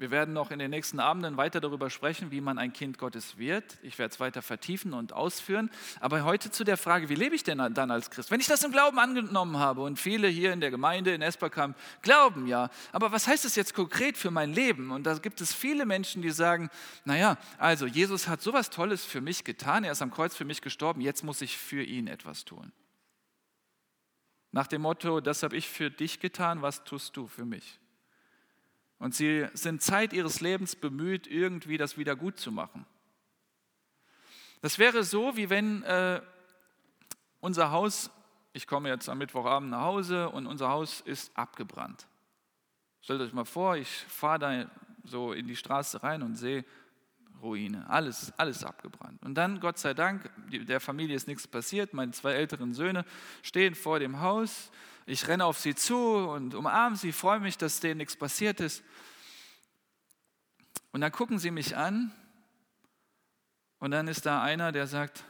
Wir 0.01 0.11
werden 0.11 0.33
noch 0.33 0.51
in 0.51 0.59
den 0.59 0.71
nächsten 0.71 0.99
Abenden 0.99 1.37
weiter 1.37 1.61
darüber 1.61 1.91
sprechen, 1.91 2.31
wie 2.31 2.41
man 2.41 2.57
ein 2.57 2.73
Kind 2.73 2.97
Gottes 2.97 3.37
wird. 3.37 3.77
Ich 3.83 3.99
werde 3.99 4.15
es 4.15 4.19
weiter 4.19 4.41
vertiefen 4.41 4.95
und 4.95 5.13
ausführen. 5.13 5.71
Aber 6.01 6.25
heute 6.25 6.51
zu 6.51 6.65
der 6.65 6.79
Frage, 6.79 7.11
wie 7.11 7.15
lebe 7.15 7.35
ich 7.35 7.45
denn 7.45 7.59
dann 7.59 7.91
als 7.91 8.11
Christ? 8.11 8.31
Wenn 8.31 8.41
ich 8.41 8.47
das 8.47 8.65
im 8.65 8.73
Glauben 8.73 8.99
angenommen 8.99 9.59
habe 9.59 9.83
und 9.83 9.99
viele 9.99 10.27
hier 10.27 10.55
in 10.55 10.63
der 10.63 10.71
Gemeinde 10.71 11.13
in 11.13 11.21
Esperkamp 11.21 11.77
glauben 12.01 12.47
ja, 12.47 12.71
aber 12.93 13.13
was 13.13 13.27
heißt 13.27 13.45
das 13.45 13.57
jetzt 13.57 13.75
konkret 13.75 14.17
für 14.17 14.31
mein 14.31 14.55
Leben? 14.55 14.91
Und 14.91 15.05
da 15.05 15.19
gibt 15.19 15.43
es 15.43 15.53
viele 15.53 15.85
Menschen, 15.85 16.23
die 16.23 16.31
sagen, 16.31 16.71
naja, 17.05 17.37
also 17.59 17.85
Jesus 17.85 18.27
hat 18.27 18.41
sowas 18.41 18.71
Tolles 18.71 19.05
für 19.05 19.21
mich 19.21 19.45
getan, 19.45 19.85
er 19.85 19.93
ist 19.93 20.01
am 20.01 20.11
Kreuz 20.11 20.35
für 20.35 20.47
mich 20.47 20.63
gestorben, 20.63 21.03
jetzt 21.03 21.25
muss 21.25 21.43
ich 21.43 21.59
für 21.59 21.83
ihn 21.83 22.07
etwas 22.07 22.47
tun. 22.47 22.73
Nach 24.51 24.67
dem 24.67 24.81
Motto, 24.81 25.21
das 25.21 25.43
habe 25.43 25.59
ich 25.59 25.69
für 25.69 25.91
dich 25.91 26.21
getan, 26.21 26.63
was 26.63 26.85
tust 26.85 27.19
du 27.19 27.27
für 27.27 27.45
mich? 27.45 27.79
Und 29.01 29.15
sie 29.15 29.49
sind 29.55 29.83
Zeit 29.83 30.13
ihres 30.13 30.41
Lebens 30.43 30.77
bemüht, 30.77 31.27
irgendwie 31.27 31.79
das 31.79 31.97
wieder 31.97 32.15
gut 32.15 32.39
zu 32.39 32.53
machen. 32.53 32.85
Das 34.61 34.79
wäre 34.79 35.03
so, 35.05 35.37
wie 35.39 35.49
wenn 35.49 35.83
äh, 35.85 36.21
unser 37.41 37.71
Haus, 37.71 38.11
ich 38.53 38.67
komme 38.67 38.91
jetzt 38.91 39.09
am 39.09 39.17
Mittwochabend 39.17 39.71
nach 39.71 39.81
Hause 39.81 40.29
und 40.29 40.47
unser 40.47 40.69
Haus 40.69 41.01
ist 41.01 41.35
abgebrannt. 41.35 42.07
Stellt 43.01 43.23
euch 43.23 43.33
mal 43.33 43.47
vor, 43.47 43.77
ich 43.77 43.89
fahre 43.89 44.39
da 44.39 44.71
so 45.05 45.33
in 45.33 45.47
die 45.47 45.57
Straße 45.57 46.03
rein 46.03 46.23
und 46.23 46.37
sehe 46.37 46.67
Ruine, 47.41 47.89
alles, 47.89 48.35
alles 48.37 48.65
abgebrannt. 48.65 49.23
Und 49.23 49.35
dann, 49.35 49.61
Gott 49.61 49.79
sei 49.79 49.95
Dank, 49.95 50.31
der 50.51 50.79
Familie 50.79 51.17
ist 51.17 51.27
nichts 51.27 51.49
passiert, 51.49 51.95
meine 51.95 52.13
zwei 52.13 52.33
älteren 52.33 52.75
Söhne 52.75 53.07
stehen 53.43 53.75
vor 53.75 53.99
dem 53.99 54.21
Haus, 54.21 54.71
ich 55.11 55.27
renne 55.27 55.45
auf 55.45 55.59
sie 55.59 55.75
zu 55.75 55.97
und 55.97 56.55
umarme 56.55 56.95
sie, 56.95 57.13
freue 57.13 57.41
mich, 57.41 57.59
dass 57.59 57.81
denen 57.81 57.99
nichts 57.99 58.17
passiert 58.17 58.61
ist. 58.61 58.85
Und 60.93 61.01
dann 61.01 61.11
gucken 61.11 61.39
sie 61.39 61.51
mich 61.51 61.77
an 61.77 62.13
und 63.81 63.91
dann 63.91 64.07
ist 64.07 64.25
da 64.27 64.43
einer, 64.43 64.71
der 64.71 64.87
sagt, 64.87 65.25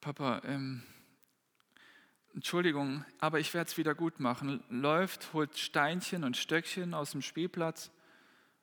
Papa, 0.00 0.42
ähm, 0.44 0.82
Entschuldigung, 2.34 3.04
aber 3.20 3.38
ich 3.38 3.54
werde 3.54 3.70
es 3.70 3.78
wieder 3.78 3.94
gut 3.94 4.18
machen. 4.18 4.64
Läuft, 4.68 5.32
holt 5.32 5.56
Steinchen 5.56 6.24
und 6.24 6.36
Stöckchen 6.36 6.92
aus 6.92 7.12
dem 7.12 7.22
Spielplatz 7.22 7.92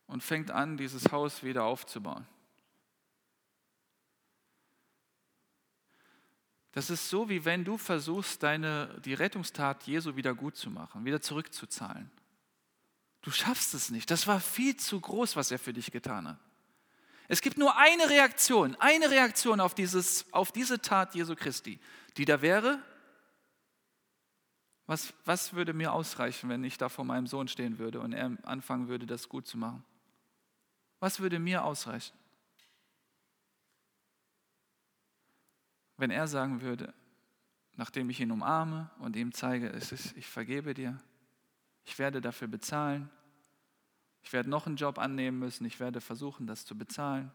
und 0.05 0.21
fängt 0.21 0.51
an, 0.51 0.75
dieses 0.75 1.13
Haus 1.13 1.43
wieder 1.43 1.63
aufzubauen. 1.63 2.27
Das 6.71 6.89
ist 6.89 7.09
so, 7.09 7.29
wie 7.29 7.43
wenn 7.43 7.65
du 7.65 7.77
versuchst, 7.77 8.43
deine, 8.43 8.99
die 9.03 9.13
Rettungstat 9.13 9.83
Jesu 9.83 10.15
wieder 10.15 10.33
gut 10.33 10.55
zu 10.55 10.69
machen, 10.69 11.03
wieder 11.03 11.21
zurückzuzahlen. 11.21 12.09
Du 13.21 13.31
schaffst 13.31 13.73
es 13.73 13.91
nicht. 13.91 14.09
Das 14.09 14.25
war 14.25 14.39
viel 14.39 14.77
zu 14.77 14.99
groß, 14.99 15.35
was 15.35 15.51
er 15.51 15.59
für 15.59 15.73
dich 15.73 15.91
getan 15.91 16.27
hat. 16.27 16.39
Es 17.27 17.41
gibt 17.41 17.57
nur 17.57 17.77
eine 17.77 18.09
Reaktion, 18.09 18.75
eine 18.79 19.09
Reaktion 19.09 19.59
auf, 19.59 19.73
dieses, 19.73 20.25
auf 20.33 20.51
diese 20.51 20.81
Tat 20.81 21.15
Jesu 21.15 21.35
Christi, 21.35 21.79
die 22.17 22.25
da 22.25 22.41
wäre, 22.41 22.81
was, 24.85 25.13
was 25.23 25.53
würde 25.53 25.71
mir 25.73 25.93
ausreichen, 25.93 26.49
wenn 26.49 26.63
ich 26.65 26.77
da 26.77 26.89
vor 26.89 27.05
meinem 27.05 27.27
Sohn 27.27 27.47
stehen 27.47 27.79
würde 27.79 28.01
und 28.01 28.11
er 28.11 28.37
anfangen 28.43 28.89
würde, 28.89 29.05
das 29.05 29.29
gut 29.29 29.47
zu 29.47 29.57
machen? 29.57 29.85
Was 30.99 31.21
würde 31.21 31.39
mir 31.39 31.63
ausreichen? 31.63 32.17
Wenn 36.01 36.09
er 36.09 36.27
sagen 36.27 36.61
würde, 36.61 36.95
nachdem 37.75 38.09
ich 38.09 38.19
ihn 38.19 38.31
umarme 38.31 38.89
und 38.97 39.15
ihm 39.15 39.33
zeige, 39.33 39.69
es 39.69 39.91
ist, 39.91 40.17
ich 40.17 40.25
vergebe 40.25 40.73
dir, 40.73 40.99
ich 41.85 41.99
werde 41.99 42.21
dafür 42.21 42.47
bezahlen, 42.47 43.07
ich 44.23 44.33
werde 44.33 44.49
noch 44.49 44.65
einen 44.65 44.77
Job 44.77 44.97
annehmen 44.97 45.37
müssen, 45.37 45.63
ich 45.63 45.79
werde 45.79 46.01
versuchen, 46.01 46.47
das 46.47 46.65
zu 46.65 46.75
bezahlen. 46.75 47.31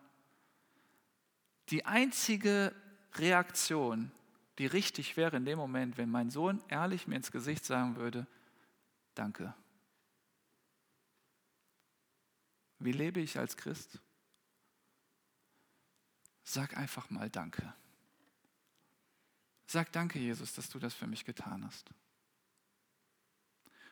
Die 1.69 1.85
einzige 1.85 2.75
Reaktion, 3.14 4.11
die 4.59 4.67
richtig 4.67 5.17
wäre 5.17 5.37
in 5.37 5.45
dem 5.45 5.59
Moment, 5.59 5.97
wenn 5.97 6.11
mein 6.11 6.31
Sohn 6.31 6.61
ehrlich 6.67 7.07
mir 7.07 7.14
ins 7.14 7.31
Gesicht 7.31 7.64
sagen 7.64 7.95
würde, 7.95 8.27
danke. 9.14 9.55
Wie 12.81 12.93
lebe 12.93 13.21
ich 13.21 13.39
als 13.39 13.57
Christ? 13.57 14.01
Sag 16.43 16.77
einfach 16.77 17.11
mal 17.11 17.31
danke. 17.31 17.73
Sag 19.77 19.93
danke, 19.93 20.18
Jesus, 20.18 20.55
dass 20.55 20.70
du 20.70 20.79
das 20.79 20.95
für 20.95 21.07
mich 21.07 21.27
getan 21.27 21.62
hast. 21.62 21.91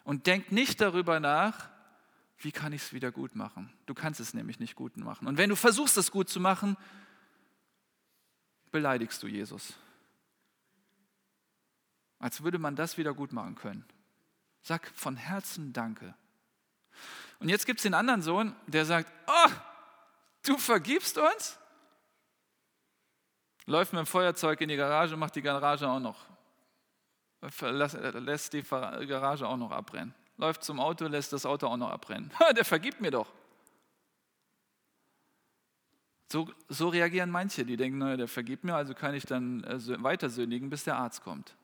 Und 0.03 0.27
denk 0.27 0.51
nicht 0.51 0.81
darüber 0.81 1.21
nach, 1.21 1.69
wie 2.39 2.53
kann 2.53 2.73
ich 2.73 2.81
es 2.81 2.93
wieder 2.95 3.13
gut 3.13 3.35
machen. 3.37 3.71
Du 3.85 3.93
kannst 3.93 4.19
es 4.19 4.33
nämlich 4.33 4.59
nicht 4.59 4.77
gut 4.77 4.97
machen. 4.97 5.29
Und 5.29 5.37
wenn 5.37 5.51
du 5.51 5.57
versuchst, 5.57 5.99
es 5.99 6.11
gut 6.11 6.31
zu 6.31 6.41
machen, 6.41 6.79
beleidigst 8.71 9.23
du 9.23 9.27
Jesus. 9.27 9.75
Als 12.19 12.43
würde 12.43 12.59
man 12.59 12.77
das 12.77 12.97
wieder 12.97 13.13
gut 13.13 13.35
machen 13.35 13.55
können. 13.55 13.85
Sag 14.63 14.91
von 14.95 15.19
Herzen 15.19 15.75
Danke. 15.75 16.15
Und 17.41 17.51
jetzt 17.51 17.67
gibt 17.67 17.81
es 17.81 17.83
den 17.83 17.93
anderen 17.93 18.23
Sohn, 18.23 18.57
der 18.69 18.87
sagt, 18.87 19.13
oh, 19.27 19.51
du 20.45 20.57
vergibst 20.57 21.19
uns? 21.19 21.59
Läuft 23.67 23.93
mit 23.93 24.01
dem 24.01 24.07
Feuerzeug 24.07 24.61
in 24.61 24.69
die 24.69 24.77
Garage, 24.77 25.17
macht 25.17 25.37
die 25.37 25.43
Garage 25.43 25.89
auch 25.89 26.01
noch, 26.01 26.27
lässt 27.63 28.53
die 28.53 28.63
Garage 28.63 29.47
auch 29.47 29.57
noch 29.57 29.71
abbrennen. 29.71 30.15
Läuft 30.37 30.65
zum 30.65 30.81
Auto, 30.81 31.07
lässt 31.07 31.33
das 31.33 31.47
Auto 31.47 31.69
auch 31.69 31.77
noch 31.77 31.91
abbrennen. 31.91 32.31
Der 32.57 32.65
vergibt 32.65 33.01
mir 33.01 33.11
doch. 33.11 33.33
So, 36.31 36.51
so 36.69 36.89
reagieren 36.89 37.31
manche, 37.31 37.65
die 37.65 37.77
denken, 37.77 37.99
naja, 37.99 38.17
der 38.17 38.27
vergibt 38.27 38.65
mir, 38.65 38.75
also 38.75 38.93
kann 38.93 39.15
ich 39.15 39.25
dann 39.25 39.63
äh, 39.63 40.03
weiter 40.03 40.29
sündigen, 40.31 40.69
bis 40.69 40.83
der 40.83 40.97
Arzt 40.97 41.23
kommt. 41.23 41.55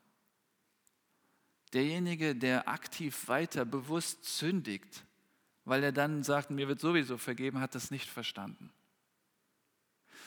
Derjenige, 1.73 2.35
der 2.35 2.69
aktiv 2.69 3.27
weiter 3.27 3.65
bewusst 3.65 4.23
sündigt, 4.23 5.03
weil 5.65 5.83
er 5.83 5.91
dann 5.91 6.23
sagt, 6.23 6.51
mir 6.51 6.69
wird 6.69 6.79
sowieso 6.79 7.17
vergeben, 7.17 7.59
hat 7.59 7.75
das 7.75 7.91
nicht 7.91 8.09
verstanden. 8.09 8.71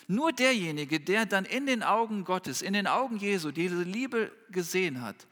Nur 0.06 0.32
derjenige, 0.32 1.00
der 1.00 1.26
dann 1.26 1.44
in 1.44 1.66
den 1.66 1.82
Augen 1.82 2.24
Gottes, 2.24 2.62
in 2.62 2.72
den 2.72 2.86
Augen 2.86 3.16
Jesu 3.16 3.50
diese 3.50 3.82
Liebe 3.82 4.30
gesehen 4.50 5.00
hat, 5.00 5.26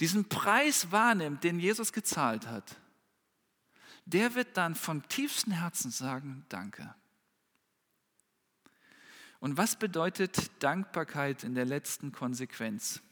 diesen 0.00 0.28
Preis 0.28 0.90
wahrnimmt, 0.90 1.44
den 1.44 1.60
Jesus 1.60 1.92
gezahlt 1.92 2.46
hat, 2.46 2.76
der 4.06 4.34
wird 4.34 4.56
dann 4.56 4.74
vom 4.74 5.06
tiefsten 5.08 5.52
Herzen 5.52 5.90
sagen, 5.90 6.44
danke. 6.48 6.94
Und 9.40 9.56
was 9.56 9.76
bedeutet 9.76 10.50
Dankbarkeit 10.62 11.44
in 11.44 11.54
der 11.54 11.66
letzten 11.66 12.12
Konsequenz? 12.12 13.02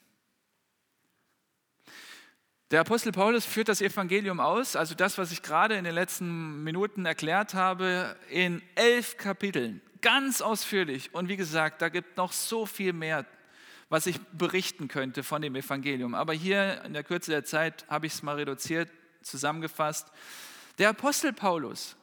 Der 2.71 2.81
Apostel 2.81 3.13
Paulus 3.13 3.45
führt 3.45 3.69
das 3.69 3.83
Evangelium 3.83 4.41
aus, 4.41 4.77
also 4.77 4.95
das, 4.95 5.19
was 5.19 5.31
ich 5.31 5.43
gerade 5.43 5.77
in 5.77 5.85
den 5.85 5.95
letzten 5.95 6.65
Minuten 6.65 7.05
erklärt 7.05 7.53
habe, 7.53 8.17
in 8.31 8.63
elf 8.75 9.19
Kapiteln, 9.19 9.83
ganz 10.03 10.43
ausführlich. 10.43 11.15
Und 11.15 11.29
wie 11.29 11.37
gesagt, 11.37 11.81
da 11.81 11.89
gibt 11.89 12.17
noch 12.17 12.33
so 12.33 12.67
viel 12.67 12.93
mehr, 12.93 13.25
was 13.89 14.07
ich 14.07 14.21
berichten 14.33 14.89
könnte 14.89 15.23
von 15.23 15.41
dem 15.41 15.55
Evangelium. 15.55 16.15
Aber 16.15 16.33
hier 16.33 16.83
in 16.85 16.93
der 16.93 17.05
Kürze 17.05 17.31
der 17.31 17.45
Zeit 17.45 17.87
habe 17.89 18.07
ich 18.07 18.15
es 18.15 18.23
mal 18.23 18.37
reduziert, 18.37 18.91
zusammengefasst. 19.23 20.09
Der 20.79 20.91
Apostel 20.91 21.33
Paulus 21.33 21.97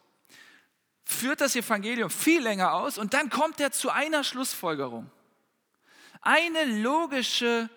führt 1.04 1.41
das 1.41 1.56
Evangelium 1.56 2.10
viel 2.10 2.41
länger 2.41 2.74
aus 2.74 2.97
und 2.97 3.14
dann 3.14 3.30
kommt 3.30 3.60
er 3.60 3.72
zu 3.72 3.89
einer 3.89 4.24
Schlussfolgerung. 4.24 5.10
Eine 6.22 6.66
logische 6.82 7.70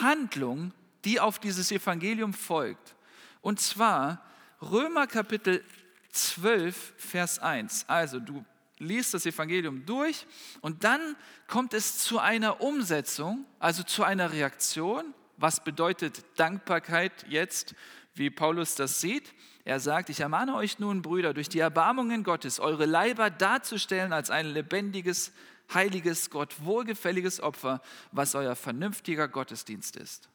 Handlung, 0.00 0.72
die 1.04 1.20
auf 1.20 1.38
dieses 1.38 1.70
Evangelium 1.72 2.32
folgt. 2.32 2.94
Und 3.40 3.60
zwar 3.60 4.24
Römer 4.62 5.06
Kapitel 5.06 5.64
12, 6.10 6.94
Vers 6.96 7.38
1. 7.38 7.84
Also 7.88 8.20
du 8.20 8.44
liest 8.78 9.14
das 9.14 9.26
Evangelium 9.26 9.86
durch 9.86 10.26
und 10.60 10.84
dann 10.84 11.16
kommt 11.46 11.74
es 11.74 11.98
zu 11.98 12.18
einer 12.18 12.60
Umsetzung, 12.60 13.44
also 13.58 13.82
zu 13.82 14.04
einer 14.04 14.32
Reaktion. 14.32 15.14
Was 15.36 15.62
bedeutet 15.62 16.24
Dankbarkeit 16.36 17.26
jetzt, 17.28 17.74
wie 18.14 18.30
Paulus 18.30 18.74
das 18.74 19.00
sieht? 19.00 19.34
Er 19.64 19.80
sagt, 19.80 20.10
ich 20.10 20.20
ermahne 20.20 20.54
euch 20.54 20.78
nun, 20.78 21.02
Brüder, 21.02 21.34
durch 21.34 21.48
die 21.48 21.58
Erbarmungen 21.58 22.22
Gottes, 22.22 22.60
eure 22.60 22.86
Leiber 22.86 23.30
darzustellen 23.30 24.12
als 24.12 24.30
ein 24.30 24.46
lebendiges, 24.46 25.32
heiliges, 25.74 26.30
Gott 26.30 26.54
wohlgefälliges 26.60 27.40
Opfer, 27.40 27.82
was 28.12 28.34
euer 28.34 28.56
vernünftiger 28.56 29.28
Gottesdienst 29.28 29.96
ist. 29.96 30.28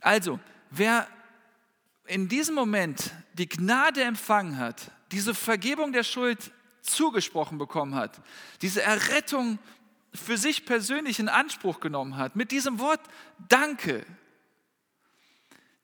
Also, 0.00 0.38
wer 0.70 1.08
in 2.06 2.28
diesem 2.28 2.54
Moment 2.54 3.12
die 3.34 3.48
Gnade 3.48 4.02
empfangen 4.02 4.58
hat, 4.58 4.92
diese 5.10 5.34
Vergebung 5.34 5.92
der 5.92 6.04
Schuld 6.04 6.52
zugesprochen 6.86 7.58
bekommen 7.58 7.94
hat, 7.94 8.20
diese 8.62 8.82
Errettung 8.82 9.58
für 10.14 10.38
sich 10.38 10.64
persönlich 10.64 11.18
in 11.18 11.28
Anspruch 11.28 11.80
genommen 11.80 12.16
hat, 12.16 12.36
mit 12.36 12.50
diesem 12.50 12.78
Wort 12.78 13.00
Danke, 13.48 14.06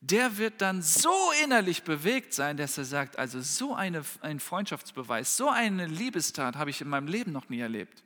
der 0.01 0.37
wird 0.37 0.61
dann 0.61 0.81
so 0.81 1.13
innerlich 1.43 1.83
bewegt 1.83 2.33
sein, 2.33 2.57
dass 2.57 2.77
er 2.77 2.83
sagt, 2.83 3.17
also 3.17 3.39
so 3.39 3.73
eine, 3.73 4.03
ein 4.21 4.41
Freundschaftsbeweis, 4.41 5.37
so 5.37 5.49
eine 5.49 5.87
Liebestat 5.87 6.57
habe 6.57 6.69
ich 6.71 6.81
in 6.81 6.89
meinem 6.89 7.07
Leben 7.07 7.31
noch 7.31 7.47
nie 7.47 7.59
erlebt. 7.59 8.03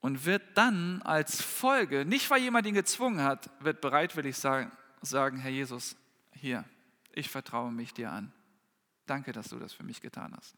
Und 0.00 0.24
wird 0.24 0.42
dann 0.54 1.02
als 1.02 1.42
Folge, 1.42 2.04
nicht 2.04 2.30
weil 2.30 2.40
jemand 2.40 2.64
ihn 2.66 2.74
gezwungen 2.74 3.24
hat, 3.24 3.50
wird 3.58 3.80
bereitwillig 3.80 4.36
sagen, 4.36 4.70
sagen, 5.02 5.38
Herr 5.38 5.50
Jesus, 5.50 5.96
hier, 6.32 6.64
ich 7.12 7.28
vertraue 7.28 7.72
mich 7.72 7.92
dir 7.92 8.12
an. 8.12 8.32
Danke, 9.06 9.32
dass 9.32 9.48
du 9.48 9.58
das 9.58 9.72
für 9.72 9.82
mich 9.82 10.00
getan 10.00 10.32
hast. 10.36 10.54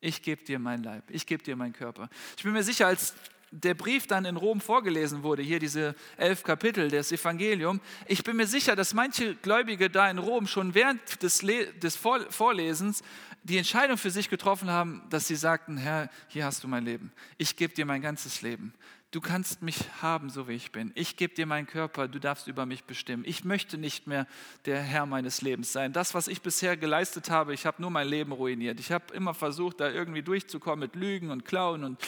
Ich 0.00 0.22
gebe 0.22 0.42
dir 0.42 0.58
mein 0.58 0.82
Leib, 0.82 1.04
ich 1.10 1.26
gebe 1.26 1.42
dir 1.42 1.56
meinen 1.56 1.72
Körper. 1.72 2.08
Ich 2.36 2.42
bin 2.42 2.52
mir 2.52 2.62
sicher, 2.62 2.86
als 2.86 3.14
der 3.50 3.74
Brief 3.74 4.06
dann 4.06 4.24
in 4.24 4.36
Rom 4.36 4.60
vorgelesen 4.60 5.22
wurde, 5.22 5.42
hier 5.42 5.58
diese 5.58 5.94
elf 6.16 6.42
Kapitel 6.44 6.88
des 6.88 7.10
Evangeliums, 7.10 7.80
ich 8.06 8.22
bin 8.22 8.36
mir 8.36 8.46
sicher, 8.46 8.76
dass 8.76 8.94
manche 8.94 9.34
Gläubige 9.34 9.90
da 9.90 10.08
in 10.08 10.18
Rom 10.18 10.46
schon 10.46 10.74
während 10.74 11.22
des, 11.22 11.42
Le 11.42 11.66
des 11.74 11.96
Vorlesens 11.96 13.02
die 13.42 13.58
Entscheidung 13.58 13.96
für 13.96 14.10
sich 14.10 14.28
getroffen 14.28 14.70
haben, 14.70 15.02
dass 15.10 15.26
sie 15.26 15.34
sagten, 15.34 15.76
Herr, 15.78 16.10
hier 16.28 16.44
hast 16.44 16.62
du 16.62 16.68
mein 16.68 16.84
Leben. 16.84 17.10
Ich 17.38 17.56
gebe 17.56 17.74
dir 17.74 17.86
mein 17.86 18.02
ganzes 18.02 18.42
Leben. 18.42 18.72
Du 19.12 19.20
kannst 19.20 19.60
mich 19.60 19.76
haben, 20.00 20.30
so 20.30 20.46
wie 20.46 20.52
ich 20.52 20.70
bin. 20.70 20.92
Ich 20.94 21.16
gebe 21.16 21.34
dir 21.34 21.44
meinen 21.44 21.66
Körper, 21.66 22.06
du 22.06 22.20
darfst 22.20 22.46
über 22.46 22.64
mich 22.64 22.84
bestimmen. 22.84 23.24
Ich 23.26 23.44
möchte 23.44 23.76
nicht 23.76 24.06
mehr 24.06 24.24
der 24.66 24.80
Herr 24.80 25.04
meines 25.04 25.42
Lebens 25.42 25.72
sein. 25.72 25.92
Das, 25.92 26.14
was 26.14 26.28
ich 26.28 26.42
bisher 26.42 26.76
geleistet 26.76 27.28
habe, 27.28 27.52
ich 27.52 27.66
habe 27.66 27.82
nur 27.82 27.90
mein 27.90 28.06
Leben 28.06 28.30
ruiniert. 28.30 28.78
Ich 28.78 28.92
habe 28.92 29.12
immer 29.12 29.34
versucht, 29.34 29.80
da 29.80 29.90
irgendwie 29.90 30.22
durchzukommen 30.22 30.78
mit 30.78 30.94
Lügen 30.94 31.32
und 31.32 31.44
Klauen 31.44 31.82
und 31.82 31.98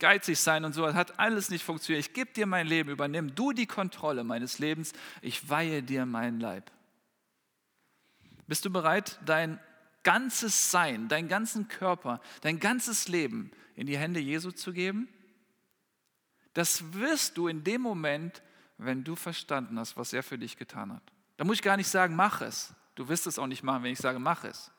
geizig 0.00 0.40
sein 0.40 0.64
und 0.64 0.72
so. 0.72 0.84
Das 0.84 0.96
hat 0.96 1.20
alles 1.20 1.48
nicht 1.48 1.62
funktioniert. 1.62 2.04
Ich 2.04 2.12
gebe 2.12 2.32
dir 2.32 2.46
mein 2.46 2.66
Leben, 2.66 2.90
übernimm 2.90 3.36
du 3.36 3.52
die 3.52 3.66
Kontrolle 3.66 4.24
meines 4.24 4.58
Lebens. 4.58 4.94
Ich 5.22 5.48
weihe 5.48 5.84
dir 5.84 6.06
meinen 6.06 6.40
Leib. 6.40 6.72
Bist 8.48 8.64
du 8.64 8.70
bereit, 8.70 9.20
dein 9.24 9.60
ganzes 10.02 10.72
Sein, 10.72 11.06
deinen 11.06 11.28
ganzen 11.28 11.68
Körper, 11.68 12.20
dein 12.40 12.58
ganzes 12.58 13.06
Leben 13.06 13.52
in 13.76 13.86
die 13.86 13.96
Hände 13.96 14.18
Jesu 14.18 14.50
zu 14.50 14.72
geben? 14.72 15.06
Das 16.58 16.92
wirst 16.92 17.38
du 17.38 17.46
in 17.46 17.62
dem 17.62 17.80
Moment, 17.82 18.42
wenn 18.78 19.04
du 19.04 19.14
verstanden 19.14 19.78
hast, 19.78 19.96
was 19.96 20.12
er 20.12 20.24
für 20.24 20.36
dich 20.36 20.56
getan 20.56 20.92
hat. 20.92 21.04
Da 21.36 21.44
muss 21.44 21.58
ich 21.58 21.62
gar 21.62 21.76
nicht 21.76 21.86
sagen, 21.86 22.16
mach 22.16 22.40
es. 22.40 22.74
Du 22.96 23.08
wirst 23.08 23.28
es 23.28 23.38
auch 23.38 23.46
nicht 23.46 23.62
machen, 23.62 23.84
wenn 23.84 23.92
ich 23.92 24.00
sage, 24.00 24.18
mach 24.18 24.42
es. 24.42 24.72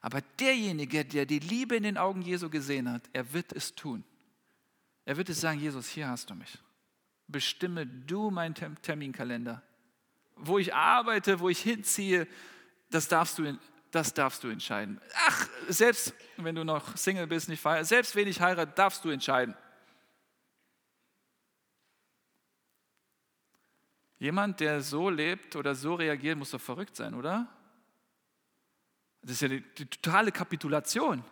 Aber 0.00 0.22
derjenige, 0.40 1.04
der 1.04 1.26
die 1.26 1.38
Liebe 1.38 1.76
in 1.76 1.82
den 1.82 1.98
Augen 1.98 2.22
Jesu 2.22 2.48
gesehen 2.48 2.90
hat, 2.90 3.02
er 3.12 3.30
wird 3.34 3.52
es 3.52 3.74
tun. 3.74 4.04
Er 5.04 5.18
wird 5.18 5.28
es 5.28 5.38
sagen, 5.38 5.60
Jesus, 5.60 5.86
hier 5.86 6.08
hast 6.08 6.30
du 6.30 6.34
mich. 6.34 6.56
Bestimme 7.28 7.86
du 7.86 8.30
meinen 8.30 8.54
Terminkalender. 8.54 9.62
Wo 10.34 10.56
ich 10.56 10.74
arbeite, 10.74 11.40
wo 11.40 11.50
ich 11.50 11.60
hinziehe, 11.60 12.26
das 12.88 13.06
darfst 13.06 13.38
du, 13.38 13.58
das 13.90 14.14
darfst 14.14 14.42
du 14.42 14.48
entscheiden. 14.48 14.98
Ach, 15.26 15.46
selbst 15.68 16.14
wenn 16.38 16.54
du 16.54 16.64
noch 16.64 16.96
Single 16.96 17.26
bist, 17.26 17.50
nicht 17.50 17.60
verheiratet, 17.60 17.88
selbst 17.90 18.16
wenn 18.16 18.28
ich 18.28 18.40
heirate, 18.40 18.72
darfst 18.74 19.04
du 19.04 19.10
entscheiden. 19.10 19.54
Jemand, 24.18 24.60
der 24.60 24.80
so 24.80 25.10
lebt 25.10 25.56
oder 25.56 25.74
so 25.74 25.94
reagiert, 25.94 26.38
muss 26.38 26.50
doch 26.50 26.60
verrückt 26.60 26.96
sein, 26.96 27.14
oder? 27.14 27.48
Das 29.22 29.32
ist 29.32 29.40
ja 29.42 29.48
die, 29.48 29.60
die, 29.60 29.86
totale 29.86 30.32
Kapitulation. 30.32 31.22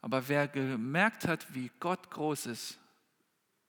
Aber 0.00 0.28
wer 0.28 0.48
gemerkt 0.48 1.26
hat, 1.26 1.46
wie 1.54 1.70
Gott 1.80 2.10
groß 2.10 2.46
ist, 2.46 2.78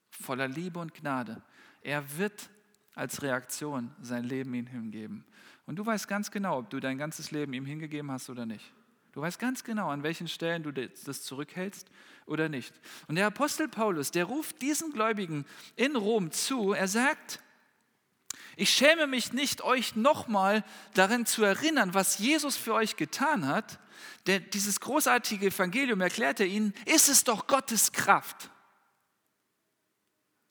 voller 0.10 0.48
Liebe 0.48 0.80
und 0.80 0.94
Gnade, 0.94 1.42
er 1.82 2.18
wird 2.18 2.50
als 2.94 3.22
Reaktion 3.22 3.96
sein 4.02 4.26
Leben 4.26 4.54
ihm 4.54 4.68
hingeben. 4.68 5.26
Und 5.66 5.78
du 5.78 5.86
weißt 5.86 6.08
ganz 6.08 6.30
genau, 6.32 6.60
ob 6.60 6.70
du 6.70 6.80
dein 6.80 6.98
ganzes 6.98 7.32
Leben 7.32 7.54
ihm 7.54 7.66
hingegeben 7.66 8.12
hast 8.12 8.30
oder 8.30 8.46
nicht. 8.46 8.74
Du 9.14 9.22
weißt 9.22 9.40
ganz 9.40 9.64
genau, 9.64 9.90
an 9.90 10.04
welchen 10.04 10.28
Stellen 10.28 10.64
du 10.64 10.72
das 10.72 11.24
zurückhältst 11.24 11.90
oder 12.26 12.50
nicht. 12.50 12.74
Und 13.08 13.16
der 13.16 13.28
Apostel 13.28 13.68
Paulus, 13.68 14.12
der 14.12 14.26
ruft 14.26 14.62
diesen 14.62 14.92
Gläubigen 14.92 15.46
in 15.76 15.96
Rom 15.96 16.32
zu, 16.32 16.74
er 16.74 16.88
sagt, 16.88 17.42
ich 18.60 18.72
schäme 18.72 19.08
mich 19.08 19.32
nicht, 19.32 19.62
euch 19.62 19.96
nochmal 19.96 20.66
daran 20.94 21.26
zu 21.26 21.44
erinnern, 21.44 21.94
was 21.94 22.18
Jesus 22.18 22.58
für 22.58 22.74
euch 22.74 22.98
getan 22.98 23.48
hat. 23.48 23.80
Denn 24.28 24.50
dieses 24.52 24.82
großartige 24.82 25.48
Evangelium 25.48 26.02
erklärt 26.02 26.42
er 26.42 26.46
ihnen, 26.46 26.74
ist 26.86 27.08
es 27.08 27.24
doch 27.24 27.48
Gottes 27.48 27.94
Kraft 27.94 28.50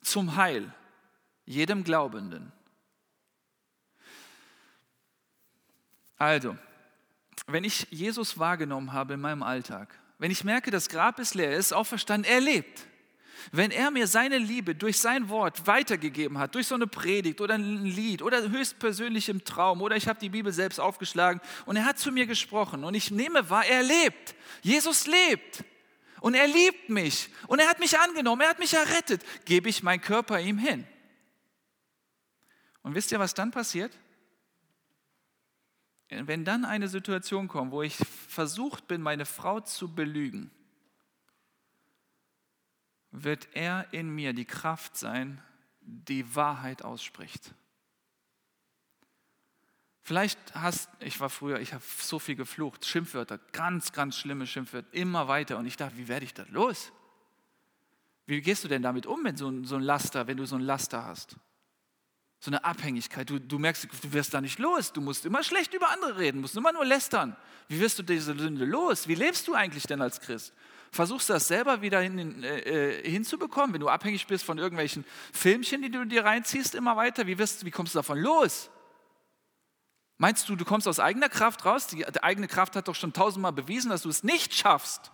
zum 0.01 0.37
Heil 0.37 0.73
jedem 1.45 1.85
Glaubenden. 1.85 2.51
Also, 6.17 6.57
wenn 7.47 7.65
ich 7.65 7.89
Jesus 7.91 8.39
wahrgenommen 8.39 8.95
habe 8.95 9.15
in 9.15 9.21
meinem 9.21 9.43
Alltag, 9.43 9.95
wenn 10.19 10.31
ich 10.31 10.45
merke, 10.45 10.71
das 10.71 10.89
Grab 10.89 11.19
ist 11.19 11.35
leer, 11.35 11.51
er 11.51 11.59
ist 11.59 11.73
auferstanden, 11.75 12.31
er 12.31 12.41
lebt, 12.41 12.87
wenn 13.53 13.71
er 13.71 13.91
mir 13.91 14.07
seine 14.07 14.39
Liebe 14.39 14.75
durch 14.75 14.99
sein 14.99 15.29
Wort 15.29 15.67
weitergegeben 15.67 16.39
hat, 16.39 16.55
durch 16.55 16.67
so 16.67 16.75
eine 16.75 16.87
Predigt 16.87 17.41
oder 17.41 17.55
ein 17.55 17.85
Lied 17.85 18.23
oder 18.23 18.51
höchstpersönlich 18.51 19.29
im 19.29 19.45
Traum 19.45 19.83
oder 19.83 19.97
ich 19.97 20.09
habe 20.09 20.19
die 20.19 20.29
Bibel 20.29 20.53
selbst 20.53 20.81
aufgeschlagen 20.81 21.41
und 21.67 21.77
er 21.77 21.85
hat 21.85 21.99
zu 21.99 22.13
mir 22.13 22.27
gesprochen 22.27 22.85
und 22.85 22.95
ich 22.95 23.11
nehme 23.11 23.49
wahr, 23.51 23.67
er 23.67 23.83
lebt. 23.83 24.35
Jesus 24.63 25.07
lebt. 25.07 25.65
Und 26.21 26.35
er 26.35 26.49
liebt 26.49 26.89
mich. 26.89 27.31
Und 27.47 27.61
er 27.61 27.69
hat 27.69 27.79
mich 27.79 27.99
angenommen. 27.99 28.43
Er 28.43 28.49
hat 28.49 28.59
mich 28.59 28.75
errettet. 28.75 29.25
Gebe 29.45 29.69
ich 29.69 29.83
meinen 29.83 30.01
Körper 30.01 30.41
ihm 30.41 30.59
hin. 30.59 30.85
Und 32.83 32.95
wisst 32.95 33.13
ihr, 33.13 33.19
was 33.19 33.35
dann 33.35 33.51
passiert? 33.51 33.97
Wenn 36.09 36.45
dann 36.45 36.65
eine 36.65 36.89
Situation 36.89 37.49
kommt, 37.49 37.71
wo 37.71 37.83
ich 37.83 37.97
versucht 38.29 38.89
bin, 38.89 39.03
meine 39.03 39.27
Frau 39.27 39.61
zu 39.61 39.95
belügen, 39.95 40.51
wird 43.11 43.49
er 43.55 43.93
in 43.93 44.15
mir 44.15 44.33
die 44.33 44.45
Kraft 44.45 44.97
sein, 44.97 45.43
die 45.81 46.35
Wahrheit 46.35 46.83
ausspricht. 46.83 47.55
Vielleicht 50.03 50.39
hast, 50.55 50.89
ich 51.01 51.21
war 51.21 51.29
früher, 51.29 51.61
ich 51.61 51.75
habe 51.75 51.85
so 51.85 52.19
viel 52.19 52.35
geflucht, 52.35 52.87
Schimpfwörter, 52.87 53.39
ganz, 53.53 53.93
ganz 53.93 54.17
schlimme 54.17 54.47
Schimpfwörter, 54.47 54.89
immer 54.93 55.29
weiter. 55.29 55.59
Und 55.59 55.67
ich 55.67 55.77
dachte, 55.77 55.99
wie 55.99 56.09
werde 56.09 56.25
ich 56.25 56.33
das 56.33 56.49
los? 56.49 56.93
Wie 58.25 58.41
gehst 58.41 58.65
du 58.65 58.69
denn 58.69 58.83
damit 58.83 59.07
um, 59.07 59.23
wenn 59.25 59.37
so 59.37 59.49
ein, 59.49 59.65
so 59.65 59.77
ein 59.77 59.83
Laster, 59.83 60.27
wenn 60.27 60.39
du 60.39 60.47
so 60.47 60.57
ein 60.57 60.63
Laster 60.63 61.05
hast? 61.05 61.37
So 62.41 62.51
eine 62.51 62.65
Abhängigkeit. 62.65 63.29
Du, 63.29 63.39
du 63.39 63.59
merkst, 63.59 63.89
du 64.03 64.13
wirst 64.13 64.33
da 64.33 64.41
nicht 64.41 64.59
los. 64.59 64.93
Du 64.93 65.01
musst 65.01 65.27
immer 65.27 65.43
schlecht 65.43 65.75
über 65.75 65.91
andere 65.91 66.19
reden, 66.19 66.41
musst 66.41 66.57
immer 66.57 66.73
nur 66.73 66.85
lästern. 66.85 67.37
Wie 67.69 67.81
wirst 67.81 67.99
du 67.99 68.03
diese 68.03 68.35
Sünde 68.35 68.65
los? 68.65 69.09
Wie 69.09 69.15
lebst 69.15 69.47
du 69.49 69.55
eigentlich 69.55 69.85
denn 69.85 70.01
als 70.01 70.21
Christ? 70.21 70.55
Versuchst 70.91 71.29
du 71.29 71.35
das 71.35 71.49
selber 71.49 71.83
wieder 71.83 72.01
hin, 72.01 72.43
äh, 72.43 72.59
äh, 72.59 73.11
hinzubekommen, 73.11 73.75
wenn 73.75 73.81
du 73.81 73.89
abhängig 73.89 74.27
bist 74.27 74.45
von 74.45 74.59
irgendwelchen 74.59 75.05
Filmchen, 75.33 75.83
die 75.83 75.91
du 75.91 76.05
dir 76.05 76.25
reinziehst, 76.25 76.75
immer 76.75 76.97
weiter? 76.97 77.27
Wie, 77.27 77.39
wirst, 77.39 77.65
wie 77.65 77.71
kommst 77.71 77.95
du 77.95 77.99
davon 77.99 78.19
los? 78.19 78.71
Meinst 80.17 80.49
du, 80.49 80.57
du 80.57 80.65
kommst 80.65 80.89
aus 80.89 80.99
eigener 80.99 81.29
Kraft 81.29 81.65
raus? 81.65 81.87
Die, 81.87 81.99
die 81.99 82.23
eigene 82.23 82.49
Kraft 82.49 82.75
hat 82.75 82.89
doch 82.89 82.95
schon 82.95 83.13
tausendmal 83.13 83.53
bewiesen, 83.53 83.91
dass 83.91 84.03
du 84.03 84.09
es 84.09 84.25
nicht 84.25 84.55
schaffst. 84.55 85.13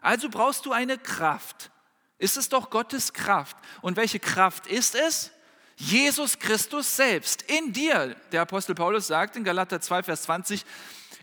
Also 0.00 0.28
brauchst 0.28 0.66
du 0.66 0.72
eine 0.72 0.98
Kraft. 0.98 1.70
Ist 2.18 2.36
es 2.36 2.48
doch 2.48 2.70
Gottes 2.70 3.12
Kraft. 3.12 3.56
Und 3.82 3.96
welche 3.96 4.20
Kraft 4.20 4.66
ist 4.66 4.94
es? 4.94 5.32
Jesus 5.76 6.38
Christus 6.38 6.94
selbst 6.94 7.42
in 7.42 7.72
dir. 7.72 8.14
Der 8.30 8.42
Apostel 8.42 8.74
Paulus 8.74 9.08
sagt 9.08 9.34
in 9.36 9.42
Galater 9.42 9.80
2, 9.80 10.04
Vers 10.04 10.22
20, 10.22 10.64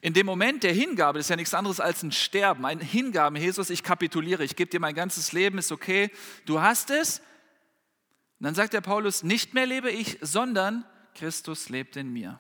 in 0.02 0.14
dem 0.14 0.26
Moment 0.26 0.64
der 0.64 0.74
Hingabe, 0.74 1.20
das 1.20 1.28
ist 1.28 1.30
ja 1.30 1.36
nichts 1.36 1.54
anderes 1.54 1.80
als 1.80 2.02
ein 2.02 2.12
Sterben, 2.12 2.66
ein 2.66 2.80
Hingaben, 2.80 3.36
Jesus, 3.36 3.70
ich 3.70 3.84
kapituliere, 3.84 4.43
ich 4.43 4.56
gebe 4.56 4.70
dir 4.70 4.80
mein 4.80 4.95
ganzes 4.95 5.32
Leben, 5.32 5.60
ist 5.60 5.72
okay, 5.72 6.10
du 6.45 6.60
hast 6.60 6.89
es. 6.89 7.20
Und 8.39 8.45
dann 8.45 8.56
sagt 8.56 8.74
der 8.74 8.82
Paulus, 8.82 9.22
nicht 9.22 9.54
mehr 9.54 9.68
lebe 9.68 9.91
ich, 9.91 10.18
sondern 10.22 10.86
Christus 11.14 11.70
lebt 11.70 11.95
in 11.95 12.12
mir. 12.12 12.39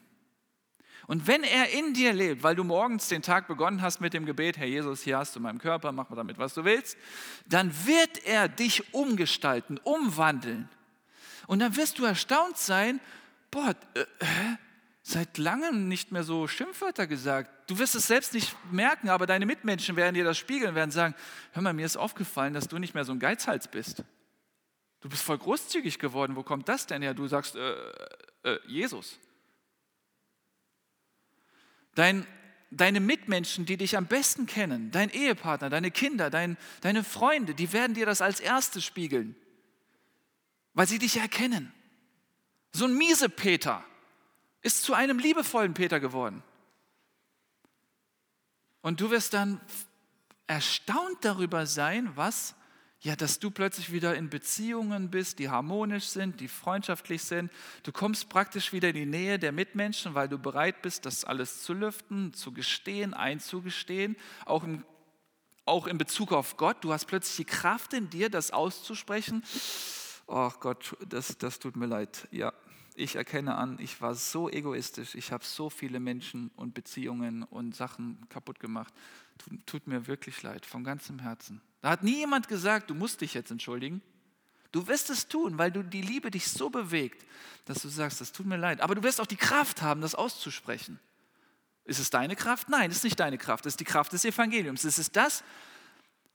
Und 1.05 1.27
wenn 1.27 1.43
er 1.43 1.69
in 1.69 1.93
dir 1.93 2.13
lebt, 2.13 2.41
weil 2.41 2.55
du 2.55 2.63
morgens 2.63 3.09
den 3.09 3.21
Tag 3.21 3.47
begonnen 3.47 3.81
hast 3.81 4.01
mit 4.01 4.13
dem 4.13 4.25
Gebet, 4.25 4.57
Herr 4.57 4.67
Jesus, 4.67 5.01
hier 5.01 5.17
hast 5.17 5.35
du 5.35 5.39
meinen 5.39 5.59
Körper, 5.59 5.91
mach 5.91 6.09
mal 6.09 6.15
damit, 6.15 6.39
was 6.39 6.53
du 6.55 6.63
willst, 6.63 6.97
dann 7.45 7.71
wird 7.85 8.25
er 8.25 8.47
dich 8.47 8.93
umgestalten, 8.93 9.79
umwandeln. 9.83 10.69
Und 11.47 11.59
dann 11.59 11.75
wirst 11.75 11.99
du 11.99 12.05
erstaunt 12.05 12.57
sein, 12.57 12.99
boah, 13.51 13.75
äh, 13.93 14.05
seit 15.11 15.37
langem 15.37 15.87
nicht 15.87 16.11
mehr 16.11 16.23
so 16.23 16.47
Schimpfwörter 16.47 17.05
gesagt. 17.07 17.69
Du 17.69 17.77
wirst 17.77 17.95
es 17.95 18.07
selbst 18.07 18.33
nicht 18.33 18.55
merken, 18.71 19.09
aber 19.09 19.25
deine 19.25 19.45
Mitmenschen 19.45 19.95
werden 19.95 20.15
dir 20.15 20.23
das 20.23 20.37
spiegeln, 20.37 20.75
werden 20.75 20.91
sagen, 20.91 21.15
hör 21.51 21.61
mal, 21.61 21.73
mir 21.73 21.85
ist 21.85 21.97
aufgefallen, 21.97 22.53
dass 22.53 22.67
du 22.67 22.77
nicht 22.77 22.93
mehr 22.93 23.05
so 23.05 23.11
ein 23.11 23.19
Geizhals 23.19 23.67
bist. 23.67 24.03
Du 25.01 25.09
bist 25.09 25.23
voll 25.23 25.37
großzügig 25.37 25.99
geworden, 25.99 26.35
wo 26.35 26.43
kommt 26.43 26.69
das 26.69 26.87
denn 26.87 27.01
her? 27.01 27.13
Du 27.13 27.27
sagst, 27.27 27.55
äh, 27.55 27.73
äh, 28.43 28.59
Jesus. 28.67 29.19
Dein, 31.95 32.25
deine 32.69 32.99
Mitmenschen, 32.99 33.65
die 33.65 33.77
dich 33.77 33.97
am 33.97 34.05
besten 34.05 34.45
kennen, 34.45 34.91
dein 34.91 35.09
Ehepartner, 35.09 35.69
deine 35.69 35.91
Kinder, 35.91 36.29
dein, 36.29 36.57
deine 36.81 37.03
Freunde, 37.03 37.53
die 37.53 37.73
werden 37.73 37.93
dir 37.93 38.05
das 38.05 38.21
als 38.21 38.39
erstes 38.39 38.85
spiegeln, 38.85 39.35
weil 40.73 40.87
sie 40.87 40.99
dich 40.99 41.17
erkennen. 41.17 41.73
So 42.71 42.85
ein 42.85 42.95
miese 42.95 43.27
Peter 43.27 43.83
ist 44.61 44.83
zu 44.83 44.93
einem 44.93 45.19
liebevollen 45.19 45.73
Peter 45.73 45.99
geworden. 45.99 46.43
Und 48.81 49.01
du 49.01 49.11
wirst 49.11 49.33
dann 49.33 49.61
erstaunt 50.47 51.19
darüber 51.21 51.65
sein, 51.65 52.11
was 52.15 52.55
ja, 53.03 53.15
dass 53.15 53.39
du 53.39 53.49
plötzlich 53.49 53.91
wieder 53.91 54.15
in 54.15 54.29
Beziehungen 54.29 55.09
bist, 55.09 55.39
die 55.39 55.49
harmonisch 55.49 56.05
sind, 56.05 56.39
die 56.39 56.47
freundschaftlich 56.47 57.23
sind. 57.23 57.51
Du 57.81 57.91
kommst 57.91 58.29
praktisch 58.29 58.73
wieder 58.73 58.89
in 58.89 58.95
die 58.95 59.05
Nähe 59.07 59.39
der 59.39 59.51
Mitmenschen, 59.51 60.13
weil 60.13 60.29
du 60.29 60.37
bereit 60.37 60.83
bist, 60.83 61.07
das 61.07 61.25
alles 61.25 61.63
zu 61.63 61.73
lüften, 61.73 62.31
zu 62.33 62.51
gestehen, 62.51 63.15
einzugestehen, 63.15 64.15
auch 64.45 64.63
im, 64.63 64.85
auch 65.65 65.87
in 65.87 65.97
Bezug 65.97 66.31
auf 66.31 66.57
Gott. 66.57 66.77
Du 66.81 66.93
hast 66.93 67.05
plötzlich 67.05 67.37
die 67.37 67.51
Kraft 67.51 67.93
in 67.93 68.11
dir, 68.11 68.29
das 68.29 68.51
auszusprechen. 68.51 69.43
Ach 70.27 70.59
Gott, 70.59 70.95
das, 71.07 71.39
das 71.39 71.57
tut 71.57 71.75
mir 71.75 71.87
leid. 71.87 72.27
Ja, 72.29 72.53
ich 73.01 73.15
erkenne 73.15 73.55
an, 73.55 73.77
ich 73.79 73.99
war 73.99 74.13
so 74.13 74.49
egoistisch, 74.49 75.15
ich 75.15 75.31
habe 75.31 75.43
so 75.43 75.69
viele 75.69 75.99
Menschen 75.99 76.51
und 76.55 76.73
Beziehungen 76.73 77.43
und 77.43 77.75
Sachen 77.75 78.27
kaputt 78.29 78.59
gemacht. 78.59 78.93
Tut, 79.37 79.65
tut 79.65 79.87
mir 79.87 80.07
wirklich 80.07 80.41
leid, 80.43 80.65
von 80.65 80.83
ganzem 80.83 81.19
Herzen. 81.19 81.61
Da 81.81 81.89
hat 81.89 82.03
nie 82.03 82.17
jemand 82.17 82.47
gesagt, 82.47 82.89
du 82.89 82.95
musst 82.95 83.21
dich 83.21 83.33
jetzt 83.33 83.51
entschuldigen. 83.51 84.01
Du 84.71 84.87
wirst 84.87 85.09
es 85.09 85.27
tun, 85.27 85.57
weil 85.57 85.71
du 85.71 85.83
die 85.83 86.01
Liebe 86.01 86.31
dich 86.31 86.47
so 86.47 86.69
bewegt, 86.69 87.25
dass 87.65 87.81
du 87.81 87.89
sagst, 87.89 88.21
das 88.21 88.31
tut 88.31 88.45
mir 88.45 88.57
leid. 88.57 88.79
Aber 88.81 88.95
du 88.95 89.03
wirst 89.03 89.19
auch 89.19 89.27
die 89.27 89.35
Kraft 89.35 89.81
haben, 89.81 90.01
das 90.01 90.15
auszusprechen. 90.15 90.99
Ist 91.83 91.99
es 91.99 92.09
deine 92.09 92.35
Kraft? 92.35 92.69
Nein, 92.69 92.91
es 92.91 92.97
ist 92.97 93.03
nicht 93.03 93.19
deine 93.19 93.37
Kraft. 93.37 93.65
Es 93.65 93.73
ist 93.73 93.79
die 93.79 93.85
Kraft 93.85 94.13
des 94.13 94.23
Evangeliums. 94.23 94.83
Es 94.83 94.99
ist 94.99 95.15
das, 95.15 95.43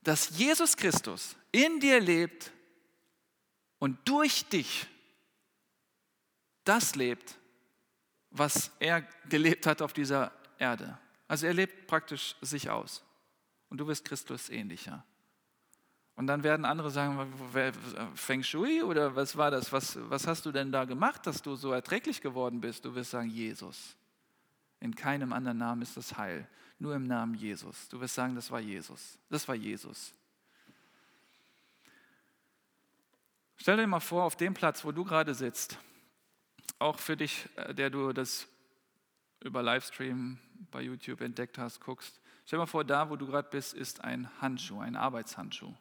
dass 0.03 0.37
Jesus 0.37 0.77
Christus 0.77 1.35
in 1.51 1.79
dir 1.79 1.99
lebt 1.99 2.51
und 3.79 3.97
durch 4.05 4.45
dich 4.49 4.87
das 6.67 6.95
lebt, 6.95 7.37
was 8.29 8.71
er 8.79 9.01
gelebt 9.29 9.65
hat 9.65 9.81
auf 9.81 9.93
dieser 9.93 10.31
Erde. 10.57 10.97
Also 11.27 11.47
er 11.47 11.53
lebt 11.53 11.87
praktisch 11.87 12.35
sich 12.41 12.69
aus. 12.69 13.03
Und 13.69 13.79
du 13.79 13.87
wirst 13.87 14.05
Christus 14.05 14.49
ähnlicher. 14.49 15.03
Und 16.15 16.27
dann 16.27 16.43
werden 16.43 16.65
andere 16.65 16.89
sagen, 16.89 17.31
Feng 18.15 18.41
Shui 18.41 18.81
oder 18.81 19.15
was 19.15 19.37
war 19.37 19.51
das? 19.51 19.71
Was, 19.71 19.97
was 20.09 20.25
hast 20.25 20.45
du 20.45 20.51
denn 20.51 20.71
da 20.71 20.85
gemacht, 20.85 21.27
dass 21.27 21.41
du 21.41 21.55
so 21.55 21.71
erträglich 21.71 22.21
geworden 22.21 22.59
bist? 22.59 22.85
Du 22.85 22.95
wirst 22.95 23.11
sagen, 23.11 23.29
Jesus. 23.29 23.95
In 24.79 24.95
keinem 24.95 25.31
anderen 25.33 25.59
Namen 25.59 25.81
ist 25.81 25.95
das 25.95 26.17
Heil, 26.17 26.47
nur 26.79 26.95
im 26.95 27.03
Namen 27.03 27.35
Jesus. 27.35 27.87
Du 27.89 27.99
wirst 27.99 28.15
sagen, 28.15 28.35
das 28.35 28.49
war 28.49 28.59
Jesus. 28.59 29.19
Das 29.29 29.47
war 29.47 29.55
Jesus. 29.55 30.13
Stell 33.57 33.77
dir 33.77 33.87
mal 33.87 33.99
vor, 33.99 34.23
auf 34.23 34.35
dem 34.35 34.53
Platz, 34.53 34.83
wo 34.85 34.91
du 34.91 35.03
gerade 35.03 35.33
sitzt, 35.33 35.77
auch 36.79 36.99
für 36.99 37.17
dich, 37.17 37.47
äh, 37.55 37.73
der 37.73 37.89
du 37.89 38.13
das 38.13 38.47
über 39.41 39.61
Livestream 39.61 40.39
bei 40.71 40.81
YouTube 40.81 41.21
entdeckt 41.21 41.57
hast, 41.57 41.79
guckst, 41.79 42.19
stell 42.45 42.57
dir 42.57 42.61
mal 42.61 42.67
vor, 42.67 42.83
da, 42.83 43.09
wo 43.09 43.15
du 43.15 43.27
gerade 43.27 43.49
bist, 43.49 43.73
ist 43.73 44.03
ein 44.03 44.29
Handschuh, 44.41 44.79
ein 44.79 44.95
Arbeitshandschuh. 44.95 45.73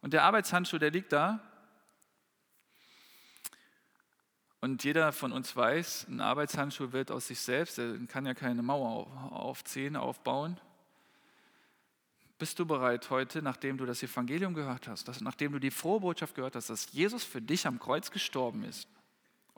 Und 0.00 0.12
der 0.12 0.24
Arbeitshandschuh, 0.24 0.78
der 0.78 0.90
liegt 0.90 1.12
da. 1.12 1.40
Und 4.60 4.82
jeder 4.82 5.12
von 5.12 5.32
uns 5.32 5.54
weiß, 5.54 6.08
ein 6.08 6.20
Arbeitshandschuh 6.20 6.92
wird 6.92 7.12
aus 7.12 7.28
sich 7.28 7.40
selbst, 7.40 7.78
er 7.78 7.96
kann 8.06 8.26
ja 8.26 8.34
keine 8.34 8.62
Mauer 8.62 9.06
aufziehen, 9.32 9.94
aufbauen. 9.94 10.58
Bist 12.38 12.58
du 12.58 12.66
bereit 12.66 13.08
heute, 13.10 13.40
nachdem 13.42 13.78
du 13.78 13.86
das 13.86 14.02
Evangelium 14.02 14.54
gehört 14.54 14.88
hast, 14.88 15.06
dass, 15.06 15.20
nachdem 15.20 15.52
du 15.52 15.58
die 15.60 15.70
frohe 15.70 16.00
Botschaft 16.00 16.34
gehört 16.34 16.56
hast, 16.56 16.70
dass 16.70 16.92
Jesus 16.92 17.24
für 17.24 17.40
dich 17.40 17.66
am 17.66 17.78
Kreuz 17.78 18.10
gestorben 18.10 18.64
ist 18.64 18.88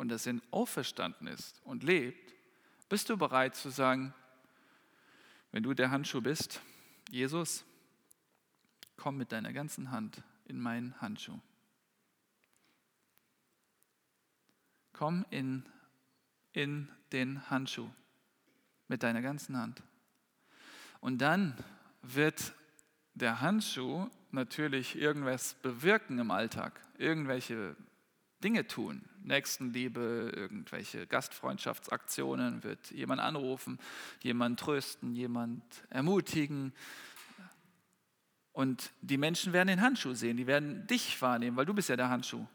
und 0.00 0.08
dass 0.08 0.26
er 0.26 0.40
auferstanden 0.50 1.26
ist 1.26 1.60
und 1.62 1.82
lebt, 1.82 2.32
bist 2.88 3.10
du 3.10 3.18
bereit 3.18 3.54
zu 3.54 3.68
sagen, 3.68 4.14
wenn 5.52 5.62
du 5.62 5.74
der 5.74 5.90
Handschuh 5.90 6.22
bist, 6.22 6.62
Jesus, 7.10 7.66
komm 8.96 9.18
mit 9.18 9.30
deiner 9.30 9.52
ganzen 9.52 9.90
Hand 9.90 10.22
in 10.46 10.58
meinen 10.58 10.98
Handschuh. 11.02 11.38
Komm 14.94 15.26
in, 15.28 15.68
in 16.54 16.88
den 17.12 17.50
Handschuh 17.50 17.90
mit 18.88 19.02
deiner 19.02 19.20
ganzen 19.20 19.58
Hand. 19.58 19.82
Und 21.02 21.18
dann 21.18 21.62
wird 22.00 22.54
der 23.12 23.42
Handschuh 23.42 24.08
natürlich 24.30 24.96
irgendwas 24.96 25.52
bewirken 25.60 26.18
im 26.18 26.30
Alltag, 26.30 26.80
irgendwelche 26.96 27.76
Dinge 28.42 28.66
tun. 28.66 29.04
Nächstenliebe, 29.22 30.32
irgendwelche 30.34 31.06
Gastfreundschaftsaktionen, 31.06 32.62
wird 32.62 32.90
jemand 32.90 33.20
anrufen, 33.20 33.78
jemand 34.22 34.60
trösten, 34.60 35.14
jemand 35.14 35.62
ermutigen, 35.90 36.72
und 38.52 38.90
die 39.00 39.16
Menschen 39.16 39.52
werden 39.52 39.68
den 39.68 39.80
Handschuh 39.80 40.14
sehen, 40.14 40.36
die 40.36 40.46
werden 40.46 40.86
dich 40.86 41.20
wahrnehmen, 41.22 41.56
weil 41.56 41.66
du 41.66 41.74
bist 41.74 41.88
ja 41.88 41.96
der 41.96 42.10
Handschuh. 42.10 42.46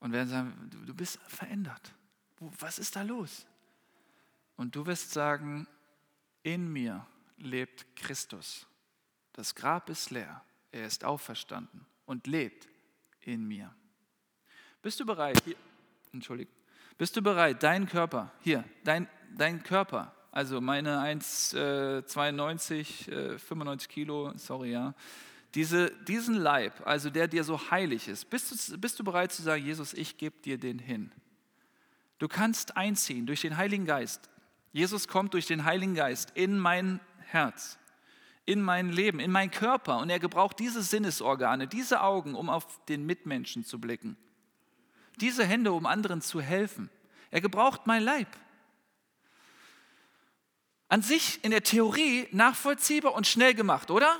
Und 0.00 0.12
werden 0.12 0.28
sagen, 0.28 0.70
du 0.86 0.94
bist 0.94 1.18
verändert. 1.26 1.92
Was 2.38 2.78
ist 2.78 2.94
da 2.94 3.02
los? 3.02 3.46
Und 4.56 4.74
du 4.76 4.86
wirst 4.86 5.12
sagen, 5.12 5.66
in 6.42 6.72
mir 6.72 7.06
lebt 7.36 7.86
Christus. 7.96 8.66
Das 9.32 9.54
Grab 9.54 9.88
ist 9.88 10.10
leer. 10.10 10.44
Er 10.72 10.86
ist 10.86 11.04
auferstanden 11.04 11.86
und 12.04 12.26
lebt 12.26 12.68
in 13.20 13.46
mir. 13.46 13.74
Bist 14.82 15.00
du 15.00 15.06
bereit? 15.06 15.42
Hier, 15.44 15.56
Entschuldigung. 16.12 16.52
Bist 16.98 17.16
du 17.16 17.22
bereit, 17.22 17.62
deinen 17.62 17.86
Körper, 17.86 18.32
hier, 18.40 18.64
dein, 18.82 19.08
dein 19.36 19.62
Körper, 19.62 20.12
also 20.32 20.60
meine 20.60 20.98
1,92, 20.98 23.08
äh, 23.08 23.38
95 23.38 23.88
äh, 23.88 23.92
Kilo, 23.92 24.32
sorry, 24.36 24.72
ja, 24.72 24.94
diese, 25.54 25.92
diesen 26.06 26.34
Leib, 26.34 26.84
also 26.84 27.08
der 27.08 27.28
dir 27.28 27.44
so 27.44 27.70
heilig 27.70 28.08
ist, 28.08 28.28
bist 28.30 28.50
du, 28.50 28.78
bist 28.78 28.98
du 28.98 29.04
bereit 29.04 29.30
zu 29.30 29.42
sagen, 29.42 29.64
Jesus, 29.64 29.94
ich 29.94 30.16
gebe 30.16 30.42
dir 30.42 30.58
den 30.58 30.80
hin? 30.80 31.12
Du 32.18 32.26
kannst 32.26 32.76
einziehen 32.76 33.26
durch 33.26 33.42
den 33.42 33.56
Heiligen 33.56 33.86
Geist. 33.86 34.28
Jesus 34.72 35.06
kommt 35.06 35.34
durch 35.34 35.46
den 35.46 35.64
Heiligen 35.64 35.94
Geist 35.94 36.32
in 36.34 36.58
mein 36.58 36.98
Herz, 37.20 37.78
in 38.44 38.60
mein 38.60 38.90
Leben, 38.90 39.20
in 39.20 39.30
meinen 39.30 39.52
Körper. 39.52 39.98
Und 39.98 40.10
er 40.10 40.18
gebraucht 40.18 40.58
diese 40.58 40.82
Sinnesorgane, 40.82 41.68
diese 41.68 42.02
Augen, 42.02 42.34
um 42.34 42.50
auf 42.50 42.84
den 42.86 43.06
Mitmenschen 43.06 43.64
zu 43.64 43.80
blicken 43.80 44.16
diese 45.20 45.44
Hände, 45.44 45.72
um 45.72 45.86
anderen 45.86 46.20
zu 46.22 46.40
helfen. 46.40 46.90
Er 47.30 47.40
gebraucht 47.40 47.86
mein 47.86 48.02
Leib. 48.02 48.28
An 50.88 51.02
sich 51.02 51.44
in 51.44 51.50
der 51.50 51.62
Theorie 51.62 52.28
nachvollziehbar 52.32 53.14
und 53.14 53.26
schnell 53.26 53.54
gemacht, 53.54 53.90
oder? 53.90 54.16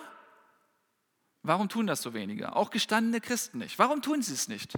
Warum 1.43 1.69
tun 1.69 1.87
das 1.87 2.03
so 2.03 2.13
wenige? 2.13 2.55
Auch 2.55 2.71
gestandene 2.71 3.21
Christen 3.21 3.59
nicht. 3.59 3.79
Warum 3.79 4.03
tun 4.03 4.21
sie 4.21 4.35
es 4.35 4.49
nicht? 4.49 4.75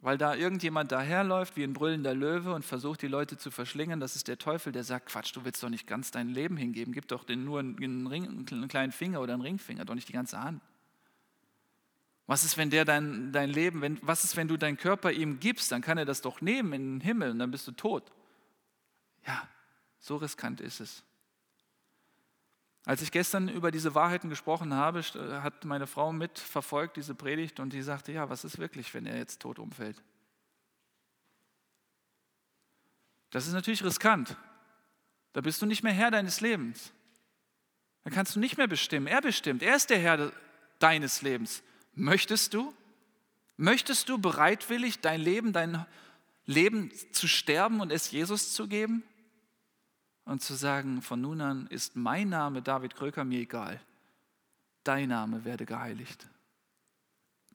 Weil 0.00 0.18
da 0.18 0.34
irgendjemand 0.34 0.92
daherläuft 0.92 1.56
wie 1.56 1.64
ein 1.64 1.72
brüllender 1.72 2.14
Löwe 2.14 2.54
und 2.54 2.64
versucht, 2.64 3.02
die 3.02 3.08
Leute 3.08 3.36
zu 3.36 3.50
verschlingen. 3.50 3.98
Das 3.98 4.14
ist 4.14 4.28
der 4.28 4.38
Teufel, 4.38 4.72
der 4.72 4.84
sagt: 4.84 5.06
Quatsch, 5.06 5.34
du 5.34 5.44
willst 5.44 5.62
doch 5.62 5.70
nicht 5.70 5.86
ganz 5.86 6.10
dein 6.10 6.28
Leben 6.28 6.56
hingeben. 6.56 6.92
Gib 6.92 7.08
doch 7.08 7.24
den 7.24 7.44
nur 7.44 7.60
einen, 7.60 8.06
Ring, 8.06 8.46
einen 8.48 8.68
kleinen 8.68 8.92
Finger 8.92 9.20
oder 9.20 9.32
einen 9.32 9.42
Ringfinger, 9.42 9.84
doch 9.84 9.94
nicht 9.94 10.08
die 10.08 10.12
ganze 10.12 10.40
Hand. 10.40 10.62
Was 12.28 12.44
ist, 12.44 12.58
wenn 12.58 12.68
der 12.68 12.84
dein, 12.84 13.32
dein 13.32 13.48
Leben, 13.48 13.80
wenn, 13.80 13.98
was 14.02 14.22
ist, 14.22 14.36
wenn 14.36 14.48
du 14.48 14.58
deinen 14.58 14.76
Körper 14.76 15.10
ihm 15.10 15.40
gibst, 15.40 15.72
dann 15.72 15.80
kann 15.80 15.96
er 15.96 16.04
das 16.04 16.20
doch 16.20 16.42
nehmen 16.42 16.74
in 16.74 16.98
den 16.98 17.00
Himmel 17.00 17.30
und 17.30 17.38
dann 17.38 17.50
bist 17.50 17.66
du 17.66 17.72
tot. 17.72 18.12
Ja, 19.26 19.48
so 19.98 20.16
riskant 20.16 20.60
ist 20.60 20.80
es. 20.80 21.02
Als 22.84 23.00
ich 23.00 23.12
gestern 23.12 23.48
über 23.48 23.70
diese 23.70 23.94
Wahrheiten 23.94 24.28
gesprochen 24.28 24.74
habe, 24.74 25.00
hat 25.42 25.64
meine 25.64 25.86
Frau 25.86 26.12
mitverfolgt 26.12 26.98
diese 26.98 27.14
Predigt 27.14 27.60
und 27.60 27.72
die 27.72 27.80
sagte, 27.80 28.12
ja, 28.12 28.28
was 28.28 28.44
ist 28.44 28.58
wirklich, 28.58 28.92
wenn 28.92 29.06
er 29.06 29.16
jetzt 29.16 29.40
tot 29.40 29.58
umfällt? 29.58 30.02
Das 33.30 33.46
ist 33.46 33.54
natürlich 33.54 33.82
riskant. 33.82 34.36
Da 35.32 35.40
bist 35.40 35.62
du 35.62 35.66
nicht 35.66 35.82
mehr 35.82 35.94
Herr 35.94 36.10
deines 36.10 36.42
Lebens. 36.42 36.92
Da 38.04 38.10
kannst 38.10 38.36
du 38.36 38.40
nicht 38.40 38.58
mehr 38.58 38.68
bestimmen. 38.68 39.06
Er 39.06 39.22
bestimmt. 39.22 39.62
Er 39.62 39.76
ist 39.76 39.88
der 39.88 39.98
Herr 39.98 40.30
deines 40.78 41.22
Lebens. 41.22 41.62
Möchtest 41.98 42.54
du? 42.54 42.72
Möchtest 43.56 44.08
du 44.08 44.18
bereitwillig 44.18 45.00
dein 45.00 45.20
Leben, 45.20 45.52
dein 45.52 45.84
Leben 46.46 46.92
zu 47.12 47.26
sterben 47.26 47.80
und 47.80 47.90
es 47.90 48.12
Jesus 48.12 48.54
zu 48.54 48.68
geben? 48.68 49.02
Und 50.24 50.40
zu 50.40 50.54
sagen, 50.54 51.02
von 51.02 51.20
nun 51.20 51.40
an 51.40 51.66
ist 51.68 51.96
mein 51.96 52.28
Name 52.28 52.62
David 52.62 52.94
Kröker 52.94 53.24
mir 53.24 53.40
egal. 53.40 53.80
Dein 54.84 55.08
Name 55.08 55.44
werde 55.44 55.66
geheiligt. 55.66 56.28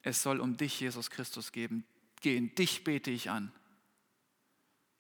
Es 0.02 0.22
soll 0.22 0.42
um 0.42 0.58
dich, 0.58 0.78
Jesus 0.80 1.10
Christus, 1.10 1.54
geben. 1.54 1.86
gehen. 2.20 2.54
Dich 2.56 2.84
bete 2.84 3.12
ich 3.12 3.30
an. 3.30 3.52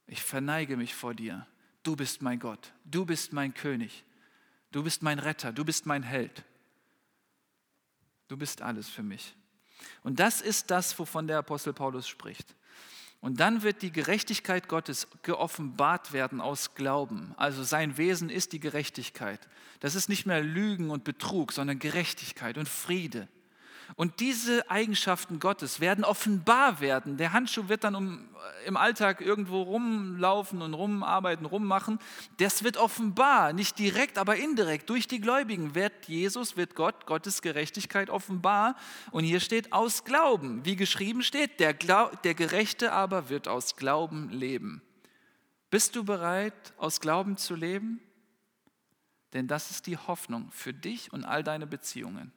Ich 0.07 0.23
verneige 0.23 0.77
mich 0.77 0.95
vor 0.95 1.13
dir. 1.13 1.45
Du 1.83 1.97
bist 1.97 2.21
mein 2.21 2.39
Gott. 2.39 2.71
Du 2.85 3.05
bist 3.05 3.33
mein 3.33 3.53
König. 3.53 4.05
Du 4.71 4.83
bist 4.83 5.01
mein 5.01 5.19
Retter. 5.19 5.51
Du 5.51 5.65
bist 5.65 5.85
mein 5.85 6.03
Held. 6.03 6.45
Du 8.33 8.37
bist 8.37 8.63
alles 8.63 8.89
für 8.89 9.03
mich. 9.03 9.35
Und 10.01 10.19
das 10.19 10.41
ist 10.41 10.71
das, 10.71 10.97
wovon 10.97 11.27
der 11.27 11.37
Apostel 11.37 11.71
Paulus 11.71 12.07
spricht. 12.07 12.55
Und 13.21 13.39
dann 13.39 13.61
wird 13.61 13.83
die 13.83 13.91
Gerechtigkeit 13.91 14.67
Gottes 14.67 15.07
geoffenbart 15.21 16.13
werden 16.13 16.41
aus 16.41 16.73
Glauben. 16.73 17.35
Also 17.37 17.61
sein 17.61 17.95
Wesen 17.95 18.31
ist 18.31 18.51
die 18.51 18.59
Gerechtigkeit. 18.59 19.39
Das 19.81 19.93
ist 19.93 20.09
nicht 20.09 20.25
mehr 20.25 20.41
Lügen 20.41 20.89
und 20.89 21.03
Betrug, 21.03 21.51
sondern 21.53 21.77
Gerechtigkeit 21.77 22.57
und 22.57 22.67
Friede 22.67 23.27
und 23.95 24.19
diese 24.19 24.69
Eigenschaften 24.69 25.39
Gottes 25.39 25.79
werden 25.79 26.03
offenbar 26.03 26.79
werden. 26.79 27.17
Der 27.17 27.33
Handschuh 27.33 27.69
wird 27.69 27.83
dann 27.83 27.95
um, 27.95 28.29
äh, 28.63 28.67
im 28.67 28.77
Alltag 28.77 29.21
irgendwo 29.21 29.61
rumlaufen 29.61 30.61
und 30.61 30.73
rumarbeiten, 30.73 31.45
rummachen. 31.45 31.99
Das 32.37 32.63
wird 32.63 32.77
offenbar, 32.77 33.53
nicht 33.53 33.77
direkt, 33.77 34.17
aber 34.17 34.37
indirekt. 34.37 34.89
Durch 34.89 35.07
die 35.07 35.21
Gläubigen 35.21 35.75
wird 35.75 36.07
Jesus, 36.07 36.57
wird 36.57 36.75
Gott, 36.75 37.05
Gottes 37.05 37.41
Gerechtigkeit 37.41 38.09
offenbar. 38.09 38.75
Und 39.11 39.23
hier 39.23 39.39
steht 39.39 39.73
aus 39.73 40.03
Glauben, 40.03 40.65
wie 40.65 40.75
geschrieben 40.75 41.21
steht, 41.21 41.59
der, 41.59 41.73
Glaub, 41.73 42.21
der 42.23 42.33
Gerechte 42.33 42.91
aber 42.91 43.29
wird 43.29 43.47
aus 43.47 43.75
Glauben 43.75 44.29
leben. 44.29 44.81
Bist 45.69 45.95
du 45.95 46.03
bereit, 46.03 46.73
aus 46.77 46.99
Glauben 46.99 47.37
zu 47.37 47.55
leben? 47.55 47.99
Denn 49.33 49.47
das 49.47 49.71
ist 49.71 49.87
die 49.87 49.97
Hoffnung 49.97 50.51
für 50.51 50.73
dich 50.73 51.11
und 51.11 51.23
all 51.23 51.43
deine 51.43 51.65
Beziehungen 51.65 52.31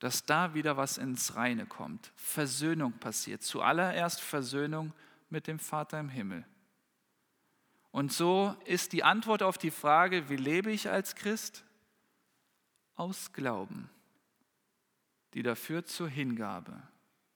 dass 0.00 0.24
da 0.24 0.54
wieder 0.54 0.76
was 0.76 0.98
ins 0.98 1.36
Reine 1.36 1.66
kommt. 1.66 2.10
Versöhnung 2.16 2.92
passiert. 2.94 3.42
Zuallererst 3.42 4.20
Versöhnung 4.20 4.92
mit 5.28 5.46
dem 5.46 5.58
Vater 5.58 6.00
im 6.00 6.08
Himmel. 6.08 6.44
Und 7.92 8.12
so 8.12 8.56
ist 8.64 8.92
die 8.92 9.04
Antwort 9.04 9.42
auf 9.42 9.58
die 9.58 9.70
Frage, 9.70 10.28
wie 10.28 10.36
lebe 10.36 10.70
ich 10.72 10.90
als 10.90 11.14
Christ? 11.14 11.64
Aus 12.94 13.32
Glauben, 13.32 13.88
die 15.34 15.42
dafür 15.42 15.84
zur 15.84 16.08
Hingabe. 16.08 16.82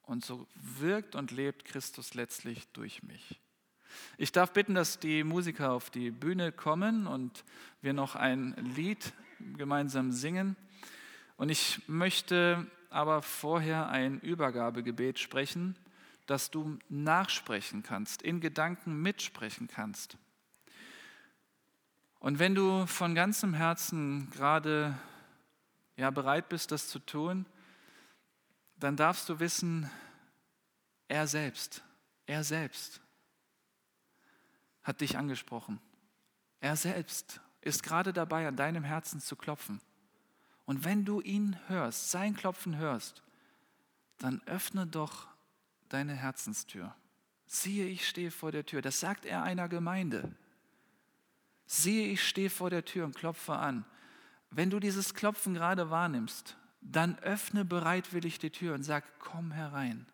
Und 0.03 0.25
so 0.25 0.47
wirkt 0.55 1.15
und 1.15 1.31
lebt 1.31 1.65
Christus 1.65 2.15
letztlich 2.15 2.69
durch 2.73 3.03
mich. 3.03 3.41
Ich 4.19 4.33
darf 4.33 4.53
bitten, 4.53 4.75
dass 4.75 4.99
die 4.99 5.25
Musiker 5.25 5.73
auf 5.73 5.91
die 5.91 6.11
Bühne 6.11 6.53
kommen 6.53 7.07
und 7.07 7.45
wir 7.81 7.93
noch 7.93 8.15
ein 8.15 8.55
Lied 8.75 9.13
gemeinsam 9.57 10.13
singen. 10.13 10.57
Und 11.37 11.49
ich 11.49 11.81
möchte 11.89 12.67
aber 12.91 13.23
vorher 13.23 13.89
ein 13.89 14.21
Übergabegebet 14.21 15.19
sprechen, 15.19 15.77
dass 16.27 16.51
du 16.51 16.79
nachsprechen 16.89 17.83
kannst, 17.83 18.23
in 18.23 18.41
Gedanken 18.41 19.03
mitsprechen 19.03 19.69
kannst. 19.69 20.17
Und 22.19 22.39
wenn 22.39 22.55
du 22.55 22.87
von 22.87 23.15
ganzem 23.15 23.53
Herzen 23.53 24.31
gerade 24.31 24.97
ja, 25.97 26.11
bereit 26.11 26.49
bist, 26.49 26.71
das 26.73 26.89
zu 26.89 26.99
tun, 26.99 27.45
dann 28.77 28.97
darfst 28.97 29.29
du 29.29 29.41
wissen, 29.41 29.91
er 31.09 31.27
selbst, 31.27 31.83
er 32.27 32.45
selbst 32.45 33.01
hat 34.83 35.01
dich 35.01 35.17
angesprochen. 35.19 35.81
Er 36.61 36.77
selbst 36.77 37.41
ist 37.61 37.83
gerade 37.83 38.13
dabei, 38.13 38.47
an 38.47 38.57
deinem 38.57 38.85
Herzen 38.85 39.21
zu 39.21 39.35
klopfen. 39.35 39.81
Und 40.67 40.85
wenn 40.85 41.05
du 41.05 41.21
ihn 41.21 41.59
hörst, 41.69 42.11
sein 42.11 42.35
Klopfen 42.35 42.77
hörst, 42.77 43.23
dann 44.19 44.41
öffne 44.47 44.87
doch 44.87 45.29
deine 45.89 46.15
Herzenstür. 46.15 46.95
Siehe, 47.47 47.87
ich 47.87 48.09
stehe 48.09 48.31
vor 48.31 48.53
der 48.53 48.65
Tür. 48.65 48.81
Das 48.81 49.01
sagt 49.01 49.27
er 49.27 49.43
einer 49.43 49.69
Gemeinde. 49.69 50.35
Siehe, 51.67 52.09
ich 52.09 52.27
stehe 52.27 52.51
vor 52.51 52.71
der 52.71 52.85
Tür 52.85 53.05
und 53.05 53.15
klopfe 53.15 53.55
an. 53.55 53.85
Wenn 54.51 54.71
du 54.71 54.81
dieses 54.81 55.15
Klopfen 55.15 55.55
gerade 55.55 55.91
wahrnimmst, 55.91 56.57
dann 56.81 57.19
öffne 57.19 57.65
bereitwillig 57.65 58.39
die 58.39 58.51
Tür 58.51 58.75
und 58.75 58.83
sag, 58.83 59.05
komm 59.19 59.53
herein 59.53 60.07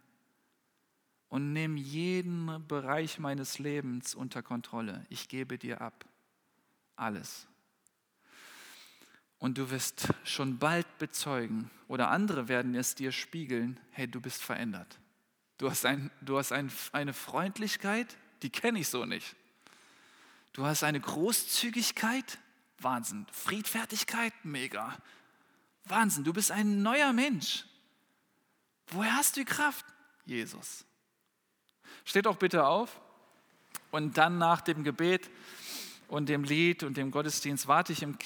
und 1.31 1.53
nimm 1.53 1.77
jeden 1.77 2.67
Bereich 2.67 3.19
meines 3.19 3.59
Lebens 3.59 4.15
unter 4.15 4.43
Kontrolle. 4.43 5.07
Ich 5.09 5.29
gebe 5.29 5.59
dir 5.59 5.81
ab. 5.81 6.05
Alles. 6.97 7.47
Und 9.41 9.59
du 9.59 9.71
wirst 9.71 10.09
schon 10.23 10.59
bald 10.59 10.87
bezeugen 10.99 11.71
oder 11.89 12.11
andere 12.11 12.47
werden 12.47 12.75
es 12.75 12.95
dir 12.95 13.11
spiegeln, 13.11 13.81
hey, 13.91 14.07
du 14.07 14.21
bist 14.21 14.43
verändert. 14.43 14.99
Du 15.59 15.69
hast, 15.69 15.85
ein, 15.85 16.11
du 16.21 16.39
hast 16.39 16.53
ein, 16.53 16.71
eine 16.93 17.13
Freundlichkeit, 17.13 18.17
die 18.43 18.51
kenne 18.51 18.79
ich 18.79 18.89
so 18.89 19.05
nicht. 19.07 19.35
Du 20.53 20.67
hast 20.67 20.85
eine 20.85 21.01
Großzügigkeit, 21.01 22.39
Wahnsinn. 22.79 23.27
Friedfertigkeit, 23.33 24.33
mega. 24.43 24.97
Wahnsinn, 25.85 26.25
du 26.25 26.33
bist 26.33 26.51
ein 26.51 26.83
neuer 26.83 27.13
Mensch. 27.13 27.65
Woher 28.89 29.15
hast 29.15 29.37
du 29.37 29.41
die 29.41 29.47
Kraft? 29.47 29.85
Jesus. 30.27 30.85
Steht 32.05 32.27
auch 32.27 32.37
bitte 32.37 32.67
auf 32.67 33.01
und 33.91 34.19
dann 34.19 34.39
nach 34.39 34.61
dem 34.61 34.85
Gebet 34.85 35.31
und 36.09 36.29
dem 36.29 36.45
Lied 36.45 36.83
und 36.83 36.97
dem 36.97 37.11
Gottesdienst 37.11 37.69
warte 37.69 37.93
ich 37.93 38.03
im 38.03 38.19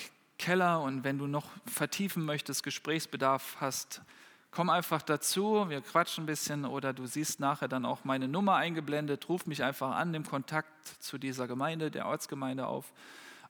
Keller 0.44 0.82
und 0.82 1.04
wenn 1.04 1.16
du 1.16 1.26
noch 1.26 1.48
vertiefen 1.64 2.24
möchtest, 2.24 2.62
Gesprächsbedarf 2.62 3.56
hast, 3.60 4.02
komm 4.50 4.68
einfach 4.68 5.00
dazu, 5.00 5.70
wir 5.70 5.80
quatschen 5.80 6.24
ein 6.24 6.26
bisschen 6.26 6.66
oder 6.66 6.92
du 6.92 7.06
siehst 7.06 7.40
nachher 7.40 7.66
dann 7.66 7.86
auch 7.86 8.04
meine 8.04 8.28
Nummer 8.28 8.56
eingeblendet, 8.56 9.28
ruf 9.30 9.46
mich 9.46 9.64
einfach 9.64 9.96
an, 9.96 10.10
nimm 10.10 10.24
Kontakt 10.24 10.86
zu 11.02 11.16
dieser 11.16 11.46
Gemeinde, 11.46 11.90
der 11.90 12.06
Ortsgemeinde 12.06 12.66
auf 12.66 12.92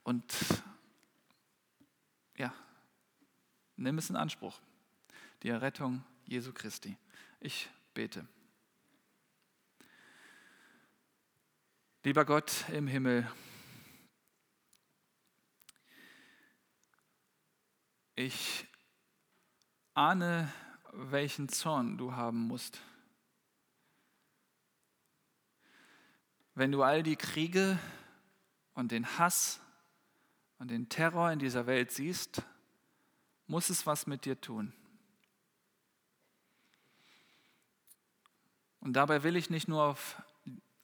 und 0.03 0.23
ja, 2.37 2.53
Nimm 3.77 3.97
es 3.97 4.09
in 4.09 4.15
Anspruch, 4.15 4.57
die 5.43 5.49
Errettung 5.49 6.01
Jesu 6.25 6.53
Christi. 6.53 6.97
Ich 7.41 7.69
bete. 7.93 8.25
Lieber 12.03 12.23
Gott 12.23 12.69
im 12.71 12.87
Himmel, 12.87 13.29
ich 18.15 18.65
ahne, 19.93 20.51
welchen 20.91 21.49
Zorn 21.49 21.97
du 21.97 22.13
haben 22.13 22.47
musst. 22.47 22.79
Wenn 26.53 26.71
du 26.71 26.83
all 26.83 27.03
die 27.03 27.17
Kriege 27.17 27.77
und 28.73 28.91
den 28.91 29.17
Hass 29.17 29.59
und 30.57 30.71
den 30.71 30.87
Terror 30.87 31.31
in 31.31 31.39
dieser 31.39 31.67
Welt 31.67 31.91
siehst, 31.91 32.41
muss 33.47 33.69
es 33.69 33.85
was 33.85 34.07
mit 34.07 34.23
dir 34.23 34.39
tun. 34.39 34.73
Und 38.79 38.93
dabei 38.93 39.23
will 39.23 39.35
ich 39.35 39.49
nicht 39.49 39.67
nur 39.67 39.83
auf 39.83 40.21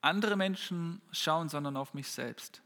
andere 0.02 0.36
Menschen 0.36 1.02
schauen, 1.12 1.48
sondern 1.48 1.78
auf 1.78 1.94
mich 1.94 2.10
selbst. 2.10 2.62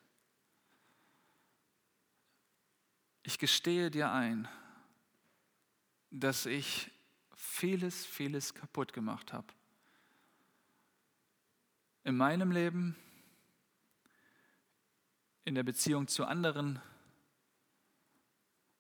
Ich 3.28 3.40
gestehe 3.40 3.90
dir 3.90 4.12
ein, 4.12 4.48
dass 6.12 6.46
ich 6.46 6.92
vieles, 7.34 8.06
vieles 8.06 8.54
kaputt 8.54 8.94
gemacht 8.94 9.34
habe. 9.34 9.48
In 12.04 12.18
meinem 12.18 12.52
Leben, 12.52 12.96
in 15.44 15.56
der 15.56 15.64
Beziehung 15.64 16.08
zu 16.08 16.26
anderen 16.26 16.80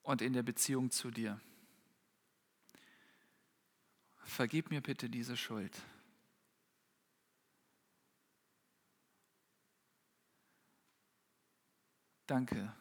und 0.03 0.21
in 0.21 0.33
der 0.33 0.43
Beziehung 0.43 0.91
zu 0.91 1.09
dir. 1.09 1.41
Vergib 4.25 4.69
mir 4.69 4.81
bitte 4.81 5.09
diese 5.09 5.35
Schuld. 5.35 5.75
Danke, 12.27 12.71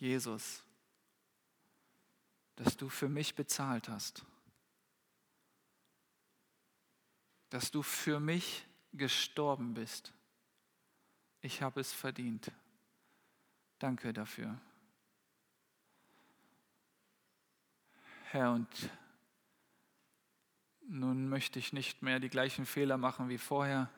Jesus, 0.00 0.64
dass 2.56 2.76
du 2.76 2.88
für 2.88 3.08
mich 3.08 3.34
bezahlt 3.34 3.88
hast, 3.88 4.24
dass 7.50 7.70
du 7.70 7.82
für 7.82 8.18
mich 8.18 8.66
gestorben 8.92 9.74
bist. 9.74 10.12
Ich 11.42 11.62
habe 11.62 11.80
es 11.80 11.92
verdient. 11.92 12.50
Danke 13.78 14.12
dafür. 14.12 14.58
Herr, 18.24 18.52
und 18.52 18.90
nun 20.86 21.28
möchte 21.28 21.58
ich 21.58 21.72
nicht 21.72 22.02
mehr 22.02 22.20
die 22.20 22.28
gleichen 22.28 22.64
Fehler 22.64 22.96
machen 22.96 23.28
wie 23.28 23.38
vorher. 23.38 23.90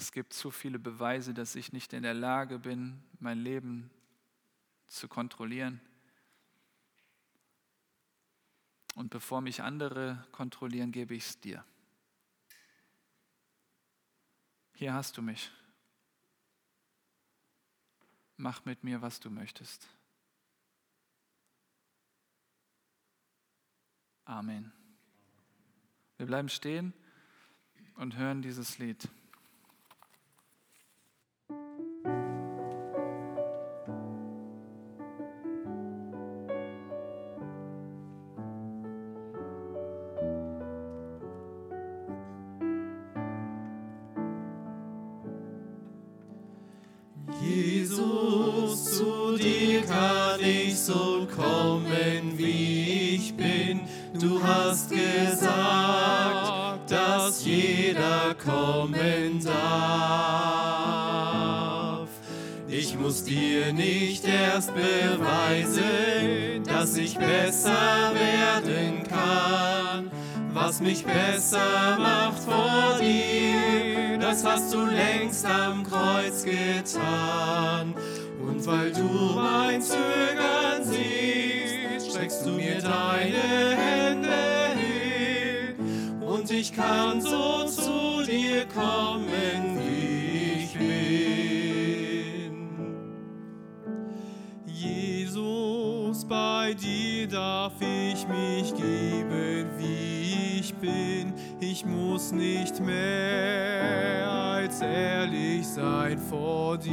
Es 0.00 0.12
gibt 0.12 0.32
zu 0.32 0.50
viele 0.50 0.78
Beweise, 0.78 1.34
dass 1.34 1.54
ich 1.54 1.74
nicht 1.74 1.92
in 1.92 2.02
der 2.02 2.14
Lage 2.14 2.58
bin, 2.58 3.02
mein 3.18 3.38
Leben 3.38 3.90
zu 4.88 5.08
kontrollieren. 5.08 5.78
Und 8.94 9.10
bevor 9.10 9.42
mich 9.42 9.62
andere 9.62 10.26
kontrollieren, 10.32 10.90
gebe 10.90 11.14
ich 11.14 11.26
es 11.26 11.40
dir. 11.40 11.62
Hier 14.72 14.94
hast 14.94 15.18
du 15.18 15.22
mich. 15.22 15.50
Mach 18.38 18.64
mit 18.64 18.82
mir, 18.82 19.02
was 19.02 19.20
du 19.20 19.28
möchtest. 19.28 19.86
Amen. 24.24 24.72
Wir 26.16 26.24
bleiben 26.24 26.48
stehen 26.48 26.94
und 27.96 28.16
hören 28.16 28.40
dieses 28.40 28.78
Lied. 28.78 29.06
Beweisen, 64.80 66.64
dass 66.64 66.96
ich 66.96 67.18
besser 67.18 68.12
werden 68.14 69.02
kann. 69.08 70.10
Was 70.52 70.80
mich 70.80 71.04
besser 71.04 71.98
macht 71.98 72.42
vor 72.42 72.98
dir, 73.00 74.18
das 74.18 74.44
hast 74.44 74.74
du 74.74 74.84
längst 74.86 75.46
am 75.46 75.84
Kreuz 75.84 76.44
getan. 76.44 77.94
Und 78.40 78.66
weil 78.66 78.92
du 78.92 79.34
mein 79.36 79.80
Zögern 79.80 80.82
siehst, 80.82 82.10
streckst 82.10 82.46
du 82.46 82.50
mir 82.50 82.80
deine 82.80 83.76
Hände 83.76 84.28
hin. 84.76 86.22
Und 86.22 86.50
ich 86.50 86.72
kann 86.72 87.20
so 87.20 87.64
zu 87.66 88.24
dir 88.24 88.66
kommen, 88.74 89.69
bin. 100.80 101.32
Ich 101.60 101.84
muss 101.84 102.32
nicht 102.32 102.80
mehr 102.80 104.30
als 104.30 104.80
ehrlich 104.80 105.66
sein 105.66 106.18
vor 106.18 106.78
dir. 106.78 106.90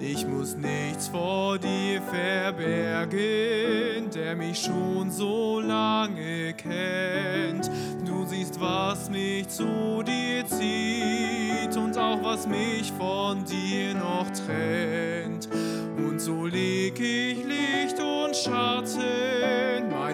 Ich 0.00 0.26
muss 0.26 0.56
nichts 0.56 1.08
vor 1.08 1.58
dir 1.58 2.00
verbergen, 2.02 4.10
der 4.14 4.34
mich 4.34 4.60
schon 4.60 5.10
so 5.10 5.60
lange 5.60 6.54
kennt. 6.54 7.70
Du 8.04 8.24
siehst, 8.26 8.60
was 8.60 9.10
mich 9.10 9.48
zu 9.48 10.02
dir 10.02 10.44
zieht 10.46 11.76
und 11.76 11.96
auch 11.96 12.22
was 12.22 12.46
mich 12.46 12.92
von 12.92 13.44
dir 13.44 13.94
noch 13.94 14.26
trennt. 14.30 15.48
Und 15.96 16.20
so 16.20 16.46
leg 16.46 16.98
ich 16.98 17.44
Licht 17.44 18.00
und 18.00 18.34
Schatten 18.34 19.39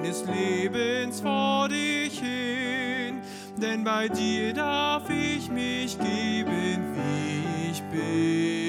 meines 0.07 0.24
Lebens 0.26 1.20
vor 1.20 1.68
dich 1.68 2.20
hin, 2.20 3.20
denn 3.57 3.82
bei 3.82 4.09
dir 4.09 4.52
darf 4.52 5.09
ich 5.11 5.50
mich 5.50 5.98
geben, 5.98 6.94
wie 6.94 7.70
ich 7.70 7.82
bin. 7.90 8.65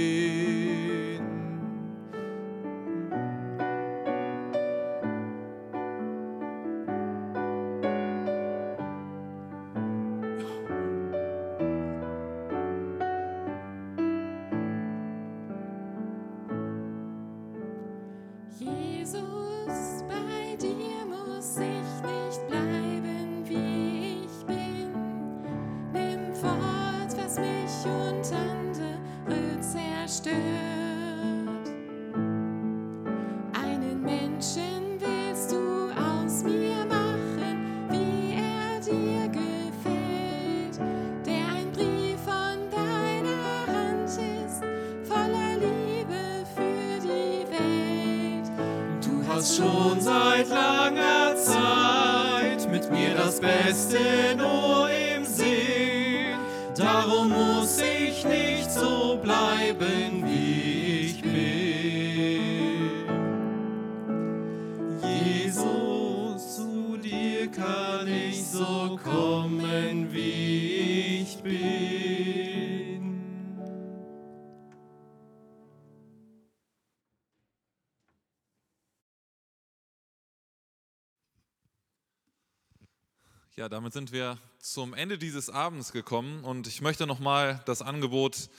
Ja, 83.60 83.70
damit 83.70 83.92
sind 83.92 84.12
wir 84.12 84.38
zum 84.60 84.94
Ende 84.94 85.18
dieses 85.18 85.50
Abends 85.50 85.92
gekommen 85.92 86.44
und 86.44 86.68
ich 86.68 86.82
möchte 86.82 87.08
nochmal 87.08 87.60
das 87.66 87.82
Angebot 87.82 88.50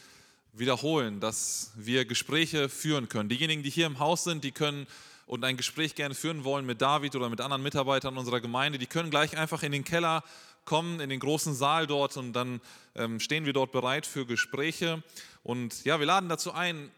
wiederholen, 0.53 1.20
dass 1.20 1.70
wir 1.76 2.05
Gespräche 2.05 2.68
führen 2.68 3.09
können. 3.09 3.28
Diejenigen, 3.28 3.62
die 3.62 3.70
hier 3.70 3.86
im 3.86 4.01
Haus 4.01 4.24
sind, 4.24 4.42
die 4.42 4.51
können 4.51 4.88
und 5.26 5.44
ein 5.44 5.57
Gespräch 5.57 5.94
gerne 5.94 6.16
führen 6.16 6.42
wollen 6.42 6.66
mit 6.66 6.82
David 6.82 7.14
oder 7.14 7.30
mit 7.30 7.40
anderen 7.40 7.62
Mitarbeitern 7.62 8.18
unserer 8.18 8.40
Gemeinde, 8.40 8.76
die 8.80 8.88
können 8.88 9.09
gleich 9.09 9.38
einfach 9.38 9.62
in 9.62 9.70
den 9.70 9.84
Keller 9.84 10.24
kommen, 10.64 10.99
in 10.99 11.11
den 11.11 11.20
großen 11.20 11.55
Saal 11.55 11.86
dort 11.86 12.16
und 12.16 12.32
dann 12.32 12.61
ähm, 12.96 13.20
stehen 13.20 13.46
wir 13.46 13.53
dort 13.53 13.70
bereit 13.70 14.05
für 14.05 14.26
Gespräche. 14.26 15.05
Und 15.44 15.84
ja, 15.84 16.01
wir 16.01 16.07
laden 16.07 16.28
dazu 16.28 16.51
ein, 16.51 16.90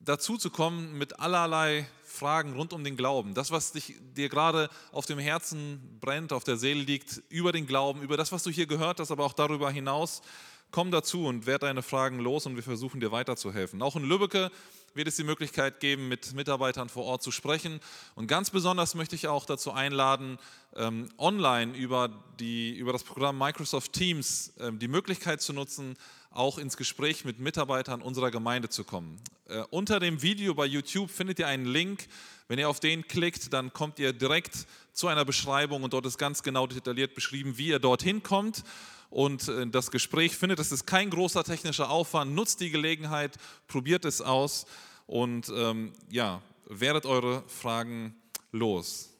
dazu 0.00 0.36
zu 0.36 0.50
kommen 0.50 0.98
mit 0.98 1.20
allerlei 1.20 1.88
Fragen 2.20 2.52
rund 2.52 2.74
um 2.74 2.84
den 2.84 2.96
Glauben. 2.96 3.32
Das, 3.32 3.50
was 3.50 3.72
dich, 3.72 3.94
dir 4.14 4.28
gerade 4.28 4.68
auf 4.92 5.06
dem 5.06 5.18
Herzen 5.18 5.80
brennt, 6.00 6.34
auf 6.34 6.44
der 6.44 6.58
Seele 6.58 6.82
liegt, 6.82 7.22
über 7.30 7.50
den 7.50 7.66
Glauben, 7.66 8.02
über 8.02 8.18
das, 8.18 8.30
was 8.30 8.42
du 8.42 8.50
hier 8.50 8.66
gehört 8.66 9.00
hast, 9.00 9.10
aber 9.10 9.24
auch 9.24 9.32
darüber 9.32 9.70
hinaus. 9.70 10.20
Komm 10.70 10.90
dazu 10.90 11.24
und 11.26 11.46
werd 11.46 11.62
deine 11.62 11.82
Fragen 11.82 12.18
los 12.18 12.44
und 12.44 12.56
wir 12.56 12.62
versuchen 12.62 13.00
dir 13.00 13.10
weiterzuhelfen. 13.10 13.80
Auch 13.80 13.96
in 13.96 14.04
Lübbecke 14.04 14.50
wird 14.92 15.08
es 15.08 15.16
die 15.16 15.24
Möglichkeit 15.24 15.80
geben, 15.80 16.08
mit 16.08 16.34
Mitarbeitern 16.34 16.90
vor 16.90 17.04
Ort 17.04 17.22
zu 17.22 17.30
sprechen. 17.30 17.80
Und 18.14 18.26
ganz 18.26 18.50
besonders 18.50 18.94
möchte 18.94 19.16
ich 19.16 19.26
auch 19.26 19.46
dazu 19.46 19.72
einladen, 19.72 20.38
ähm, 20.76 21.08
online 21.16 21.74
über, 21.74 22.10
die, 22.38 22.76
über 22.76 22.92
das 22.92 23.02
Programm 23.02 23.38
Microsoft 23.38 23.94
Teams 23.94 24.52
ähm, 24.60 24.78
die 24.78 24.88
Möglichkeit 24.88 25.40
zu 25.40 25.54
nutzen, 25.54 25.96
auch 26.30 26.58
ins 26.58 26.76
Gespräch 26.76 27.24
mit 27.24 27.40
Mitarbeitern 27.40 28.02
unserer 28.02 28.30
Gemeinde 28.30 28.68
zu 28.68 28.84
kommen. 28.84 29.20
Äh, 29.46 29.62
unter 29.70 29.98
dem 29.98 30.22
Video 30.22 30.54
bei 30.54 30.64
YouTube 30.64 31.10
findet 31.10 31.40
ihr 31.40 31.48
einen 31.48 31.66
Link. 31.66 32.06
Wenn 32.46 32.58
ihr 32.58 32.68
auf 32.68 32.80
den 32.80 33.06
klickt, 33.06 33.52
dann 33.52 33.72
kommt 33.72 33.98
ihr 33.98 34.12
direkt 34.12 34.66
zu 34.92 35.08
einer 35.08 35.24
Beschreibung 35.24 35.82
und 35.82 35.92
dort 35.92 36.06
ist 36.06 36.18
ganz 36.18 36.42
genau 36.42 36.66
detailliert 36.66 37.14
beschrieben, 37.14 37.58
wie 37.58 37.68
ihr 37.68 37.80
dorthin 37.80 38.22
kommt 38.22 38.62
und 39.10 39.48
äh, 39.48 39.66
das 39.66 39.90
Gespräch 39.90 40.36
findet. 40.36 40.60
Es 40.60 40.70
ist 40.70 40.86
kein 40.86 41.10
großer 41.10 41.42
technischer 41.42 41.90
Aufwand. 41.90 42.32
Nutzt 42.32 42.60
die 42.60 42.70
Gelegenheit, 42.70 43.36
probiert 43.66 44.04
es 44.04 44.20
aus 44.20 44.66
und 45.06 45.52
ähm, 45.54 45.92
ja, 46.10 46.42
werdet 46.66 47.06
eure 47.06 47.42
Fragen 47.48 48.14
los. 48.52 49.10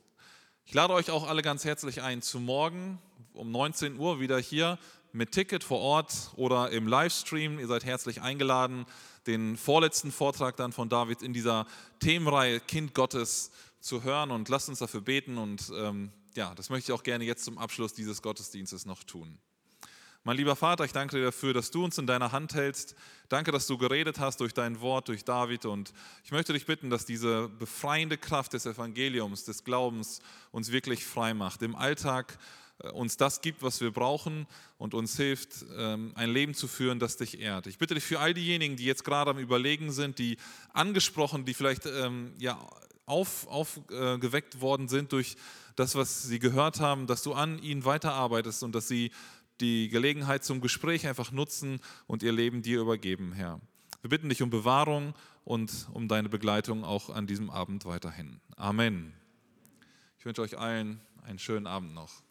Ich 0.64 0.74
lade 0.74 0.94
euch 0.94 1.10
auch 1.10 1.26
alle 1.26 1.42
ganz 1.42 1.64
herzlich 1.64 2.02
ein 2.02 2.22
zu 2.22 2.38
morgen 2.38 3.00
um 3.34 3.50
19 3.50 3.98
Uhr 3.98 4.20
wieder 4.20 4.38
hier 4.38 4.78
mit 5.12 5.32
Ticket 5.32 5.64
vor 5.64 5.80
Ort 5.80 6.30
oder 6.36 6.70
im 6.70 6.86
Livestream. 6.86 7.58
Ihr 7.58 7.66
seid 7.66 7.84
herzlich 7.84 8.22
eingeladen, 8.22 8.86
den 9.26 9.56
vorletzten 9.56 10.12
Vortrag 10.12 10.56
dann 10.56 10.72
von 10.72 10.88
David 10.88 11.22
in 11.22 11.32
dieser 11.32 11.66
Themenreihe 12.00 12.60
Kind 12.60 12.94
Gottes 12.94 13.50
zu 13.80 14.02
hören 14.02 14.30
und 14.30 14.48
lasst 14.48 14.68
uns 14.68 14.78
dafür 14.78 15.00
beten 15.00 15.38
und 15.38 15.72
ähm, 15.74 16.12
ja, 16.34 16.54
das 16.54 16.70
möchte 16.70 16.92
ich 16.92 16.98
auch 16.98 17.02
gerne 17.02 17.24
jetzt 17.24 17.44
zum 17.44 17.58
Abschluss 17.58 17.92
dieses 17.92 18.22
Gottesdienstes 18.22 18.86
noch 18.86 19.02
tun. 19.04 19.38
Mein 20.22 20.36
lieber 20.36 20.54
Vater, 20.54 20.84
ich 20.84 20.92
danke 20.92 21.16
dir 21.16 21.24
dafür, 21.24 21.54
dass 21.54 21.70
du 21.70 21.82
uns 21.82 21.96
in 21.96 22.06
deiner 22.06 22.30
Hand 22.30 22.52
hältst. 22.52 22.94
Danke, 23.30 23.52
dass 23.52 23.66
du 23.66 23.78
geredet 23.78 24.18
hast 24.18 24.40
durch 24.40 24.52
dein 24.52 24.82
Wort, 24.82 25.08
durch 25.08 25.24
David. 25.24 25.64
Und 25.64 25.94
ich 26.24 26.30
möchte 26.30 26.52
dich 26.52 26.66
bitten, 26.66 26.90
dass 26.90 27.06
diese 27.06 27.48
befreiende 27.48 28.18
Kraft 28.18 28.52
des 28.52 28.66
Evangeliums, 28.66 29.44
des 29.44 29.64
Glaubens 29.64 30.20
uns 30.50 30.72
wirklich 30.72 31.06
frei 31.06 31.32
macht. 31.32 31.62
Im 31.62 31.74
Alltag 31.74 32.38
uns 32.92 33.16
das 33.16 33.40
gibt, 33.40 33.62
was 33.62 33.80
wir 33.80 33.90
brauchen 33.90 34.46
und 34.78 34.94
uns 34.94 35.16
hilft, 35.16 35.64
ähm, 35.76 36.12
ein 36.14 36.30
Leben 36.30 36.54
zu 36.54 36.68
führen, 36.68 36.98
das 36.98 37.16
dich 37.16 37.40
ehrt. 37.40 37.66
Ich 37.66 37.78
bitte 37.78 37.94
dich 37.94 38.04
für 38.04 38.20
all 38.20 38.34
diejenigen, 38.34 38.76
die 38.76 38.84
jetzt 38.84 39.04
gerade 39.04 39.30
am 39.30 39.38
Überlegen 39.38 39.92
sind, 39.92 40.18
die 40.18 40.36
angesprochen, 40.72 41.44
die 41.44 41.54
vielleicht 41.54 41.86
ähm, 41.86 42.32
ja, 42.38 42.58
aufgeweckt 43.06 44.54
auf, 44.56 44.60
worden 44.60 44.88
sind 44.88 45.12
durch 45.12 45.36
das, 45.76 45.94
was 45.94 46.22
sie 46.22 46.38
gehört 46.38 46.80
haben, 46.80 47.06
dass 47.06 47.22
du 47.22 47.32
an 47.32 47.58
ihnen 47.62 47.84
weiterarbeitest 47.84 48.62
und 48.62 48.74
dass 48.74 48.88
sie 48.88 49.10
die 49.60 49.88
Gelegenheit 49.88 50.44
zum 50.44 50.60
Gespräch 50.60 51.06
einfach 51.06 51.32
nutzen 51.32 51.80
und 52.06 52.22
ihr 52.22 52.32
Leben 52.32 52.62
dir 52.62 52.80
übergeben, 52.80 53.32
Herr. 53.32 53.60
Wir 54.00 54.08
bitten 54.08 54.30
dich 54.30 54.42
um 54.42 54.48
Bewahrung 54.48 55.14
und 55.44 55.88
um 55.92 56.08
deine 56.08 56.28
Begleitung 56.28 56.84
auch 56.84 57.10
an 57.10 57.26
diesem 57.26 57.50
Abend 57.50 57.84
weiterhin. 57.84 58.40
Amen. 58.56 59.12
Ich 60.18 60.24
wünsche 60.24 60.42
euch 60.42 60.58
allen 60.58 61.00
einen 61.22 61.38
schönen 61.38 61.66
Abend 61.66 61.94
noch. 61.94 62.22